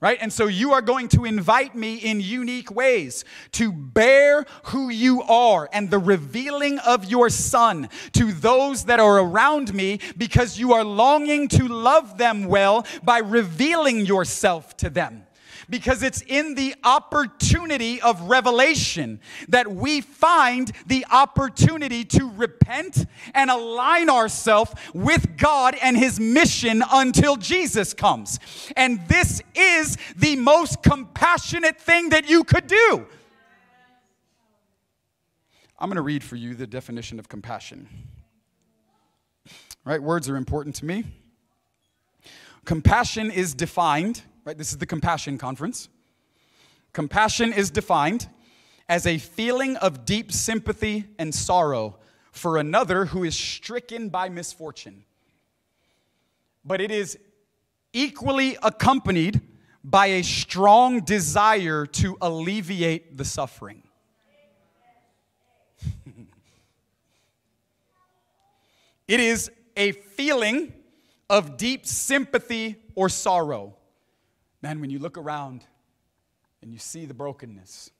right? 0.04 0.18
And 0.20 0.30
so 0.30 0.48
you 0.48 0.74
are 0.74 0.82
going 0.82 1.08
to 1.08 1.24
invite 1.24 1.74
me 1.74 1.94
in 1.94 2.20
unique 2.20 2.70
ways 2.70 3.24
to 3.52 3.72
bear 3.72 4.44
who 4.64 4.90
you 4.90 5.22
are 5.22 5.66
and 5.72 5.88
the 5.88 5.98
revealing 5.98 6.78
of 6.80 7.06
your 7.06 7.30
son 7.30 7.88
to 8.12 8.30
those 8.30 8.84
that 8.84 9.00
are 9.00 9.18
around 9.18 9.72
me 9.72 10.00
because 10.18 10.58
you 10.58 10.74
are 10.74 10.84
longing 10.84 11.48
to 11.48 11.68
love 11.68 12.18
them 12.18 12.44
well 12.44 12.86
by 13.02 13.20
revealing 13.20 14.04
yourself 14.04 14.76
to 14.76 14.90
them 14.90 15.23
because 15.68 16.02
it's 16.02 16.22
in 16.22 16.54
the 16.54 16.74
opportunity 16.84 18.00
of 18.00 18.20
revelation 18.22 19.20
that 19.48 19.70
we 19.70 20.00
find 20.00 20.72
the 20.86 21.06
opportunity 21.10 22.04
to 22.04 22.30
repent 22.30 23.06
and 23.34 23.50
align 23.50 24.10
ourselves 24.10 24.72
with 24.92 25.36
God 25.36 25.76
and 25.82 25.96
His 25.96 26.20
mission 26.20 26.82
until 26.92 27.36
Jesus 27.36 27.94
comes. 27.94 28.38
And 28.76 29.06
this 29.08 29.42
is 29.54 29.96
the 30.16 30.36
most 30.36 30.82
compassionate 30.82 31.80
thing 31.80 32.10
that 32.10 32.28
you 32.28 32.44
could 32.44 32.66
do. 32.66 33.06
I'm 35.78 35.88
going 35.88 35.96
to 35.96 36.02
read 36.02 36.22
for 36.22 36.36
you 36.36 36.54
the 36.54 36.66
definition 36.66 37.18
of 37.18 37.28
compassion. 37.28 37.88
Right? 39.84 40.02
Words 40.02 40.28
are 40.28 40.36
important 40.36 40.76
to 40.76 40.84
me. 40.84 41.04
Compassion 42.64 43.30
is 43.30 43.54
defined 43.54 44.22
right? 44.44 44.56
This 44.58 44.72
is 44.72 44.78
the 44.78 44.86
Compassion 44.86 45.38
Conference. 45.38 45.88
Compassion 46.92 47.52
is 47.52 47.70
defined 47.70 48.28
as 48.88 49.06
a 49.06 49.18
feeling 49.18 49.76
of 49.76 50.04
deep 50.04 50.30
sympathy 50.30 51.06
and 51.18 51.34
sorrow 51.34 51.98
for 52.30 52.58
another 52.58 53.06
who 53.06 53.24
is 53.24 53.34
stricken 53.34 54.10
by 54.10 54.28
misfortune. 54.28 55.04
But 56.64 56.80
it 56.80 56.90
is 56.90 57.18
equally 57.92 58.56
accompanied 58.62 59.40
by 59.82 60.06
a 60.06 60.22
strong 60.22 61.00
desire 61.00 61.84
to 61.86 62.16
alleviate 62.20 63.16
the 63.16 63.24
suffering. 63.24 63.82
it 69.08 69.20
is 69.20 69.50
a 69.76 69.92
feeling 69.92 70.72
of 71.30 71.56
deep 71.56 71.86
sympathy 71.86 72.76
or 72.94 73.08
sorrow 73.08 73.76
Man, 74.64 74.80
when 74.80 74.88
you 74.88 74.98
look 74.98 75.18
around 75.18 75.62
and 76.62 76.72
you 76.72 76.78
see 76.78 77.04
the 77.04 77.12
brokenness, 77.12 77.90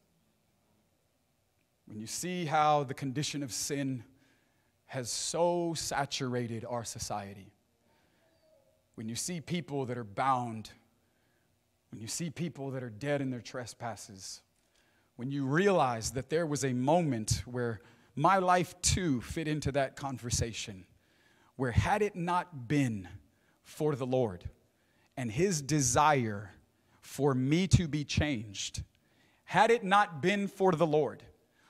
when 1.85 1.99
you 1.99 2.07
see 2.07 2.47
how 2.47 2.85
the 2.85 2.95
condition 2.95 3.43
of 3.43 3.53
sin 3.53 4.03
has 4.87 5.11
so 5.11 5.75
saturated 5.77 6.65
our 6.65 6.83
society, 6.83 7.53
when 8.95 9.11
you 9.11 9.15
see 9.15 9.43
people 9.43 9.85
that 9.85 9.99
are 9.99 10.05
bound, 10.05 10.71
when 11.91 12.01
you 12.01 12.09
see 12.09 12.31
people 12.31 12.71
that 12.71 12.83
are 12.83 12.89
dead 12.89 13.21
in 13.21 13.29
their 13.29 13.43
trespasses, 13.43 14.41
when 15.17 15.31
you 15.31 15.45
realize 15.45 16.13
that 16.13 16.31
there 16.31 16.47
was 16.47 16.65
a 16.65 16.73
moment 16.73 17.43
where 17.45 17.83
my 18.17 18.39
life 18.39 18.75
too 18.81 19.21
fit 19.21 19.49
into 19.49 19.71
that 19.73 19.97
conversation, 19.97 20.87
where 21.57 21.73
had 21.73 22.01
it 22.01 22.17
not 22.17 22.69
been 22.69 23.07
for 23.65 23.95
the 23.95 24.07
Lord, 24.07 24.49
and 25.17 25.31
his 25.31 25.63
desire 25.63 26.51
for 27.01 27.35
me 27.35 27.67
to 27.69 27.87
be 27.87 28.05
changed. 28.05 28.83
Had 29.45 29.71
it 29.71 29.85
not 29.85 30.23
been 30.23 30.49
for 30.49 30.73
the 30.73 30.87
Lord 30.87 31.23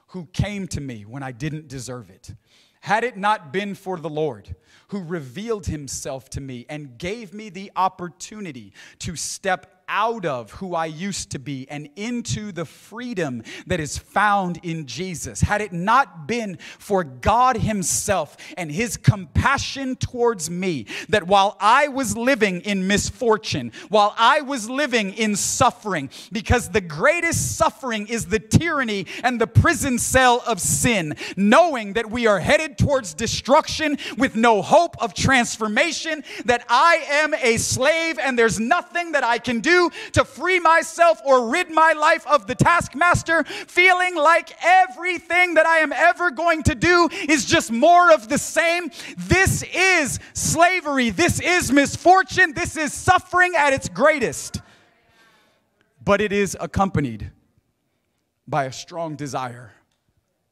who 0.09 0.27
came 0.27 0.67
to 0.69 0.81
me 0.81 1.05
when 1.05 1.23
I 1.23 1.33
didn't 1.33 1.69
deserve 1.69 2.09
it, 2.09 2.35
had 2.81 3.03
it 3.03 3.17
not 3.17 3.53
been 3.53 3.75
for 3.75 3.99
the 3.99 4.11
Lord 4.11 4.55
who 4.89 5.03
revealed 5.03 5.67
himself 5.67 6.29
to 6.31 6.41
me 6.41 6.67
and 6.69 6.99
gave 6.99 7.33
me 7.33 7.49
the 7.49 7.73
opportunity 7.77 8.73
to 8.99 9.17
step 9.17 9.74
out 9.89 10.25
of 10.25 10.51
who 10.53 10.75
I 10.75 10.87
used 10.87 11.31
to 11.31 11.39
be 11.39 11.67
and 11.69 11.89
into 11.97 12.53
the 12.53 12.65
freedom 12.65 13.43
that 13.67 13.81
is 13.81 13.99
found 13.99 14.61
in 14.63 14.87
Jesus. 14.87 15.41
Had 15.41 15.61
it 15.61 15.73
not 15.73 16.27
been 16.27 16.59
for 16.79 17.05
God 17.05 17.57
Himself 17.57 18.37
and 18.57 18.71
His 18.71 18.97
compassion 18.97 19.97
towards 19.97 20.51
me, 20.51 20.87
that 21.09 21.27
while 21.27 21.57
I 21.61 21.89
was 21.89 22.17
living 22.17 22.61
in 22.63 22.87
misfortune, 22.87 23.73
while 23.89 24.15
I 24.17 24.41
was 24.41 24.69
living 24.69 25.13
in 25.13 25.37
suffering, 25.37 26.11
because 26.33 26.71
the 26.71 26.81
greatest 26.81 27.57
suffering 27.57 28.07
is 28.07 28.27
the 28.27 28.39
tyranny 28.39 29.07
and 29.23 29.41
the 29.41 29.47
prison 29.47 29.99
cell 29.99 30.43
of 30.47 30.61
sin, 30.61 31.17
knowing 31.37 31.95
that 31.95 32.11
we 32.11 32.27
are 32.27 32.41
headed 32.41 32.79
towards 32.79 33.15
destruction 33.15 33.99
with 34.17 34.37
no 34.37 34.63
hope 34.63 35.01
of 35.03 35.15
transformation, 35.15 36.25
that 36.45 36.65
I 36.69 37.05
am 37.11 37.35
a 37.35 37.57
slave 37.57 38.19
and 38.19 38.39
there's 38.39 38.61
nothing 38.61 39.13
that 39.13 39.25
I 39.25 39.39
can 39.39 39.61
do 39.61 39.74
to 40.13 40.25
free 40.25 40.61
myself 40.61 41.21
or 41.25 41.51
rid 41.51 41.71
my 41.71 41.93
life 41.93 42.27
of 42.27 42.47
the 42.47 42.55
taskmaster, 42.55 43.45
feeling 43.45 44.17
like 44.17 44.55
everything 44.63 45.55
that 45.55 45.67
I 45.67 45.79
am 45.79 45.93
ever 45.93 46.31
going 46.31 46.63
to 46.65 46.75
do 46.75 47.09
is 47.29 47.45
just 47.45 47.71
more 47.71 48.13
of 48.13 48.29
the 48.29 48.39
same. 48.39 48.91
This 49.17 49.63
is 49.75 50.19
slavery. 50.33 51.11
This 51.11 51.41
is 51.41 51.71
misfortune. 51.73 52.55
This 52.55 52.77
is 52.77 52.93
suffering 52.93 53.55
at 53.57 53.73
its 53.73 53.89
greatest. 53.89 54.61
But 56.05 56.21
it 56.21 56.33
is 56.33 56.57
accompanied 56.61 57.31
by 58.47 58.65
a 58.65 58.73
strong 58.73 59.17
desire 59.17 59.73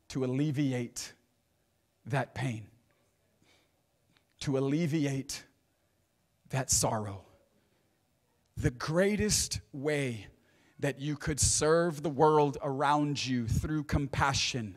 to 0.09 0.25
alleviate 0.25 1.13
that 2.07 2.35
pain, 2.35 2.67
to 4.41 4.59
alleviate 4.59 5.45
that 6.51 6.71
sorrow 6.71 7.25
the 8.57 8.71
greatest 8.71 9.61
way 9.73 10.27
that 10.79 11.01
you 11.01 11.17
could 11.17 11.41
serve 11.41 12.03
the 12.03 12.11
world 12.11 12.59
around 12.63 13.25
you 13.25 13.47
through 13.47 13.85
compassion 13.85 14.77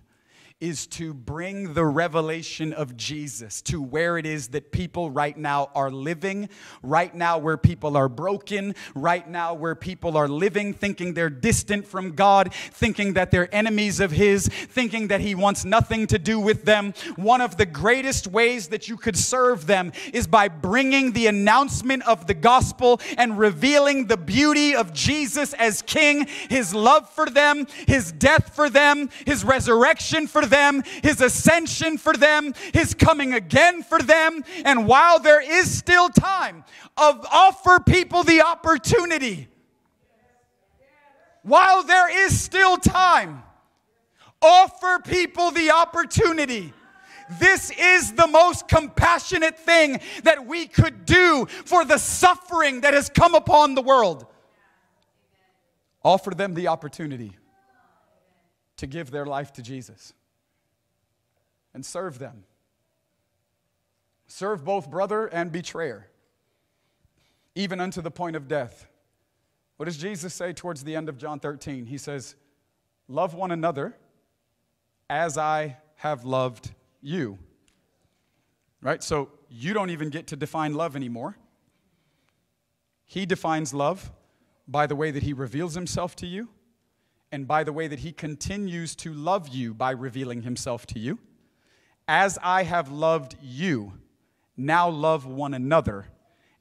is 0.62 0.88
to 0.88 1.14
bring 1.14 1.74
the 1.74 1.84
revelation 1.84 2.72
of 2.72 2.95
Jesus 2.95 3.62
to 3.62 3.82
where 3.82 4.18
it 4.18 4.26
is 4.26 4.47
that 4.49 4.72
people 4.72 5.12
right 5.12 5.36
now 5.36 5.70
are 5.76 5.91
living, 5.91 6.47
right 6.82 7.14
now 7.14 7.38
where 7.38 7.58
people 7.58 7.97
are 7.97 8.08
broken, 8.08 8.74
right 8.95 9.30
now 9.30 9.53
where 9.53 9.76
people 9.76 10.16
are 10.16 10.30
living 10.30 10.74
thinking 10.74 11.14
they're 11.14 11.30
distant 11.30 11.86
from 11.86 12.14
God, 12.14 12.53
thinking 12.53 13.14
that 13.14 13.32
they're 13.32 13.53
enemies 13.53 13.99
of 13.99 14.12
His, 14.12 14.47
thinking 14.47 15.10
that 15.10 15.20
He 15.20 15.36
wants 15.36 15.66
nothing 15.66 16.08
to 16.08 16.18
do 16.18 16.39
with 16.39 16.64
them. 16.64 16.93
One 17.18 17.41
of 17.41 17.58
the 17.58 17.66
greatest 17.66 18.26
ways 18.26 18.70
that 18.70 18.88
you 18.88 18.95
could 18.95 19.18
serve 19.18 19.68
them 19.68 19.91
is 20.14 20.26
by 20.26 20.47
bringing 20.47 21.12
the 21.12 21.28
announcement 21.28 22.08
of 22.08 22.28
the 22.28 22.34
gospel 22.34 23.01
and 23.18 23.38
revealing 23.38 24.08
the 24.08 24.16
beauty 24.16 24.74
of 24.74 24.93
Jesus 24.93 25.51
as 25.56 25.82
King, 25.82 26.28
His 26.49 26.74
love 26.74 27.10
for 27.10 27.30
them, 27.30 27.68
His 27.88 28.14
death 28.14 28.56
for 28.56 28.70
them, 28.70 29.10
His 29.26 29.43
resurrection 29.43 30.28
for 30.28 30.45
them, 30.46 30.84
his 31.04 31.22
ascension 31.22 31.98
for 31.98 32.14
them, 32.14 32.54
his 32.74 32.93
coming 32.93 33.34
again 33.34 33.84
for 33.84 34.00
them. 34.00 34.43
And 34.64 34.88
while 34.88 35.20
there 35.20 35.41
is 35.41 35.76
still 35.76 36.10
time, 36.10 36.64
of 36.98 37.26
offer 37.32 37.80
people 37.80 38.24
the 38.24 38.41
opportunity. 38.41 39.48
While 41.43 41.84
there 41.84 42.26
is 42.26 42.39
still 42.39 42.78
time, 42.78 43.43
offer 44.41 45.00
people 45.04 45.52
the 45.52 45.72
opportunity 45.72 46.74
this 47.30 47.72
is 47.72 48.14
the 48.14 48.28
most 48.28 48.68
compassionate 48.68 49.58
thing 49.58 50.00
that 50.24 50.46
we 50.46 50.68
could 50.68 51.06
do 51.06 51.48
for 51.66 51.84
the 51.86 51.98
suffering 51.98 52.82
that 52.82 52.93
has 52.93 53.10
come 53.10 53.34
upon 53.36 53.76
the 53.76 53.82
world. 53.82 54.26
Offer 56.04 56.32
them 56.32 56.54
the 56.54 56.68
opportunity 56.68 57.36
to 58.78 58.88
give 58.88 59.10
their 59.10 59.26
life 59.26 59.54
to 59.54 59.62
Jesus 59.62 60.14
and 61.76 61.86
serve 61.86 62.18
them. 62.18 62.46
Serve 64.26 64.64
both 64.64 64.90
brother 64.90 65.28
and 65.28 65.52
betrayer, 65.52 66.08
even 67.54 67.80
unto 67.80 68.02
the 68.02 68.10
point 68.10 68.36
of 68.36 68.48
death. 68.48 68.88
What 69.78 69.86
does 69.86 69.98
Jesus 69.98 70.34
say 70.34 70.54
towards 70.54 70.84
the 70.84 70.96
end 70.96 71.10
of 71.10 71.18
John 71.18 71.40
13? 71.40 71.86
He 71.86 72.00
says, 72.00 72.36
Love 73.08 73.36
one 73.36 73.52
another 73.52 73.96
as 75.10 75.38
I 75.38 75.78
have 75.98 76.26
loved 76.26 76.74
you. 77.02 77.38
Right? 78.82 79.04
So 79.04 79.30
you 79.50 79.74
don't 79.74 79.92
even 79.92 80.10
get 80.10 80.28
to 80.28 80.36
define 80.36 80.74
love 80.74 80.96
anymore. 80.96 81.38
He 83.06 83.28
defines 83.28 83.74
love 83.74 84.12
by 84.68 84.88
the 84.88 84.96
way 84.96 85.12
that 85.12 85.24
he 85.24 85.34
reveals 85.34 85.76
himself 85.76 86.16
to 86.18 86.26
you 86.26 86.50
and 87.32 87.48
by 87.48 87.64
the 87.64 87.74
way 87.74 87.88
that 87.88 88.00
he 88.00 88.12
continues 88.12 88.96
to 88.96 89.14
love 89.14 89.50
you 89.50 89.74
by 89.74 89.92
revealing 89.92 90.42
himself 90.42 90.88
to 90.88 91.00
you. 91.00 91.20
As 92.08 92.38
I 92.43 92.64
have 92.64 92.91
loved 92.91 93.36
you, 93.41 93.93
now 94.56 94.89
love 94.89 95.26
one 95.26 95.53
another. 95.53 96.06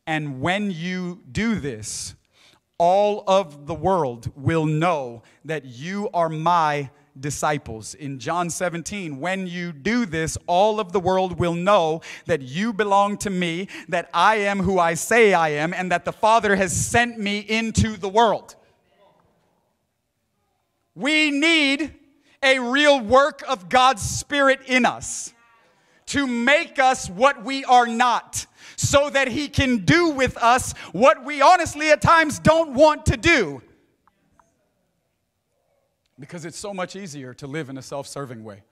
And 0.07 0.41
when 0.41 0.71
you 0.71 1.23
do 1.31 1.57
this, 1.57 2.15
all 2.79 3.25
of 3.27 3.67
the 3.67 3.75
world 3.75 4.33
will 4.35 4.65
know 4.65 5.23
that 5.45 5.65
you 5.65 6.09
are 6.15 6.29
my 6.29 6.91
disciples. 7.19 7.95
In 7.95 8.19
John 8.19 8.51
17, 8.51 9.21
when 9.21 9.47
you 9.47 9.73
do 9.73 10.07
this, 10.07 10.37
all 10.47 10.81
of 10.81 10.93
the 10.93 10.99
world 10.99 11.39
will 11.39 11.55
know 11.55 12.01
that 12.27 12.43
you 12.43 12.73
belong 12.73 13.19
to 13.19 13.31
me, 13.31 13.69
that 13.89 14.11
I 14.13 14.37
am 14.37 14.61
who 14.61 14.79
I 14.79 14.95
say 14.95 15.35
I 15.35 15.51
am, 15.51 15.73
and 15.75 15.93
that 15.93 16.05
the 16.05 16.13
Father 16.13 16.57
has 16.57 16.75
sent 16.75 17.19
me 17.19 17.39
into 17.39 17.97
the 17.97 18.09
world. 18.09 18.57
We 20.95 21.31
need 21.31 21.95
a 22.43 22.59
real 22.59 23.01
work 23.01 23.43
of 23.49 23.69
God's 23.69 24.03
Spirit 24.03 24.61
in 24.67 24.85
us 24.85 25.34
to 26.07 26.27
make 26.27 26.79
us 26.79 27.09
what 27.09 27.45
we 27.45 27.65
are 27.65 27.87
not 27.87 28.47
so 28.77 29.11
that 29.11 29.29
he 29.29 29.49
can 29.49 29.79
do 29.85 30.11
with 30.11 30.37
us 30.39 30.73
what 30.93 31.25
we 31.25 31.41
honestly 31.41 31.91
at 31.91 32.01
times 32.01 32.39
don't 32.39 32.75
want 32.75 33.07
to 33.07 33.17
do. 33.17 33.63
Because 36.19 36.45
it's 36.45 36.59
so 36.59 36.73
much 36.73 36.97
easier 36.97 37.35
to 37.35 37.47
live 37.47 37.71
in 37.71 37.79
a 37.79 37.83
self 37.83 38.07
serving 38.07 38.45
way. 38.45 38.63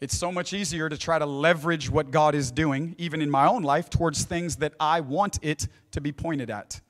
It's 0.00 0.18
so 0.18 0.32
much 0.32 0.52
easier 0.52 0.88
to 0.88 0.98
try 0.98 1.18
to 1.20 1.26
leverage 1.26 1.88
what 1.88 2.10
God 2.10 2.34
is 2.34 2.50
doing, 2.50 2.96
even 2.98 3.22
in 3.22 3.30
my 3.30 3.46
own 3.46 3.62
life, 3.62 3.88
towards 3.88 4.24
things 4.24 4.56
that 4.56 4.74
I 4.80 5.00
want 5.00 5.38
it 5.42 5.68
to 5.92 6.00
be 6.00 6.10
pointed 6.10 6.50
at. 6.50 6.80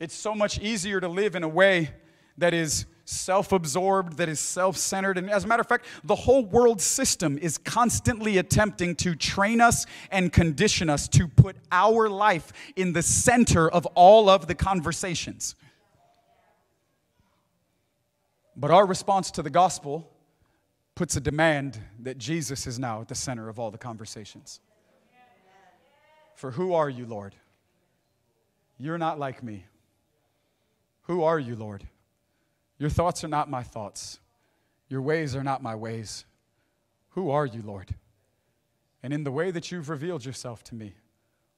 It's 0.00 0.14
so 0.14 0.34
much 0.34 0.58
easier 0.58 0.98
to 0.98 1.08
live 1.08 1.34
in 1.34 1.42
a 1.42 1.48
way 1.48 1.90
that 2.38 2.54
is 2.54 2.86
self 3.06 3.52
absorbed, 3.52 4.18
that 4.18 4.28
is 4.28 4.40
self 4.40 4.76
centered. 4.76 5.16
And 5.16 5.30
as 5.30 5.44
a 5.44 5.46
matter 5.46 5.62
of 5.62 5.68
fact, 5.68 5.86
the 6.04 6.14
whole 6.14 6.44
world 6.44 6.80
system 6.80 7.38
is 7.38 7.56
constantly 7.56 8.36
attempting 8.36 8.94
to 8.96 9.14
train 9.14 9.60
us 9.60 9.86
and 10.10 10.32
condition 10.32 10.90
us 10.90 11.08
to 11.08 11.26
put 11.26 11.56
our 11.72 12.08
life 12.10 12.52
in 12.74 12.92
the 12.92 13.02
center 13.02 13.68
of 13.68 13.86
all 13.94 14.28
of 14.28 14.46
the 14.46 14.54
conversations. 14.54 15.54
But 18.56 18.70
our 18.70 18.86
response 18.86 19.30
to 19.32 19.42
the 19.42 19.50
gospel 19.50 20.10
puts 20.94 21.14
a 21.16 21.20
demand 21.20 21.78
that 22.00 22.18
Jesus 22.18 22.66
is 22.66 22.78
now 22.78 23.02
at 23.02 23.08
the 23.08 23.14
center 23.14 23.48
of 23.48 23.58
all 23.58 23.70
the 23.70 23.78
conversations. 23.78 24.60
For 26.34 26.50
who 26.50 26.74
are 26.74 26.90
you, 26.90 27.06
Lord? 27.06 27.34
You're 28.78 28.98
not 28.98 29.18
like 29.18 29.42
me. 29.42 29.64
Who 31.02 31.22
are 31.22 31.38
you, 31.38 31.54
Lord? 31.54 31.86
Your 32.78 32.90
thoughts 32.90 33.24
are 33.24 33.28
not 33.28 33.50
my 33.50 33.62
thoughts. 33.62 34.20
Your 34.88 35.02
ways 35.02 35.34
are 35.34 35.42
not 35.42 35.62
my 35.62 35.74
ways. 35.74 36.24
Who 37.10 37.30
are 37.30 37.46
you, 37.46 37.62
Lord? 37.62 37.94
And 39.02 39.12
in 39.12 39.24
the 39.24 39.32
way 39.32 39.50
that 39.50 39.70
you've 39.70 39.88
revealed 39.88 40.24
yourself 40.24 40.62
to 40.64 40.74
me, 40.74 40.94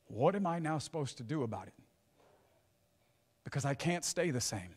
what 0.06 0.34
am 0.34 0.46
I 0.46 0.58
now 0.58 0.78
supposed 0.78 1.18
to 1.18 1.22
do 1.22 1.42
about 1.42 1.66
it? 1.66 1.74
Because 3.44 3.64
I 3.64 3.74
can't 3.74 4.04
stay 4.04 4.30
the 4.30 4.40
same. 4.40 4.74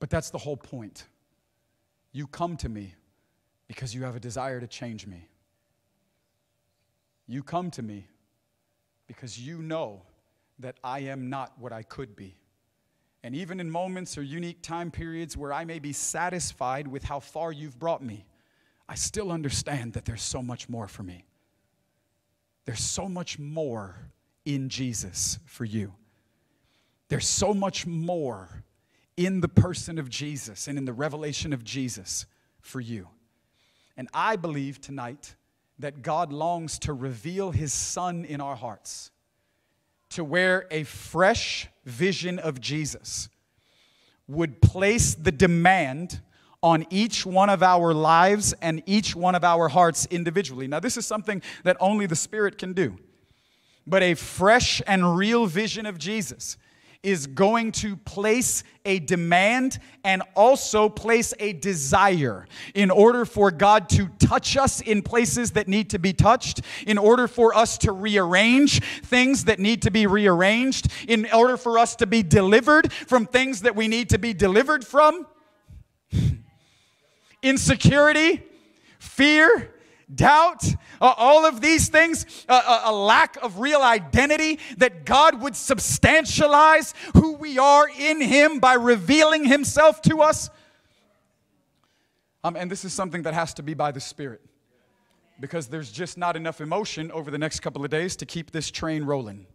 But 0.00 0.10
that's 0.10 0.30
the 0.30 0.38
whole 0.38 0.56
point. 0.56 1.06
You 2.12 2.26
come 2.26 2.56
to 2.58 2.68
me 2.68 2.94
because 3.66 3.94
you 3.94 4.04
have 4.04 4.16
a 4.16 4.20
desire 4.20 4.60
to 4.60 4.66
change 4.66 5.06
me. 5.06 5.28
You 7.26 7.42
come 7.42 7.70
to 7.72 7.82
me 7.82 8.06
because 9.06 9.38
you 9.38 9.60
know 9.62 10.02
that 10.58 10.76
I 10.82 11.00
am 11.00 11.28
not 11.30 11.52
what 11.58 11.72
I 11.72 11.82
could 11.82 12.16
be. 12.16 12.36
And 13.22 13.34
even 13.34 13.60
in 13.60 13.70
moments 13.70 14.16
or 14.16 14.22
unique 14.22 14.62
time 14.62 14.90
periods 14.90 15.36
where 15.36 15.52
I 15.52 15.64
may 15.64 15.78
be 15.78 15.92
satisfied 15.92 16.86
with 16.86 17.02
how 17.02 17.20
far 17.20 17.50
you've 17.50 17.78
brought 17.78 18.02
me, 18.02 18.24
I 18.88 18.94
still 18.94 19.32
understand 19.32 19.94
that 19.94 20.04
there's 20.04 20.22
so 20.22 20.42
much 20.42 20.68
more 20.68 20.88
for 20.88 21.02
me. 21.02 21.24
There's 22.64 22.84
so 22.84 23.08
much 23.08 23.38
more 23.38 23.96
in 24.44 24.68
Jesus 24.68 25.38
for 25.46 25.64
you. 25.64 25.94
There's 27.08 27.26
so 27.26 27.52
much 27.52 27.86
more 27.86 28.62
in 29.16 29.40
the 29.40 29.48
person 29.48 29.98
of 29.98 30.08
Jesus 30.08 30.68
and 30.68 30.78
in 30.78 30.84
the 30.84 30.92
revelation 30.92 31.52
of 31.52 31.64
Jesus 31.64 32.26
for 32.60 32.80
you. 32.80 33.08
And 33.96 34.08
I 34.14 34.36
believe 34.36 34.80
tonight 34.80 35.34
that 35.78 36.02
God 36.02 36.32
longs 36.32 36.78
to 36.80 36.92
reveal 36.92 37.50
his 37.50 37.72
Son 37.72 38.24
in 38.24 38.40
our 38.40 38.56
hearts 38.56 39.10
to 40.10 40.24
where 40.24 40.66
a 40.70 40.84
fresh 40.84 41.68
vision 41.84 42.38
of 42.38 42.60
Jesus 42.60 43.28
would 44.26 44.60
place 44.60 45.14
the 45.14 45.32
demand 45.32 46.20
on 46.62 46.86
each 46.90 47.24
one 47.24 47.48
of 47.48 47.62
our 47.62 47.94
lives 47.94 48.52
and 48.60 48.82
each 48.84 49.14
one 49.14 49.34
of 49.34 49.44
our 49.44 49.68
hearts 49.68 50.06
individually. 50.06 50.66
Now, 50.66 50.80
this 50.80 50.96
is 50.96 51.06
something 51.06 51.40
that 51.64 51.76
only 51.80 52.06
the 52.06 52.16
Spirit 52.16 52.58
can 52.58 52.72
do. 52.72 52.96
But 53.86 54.02
a 54.02 54.14
fresh 54.14 54.82
and 54.86 55.16
real 55.16 55.46
vision 55.46 55.86
of 55.86 55.98
Jesus 55.98 56.58
is 57.02 57.28
going 57.28 57.70
to 57.70 57.96
place 57.96 58.64
a 58.84 58.98
demand 58.98 59.78
and 60.02 60.22
also 60.34 60.88
place 60.88 61.32
a 61.38 61.52
desire 61.52 62.46
in 62.74 62.90
order 62.90 63.24
for 63.24 63.50
God 63.50 63.88
to 63.90 64.08
touch 64.18 64.56
us 64.56 64.80
in 64.80 65.02
places 65.02 65.52
that 65.52 65.68
need 65.68 65.90
to 65.90 65.98
be 65.98 66.12
touched, 66.12 66.60
in 66.86 66.98
order 66.98 67.28
for 67.28 67.54
us 67.54 67.78
to 67.78 67.92
rearrange 67.92 68.82
things 69.02 69.44
that 69.44 69.60
need 69.60 69.82
to 69.82 69.90
be 69.90 70.06
rearranged, 70.06 70.88
in 71.06 71.26
order 71.32 71.56
for 71.56 71.78
us 71.78 71.94
to 71.96 72.06
be 72.06 72.22
delivered 72.22 72.92
from 72.92 73.26
things 73.26 73.62
that 73.62 73.76
we 73.76 73.86
need 73.86 74.10
to 74.10 74.18
be 74.18 74.34
delivered 74.34 74.84
from. 74.84 75.26
Insecurity, 77.42 78.42
fear, 78.98 79.72
doubt, 80.14 80.64
uh, 81.00 81.14
all 81.16 81.46
of 81.46 81.60
these 81.60 81.88
things, 81.88 82.44
uh, 82.48 82.80
a, 82.86 82.90
a 82.90 82.94
lack 82.94 83.36
of 83.42 83.58
real 83.58 83.82
identity, 83.82 84.58
that 84.78 85.04
God 85.04 85.40
would 85.42 85.54
substantialize 85.54 86.94
who 87.14 87.34
we 87.34 87.58
are 87.58 87.88
in 87.88 88.20
Him 88.20 88.58
by 88.60 88.74
revealing 88.74 89.44
Himself 89.44 90.02
to 90.02 90.22
us. 90.22 90.50
Um, 92.44 92.56
and 92.56 92.70
this 92.70 92.84
is 92.84 92.92
something 92.92 93.22
that 93.22 93.34
has 93.34 93.54
to 93.54 93.62
be 93.62 93.74
by 93.74 93.92
the 93.92 94.00
Spirit 94.00 94.40
because 95.40 95.68
there's 95.68 95.90
just 95.90 96.18
not 96.18 96.36
enough 96.36 96.60
emotion 96.60 97.10
over 97.12 97.30
the 97.30 97.38
next 97.38 97.60
couple 97.60 97.84
of 97.84 97.90
days 97.90 98.16
to 98.16 98.26
keep 98.26 98.50
this 98.50 98.70
train 98.70 99.04
rolling. 99.04 99.46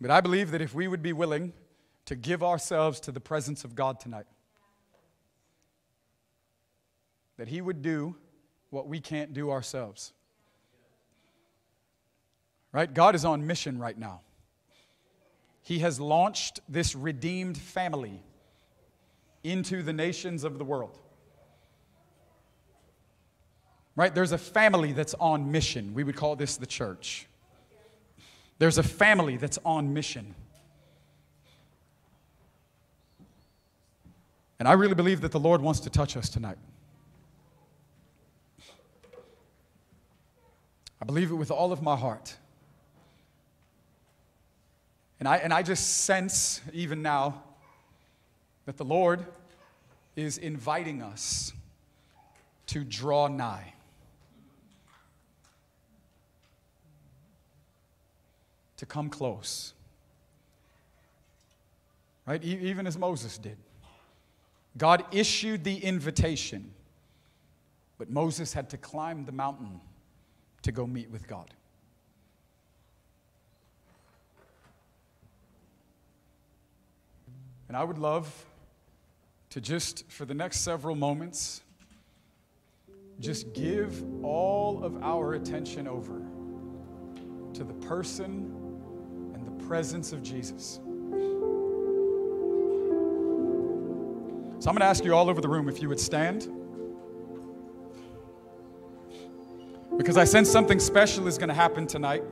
But 0.00 0.10
I 0.10 0.20
believe 0.20 0.50
that 0.50 0.60
if 0.60 0.74
we 0.74 0.88
would 0.88 1.02
be 1.02 1.12
willing 1.12 1.52
to 2.06 2.16
give 2.16 2.42
ourselves 2.42 2.98
to 3.00 3.12
the 3.12 3.20
presence 3.20 3.64
of 3.64 3.74
God 3.74 4.00
tonight, 4.00 4.26
that 7.42 7.48
He 7.48 7.60
would 7.60 7.82
do 7.82 8.14
what 8.70 8.86
we 8.86 9.00
can't 9.00 9.34
do 9.34 9.50
ourselves. 9.50 10.12
Right? 12.70 12.94
God 12.94 13.16
is 13.16 13.24
on 13.24 13.48
mission 13.48 13.80
right 13.80 13.98
now. 13.98 14.20
He 15.60 15.80
has 15.80 15.98
launched 15.98 16.60
this 16.68 16.94
redeemed 16.94 17.58
family 17.58 18.22
into 19.42 19.82
the 19.82 19.92
nations 19.92 20.44
of 20.44 20.56
the 20.56 20.64
world. 20.64 21.00
Right? 23.96 24.14
There's 24.14 24.30
a 24.30 24.38
family 24.38 24.92
that's 24.92 25.14
on 25.14 25.50
mission. 25.50 25.94
We 25.94 26.04
would 26.04 26.14
call 26.14 26.36
this 26.36 26.56
the 26.56 26.66
church. 26.66 27.26
There's 28.60 28.78
a 28.78 28.84
family 28.84 29.36
that's 29.36 29.58
on 29.64 29.92
mission. 29.92 30.36
And 34.60 34.68
I 34.68 34.74
really 34.74 34.94
believe 34.94 35.22
that 35.22 35.32
the 35.32 35.40
Lord 35.40 35.60
wants 35.60 35.80
to 35.80 35.90
touch 35.90 36.16
us 36.16 36.28
tonight. 36.28 36.58
I 41.02 41.04
believe 41.04 41.32
it 41.32 41.34
with 41.34 41.50
all 41.50 41.72
of 41.72 41.82
my 41.82 41.96
heart. 41.96 42.36
And 45.18 45.28
I, 45.28 45.38
and 45.38 45.52
I 45.52 45.64
just 45.64 46.04
sense, 46.04 46.60
even 46.72 47.02
now, 47.02 47.42
that 48.66 48.76
the 48.76 48.84
Lord 48.84 49.26
is 50.14 50.38
inviting 50.38 51.02
us 51.02 51.52
to 52.68 52.84
draw 52.84 53.26
nigh. 53.26 53.74
To 58.76 58.86
come 58.86 59.10
close. 59.10 59.74
Right? 62.26 62.44
E- 62.44 62.60
even 62.62 62.86
as 62.86 62.96
Moses 62.96 63.38
did. 63.38 63.56
God 64.78 65.04
issued 65.10 65.64
the 65.64 65.78
invitation, 65.78 66.72
but 67.98 68.08
Moses 68.08 68.52
had 68.52 68.70
to 68.70 68.76
climb 68.76 69.24
the 69.24 69.32
mountain 69.32 69.80
to 70.62 70.72
go 70.72 70.86
meet 70.86 71.10
with 71.10 71.26
God. 71.26 71.50
And 77.68 77.76
I 77.76 77.84
would 77.84 77.98
love 77.98 78.44
to 79.50 79.60
just, 79.60 80.10
for 80.10 80.24
the 80.24 80.34
next 80.34 80.60
several 80.60 80.94
moments, 80.94 81.62
just 83.18 83.52
give 83.54 84.02
all 84.24 84.84
of 84.84 85.02
our 85.02 85.34
attention 85.34 85.88
over 85.88 86.20
to 87.54 87.64
the 87.64 87.74
person 87.86 88.52
and 89.34 89.46
the 89.46 89.64
presence 89.66 90.12
of 90.12 90.22
Jesus. 90.22 90.80
So 94.58 94.68
I'm 94.68 94.74
going 94.74 94.80
to 94.80 94.84
ask 94.84 95.04
you 95.04 95.14
all 95.14 95.28
over 95.28 95.40
the 95.40 95.48
room 95.48 95.68
if 95.68 95.82
you 95.82 95.88
would 95.88 96.00
stand. 96.00 96.61
Because 100.02 100.16
I 100.16 100.24
sense 100.24 100.50
something 100.50 100.80
special 100.80 101.28
is 101.28 101.38
going 101.38 101.48
to 101.48 101.54
happen 101.54 101.86
tonight. 101.86 102.24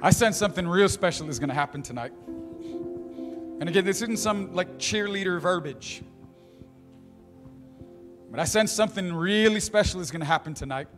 I 0.00 0.08
sense 0.08 0.38
something 0.38 0.66
real 0.66 0.88
special 0.88 1.28
is 1.28 1.38
going 1.38 1.50
to 1.50 1.54
happen 1.54 1.82
tonight. 1.82 2.12
And 3.60 3.68
again, 3.68 3.84
this 3.84 4.00
isn't 4.00 4.18
some 4.18 4.54
like 4.54 4.78
cheerleader 4.78 5.38
verbiage. 5.38 6.00
But 8.30 8.40
I 8.40 8.44
sense 8.44 8.72
something 8.72 9.12
really 9.12 9.60
special 9.60 10.00
is 10.00 10.10
going 10.10 10.20
to 10.20 10.26
happen 10.26 10.54
tonight. 10.54 10.88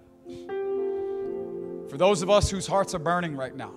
For 1.88 1.96
those 1.96 2.22
of 2.22 2.30
us 2.30 2.48
whose 2.48 2.68
hearts 2.68 2.94
are 2.94 3.00
burning 3.00 3.36
right 3.36 3.56
now. 3.56 3.72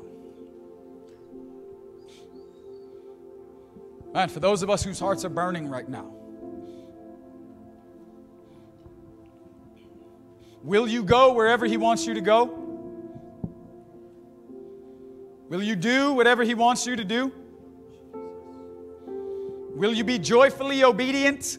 Man, 4.13 4.29
for 4.29 4.39
those 4.39 4.61
of 4.61 4.69
us 4.69 4.83
whose 4.83 4.99
hearts 4.99 5.25
are 5.25 5.29
burning 5.29 5.67
right 5.67 5.89
now. 5.89 6.13
Will 10.61 10.87
you 10.87 11.03
go 11.03 11.33
wherever 11.33 11.65
He 11.65 11.77
wants 11.77 12.05
you 12.05 12.13
to 12.13 12.21
go? 12.21 12.45
Will 15.49 15.63
you 15.63 15.75
do 15.75 16.13
whatever 16.13 16.43
He 16.43 16.53
wants 16.53 16.85
you 16.85 16.95
to 16.95 17.03
do? 17.03 17.33
Will 19.75 19.93
you 19.93 20.03
be 20.03 20.19
joyfully 20.19 20.83
obedient, 20.83 21.57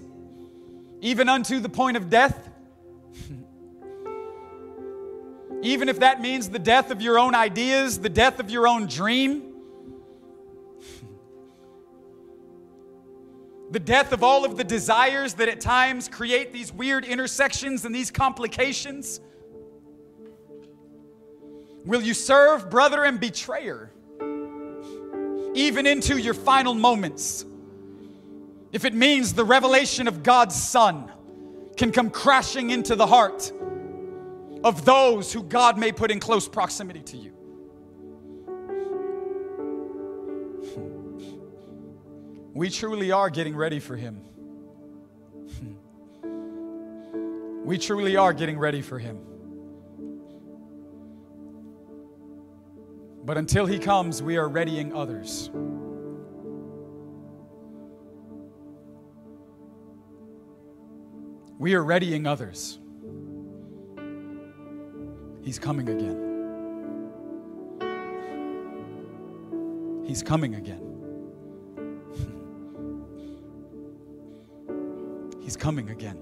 even 1.01 1.29
unto 1.29 1.59
the 1.59 1.69
point 1.69 1.97
of 1.97 2.09
death? 2.09 2.49
even 5.63 5.89
if 5.89 5.99
that 5.99 6.21
means 6.21 6.51
the 6.51 6.61
death 6.61 6.93
of 6.93 7.03
your 7.03 7.19
own 7.19 7.35
ideas, 7.35 7.99
the 7.99 8.09
death 8.09 8.39
of 8.39 8.49
your 8.49 8.69
own 8.69 8.87
dream? 8.87 9.54
The 13.75 13.81
death 13.81 14.13
of 14.13 14.23
all 14.23 14.45
of 14.45 14.57
the 14.57 14.63
desires 14.63 15.35
that 15.35 15.49
at 15.49 15.61
times 15.61 16.07
create 16.07 16.53
these 16.53 16.73
weird 16.73 17.05
intersections 17.05 17.85
and 17.85 17.93
these 17.93 18.09
complications? 18.09 19.21
Will 21.85 22.01
you 22.01 22.15
serve 22.15 22.71
brother 22.71 23.03
and 23.03 23.19
betrayer 23.19 23.91
even 25.55 25.89
into 25.89 26.19
your 26.19 26.35
final 26.35 26.73
moments? 26.73 27.45
If 28.71 28.85
it 28.85 28.95
means 28.95 29.35
the 29.35 29.45
revelation 29.45 30.07
of 30.07 30.23
God's 30.23 30.55
Son 30.55 31.11
can 31.77 31.91
come 31.91 32.11
crashing 32.11 32.71
into 32.71 32.95
the 32.95 33.09
heart 33.09 33.51
of 34.63 34.85
those 34.85 35.33
who 35.33 35.43
God 35.43 35.79
may 35.79 35.91
put 35.91 36.13
in 36.13 36.21
close 36.21 36.47
proximity 36.47 37.03
to 37.03 37.17
you. 37.17 37.34
We 42.55 42.71
truly 42.71 43.11
are 43.11 43.29
getting 43.31 43.57
ready 43.57 43.81
for 43.81 43.97
Him. 43.97 44.23
We 47.65 47.79
truly 47.79 48.15
are 48.17 48.35
getting 48.35 48.59
ready 48.59 48.83
for 48.83 48.99
Him. 48.99 49.19
But 53.25 53.39
until 53.39 53.65
He 53.65 53.79
comes, 53.79 54.23
we 54.23 54.37
are 54.37 54.47
readying 54.47 54.95
others. 54.95 55.49
We 61.59 61.73
are 61.73 61.83
readying 61.83 62.27
others. 62.27 62.79
He's 65.43 65.59
coming 65.59 65.89
again. 65.89 66.21
He's 70.07 70.23
coming 70.23 70.57
again. 70.57 70.84
He's 75.45 75.57
coming 75.59 75.91
again. 75.91 76.17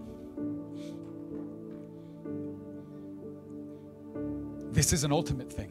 This 4.72 4.92
is 4.92 5.04
an 5.04 5.12
ultimate 5.12 5.52
thing. 5.52 5.70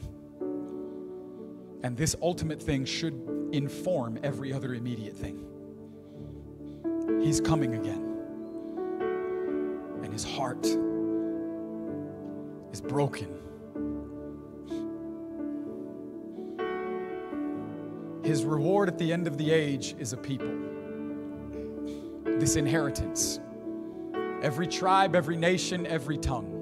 And 1.83 1.97
this 1.97 2.15
ultimate 2.21 2.63
thing 2.63 2.85
should 2.85 3.49
inform 3.51 4.19
every 4.23 4.53
other 4.53 4.73
immediate 4.73 5.17
thing. 5.17 5.45
He's 7.21 7.41
coming 7.41 7.75
again. 7.75 8.07
And 10.01 10.13
his 10.13 10.23
heart 10.23 10.65
is 12.71 12.79
broken. 12.79 13.37
His 18.23 18.45
reward 18.45 18.87
at 18.87 18.97
the 18.97 19.11
end 19.11 19.27
of 19.27 19.37
the 19.37 19.51
age 19.51 19.93
is 19.99 20.13
a 20.13 20.17
people. 20.17 20.70
This 22.41 22.55
inheritance. 22.55 23.39
Every 24.41 24.65
tribe, 24.65 25.15
every 25.15 25.37
nation, 25.37 25.85
every 25.85 26.17
tongue. 26.17 26.57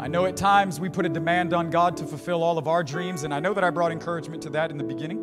I 0.00 0.08
know 0.08 0.24
at 0.24 0.34
times 0.34 0.80
we 0.80 0.88
put 0.88 1.04
a 1.04 1.10
demand 1.10 1.52
on 1.52 1.68
God 1.68 1.94
to 1.98 2.06
fulfill 2.06 2.42
all 2.42 2.56
of 2.56 2.66
our 2.66 2.82
dreams, 2.82 3.24
and 3.24 3.34
I 3.34 3.38
know 3.38 3.52
that 3.52 3.62
I 3.62 3.68
brought 3.68 3.92
encouragement 3.92 4.42
to 4.44 4.50
that 4.50 4.70
in 4.70 4.78
the 4.78 4.84
beginning. 4.84 5.18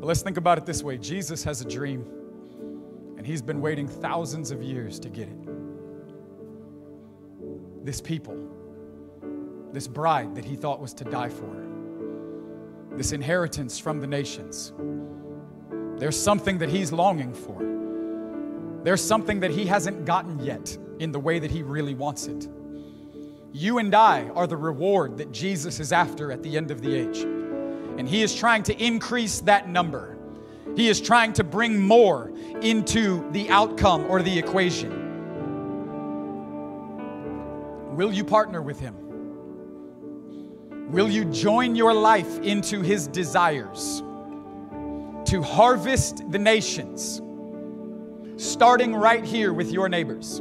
But 0.00 0.06
let's 0.06 0.22
think 0.22 0.38
about 0.38 0.56
it 0.56 0.64
this 0.64 0.82
way 0.82 0.96
Jesus 0.96 1.44
has 1.44 1.60
a 1.60 1.66
dream, 1.66 2.06
and 3.18 3.26
he's 3.26 3.42
been 3.42 3.60
waiting 3.60 3.86
thousands 3.86 4.50
of 4.50 4.62
years 4.62 4.98
to 5.00 5.10
get 5.10 5.28
it. 5.28 5.36
This 7.84 8.00
people, 8.00 8.38
this 9.74 9.86
bride 9.86 10.36
that 10.36 10.44
he 10.46 10.56
thought 10.56 10.80
was 10.80 10.94
to 10.94 11.04
die 11.04 11.28
for, 11.28 11.54
this 12.92 13.12
inheritance 13.12 13.78
from 13.78 14.00
the 14.00 14.06
nations. 14.06 14.72
There's 15.98 16.18
something 16.20 16.58
that 16.58 16.68
he's 16.68 16.92
longing 16.92 17.32
for. 17.32 17.62
There's 18.84 19.02
something 19.02 19.40
that 19.40 19.50
he 19.50 19.66
hasn't 19.66 20.04
gotten 20.04 20.38
yet 20.38 20.76
in 20.98 21.12
the 21.12 21.20
way 21.20 21.38
that 21.38 21.50
He 21.50 21.62
really 21.62 21.94
wants 21.94 22.26
it. 22.26 22.48
You 23.52 23.78
and 23.78 23.94
I 23.94 24.28
are 24.30 24.46
the 24.46 24.56
reward 24.56 25.18
that 25.18 25.32
Jesus 25.32 25.80
is 25.80 25.92
after 25.92 26.32
at 26.32 26.42
the 26.42 26.56
end 26.56 26.70
of 26.70 26.80
the 26.80 26.94
age. 26.94 27.20
And 27.20 28.08
He 28.08 28.22
is 28.22 28.34
trying 28.34 28.62
to 28.64 28.82
increase 28.82 29.40
that 29.42 29.68
number. 29.68 30.16
He 30.74 30.88
is 30.88 31.00
trying 31.00 31.32
to 31.34 31.44
bring 31.44 31.80
more 31.80 32.30
into 32.60 33.30
the 33.32 33.48
outcome 33.48 34.06
or 34.10 34.22
the 34.22 34.38
equation. 34.38 35.04
Will 37.96 38.12
you 38.12 38.24
partner 38.24 38.60
with 38.60 38.78
Him? 38.78 38.94
Will 40.90 41.08
you 41.08 41.24
join 41.26 41.74
your 41.74 41.94
life 41.94 42.38
into 42.40 42.82
His 42.82 43.06
desires 43.06 44.02
to 45.26 45.42
harvest 45.42 46.22
the 46.30 46.38
nations, 46.38 47.20
starting 48.36 48.94
right 48.94 49.24
here 49.24 49.52
with 49.52 49.70
your 49.70 49.88
neighbors? 49.88 50.40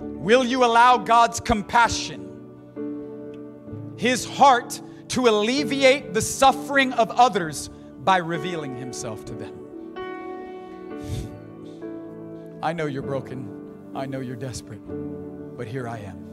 Will 0.00 0.44
you 0.44 0.64
allow 0.64 0.98
God's 0.98 1.38
compassion, 1.38 2.22
His 3.96 4.24
heart, 4.24 4.80
to 5.08 5.28
alleviate 5.28 6.14
the 6.14 6.20
suffering 6.20 6.92
of 6.94 7.10
others 7.12 7.70
by 8.02 8.16
revealing 8.16 8.76
Himself 8.76 9.24
to 9.26 9.34
them? 9.34 9.54
I 12.62 12.72
know 12.72 12.86
you're 12.86 13.02
broken. 13.02 13.92
I 13.94 14.06
know 14.06 14.18
you're 14.20 14.34
desperate. 14.34 14.80
But 15.56 15.68
here 15.68 15.86
I 15.86 15.98
am. 15.98 16.24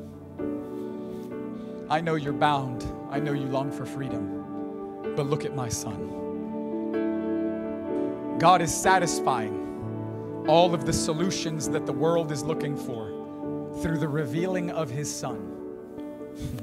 I 1.89 2.01
know 2.01 2.15
you're 2.15 2.33
bound. 2.33 2.83
I 3.11 3.19
know 3.19 3.33
you 3.33 3.45
long 3.45 3.71
for 3.71 3.85
freedom. 3.85 5.13
But 5.15 5.27
look 5.27 5.45
at 5.45 5.55
my 5.55 5.69
son. 5.69 6.22
God 8.39 8.61
is 8.61 8.73
satisfying 8.73 10.45
all 10.47 10.73
of 10.73 10.85
the 10.85 10.93
solutions 10.93 11.69
that 11.69 11.85
the 11.85 11.93
world 11.93 12.31
is 12.31 12.43
looking 12.43 12.75
for 12.75 13.09
through 13.81 13.97
the 13.97 14.07
revealing 14.07 14.69
of 14.71 14.89
his 14.89 15.13
Son. 15.13 15.49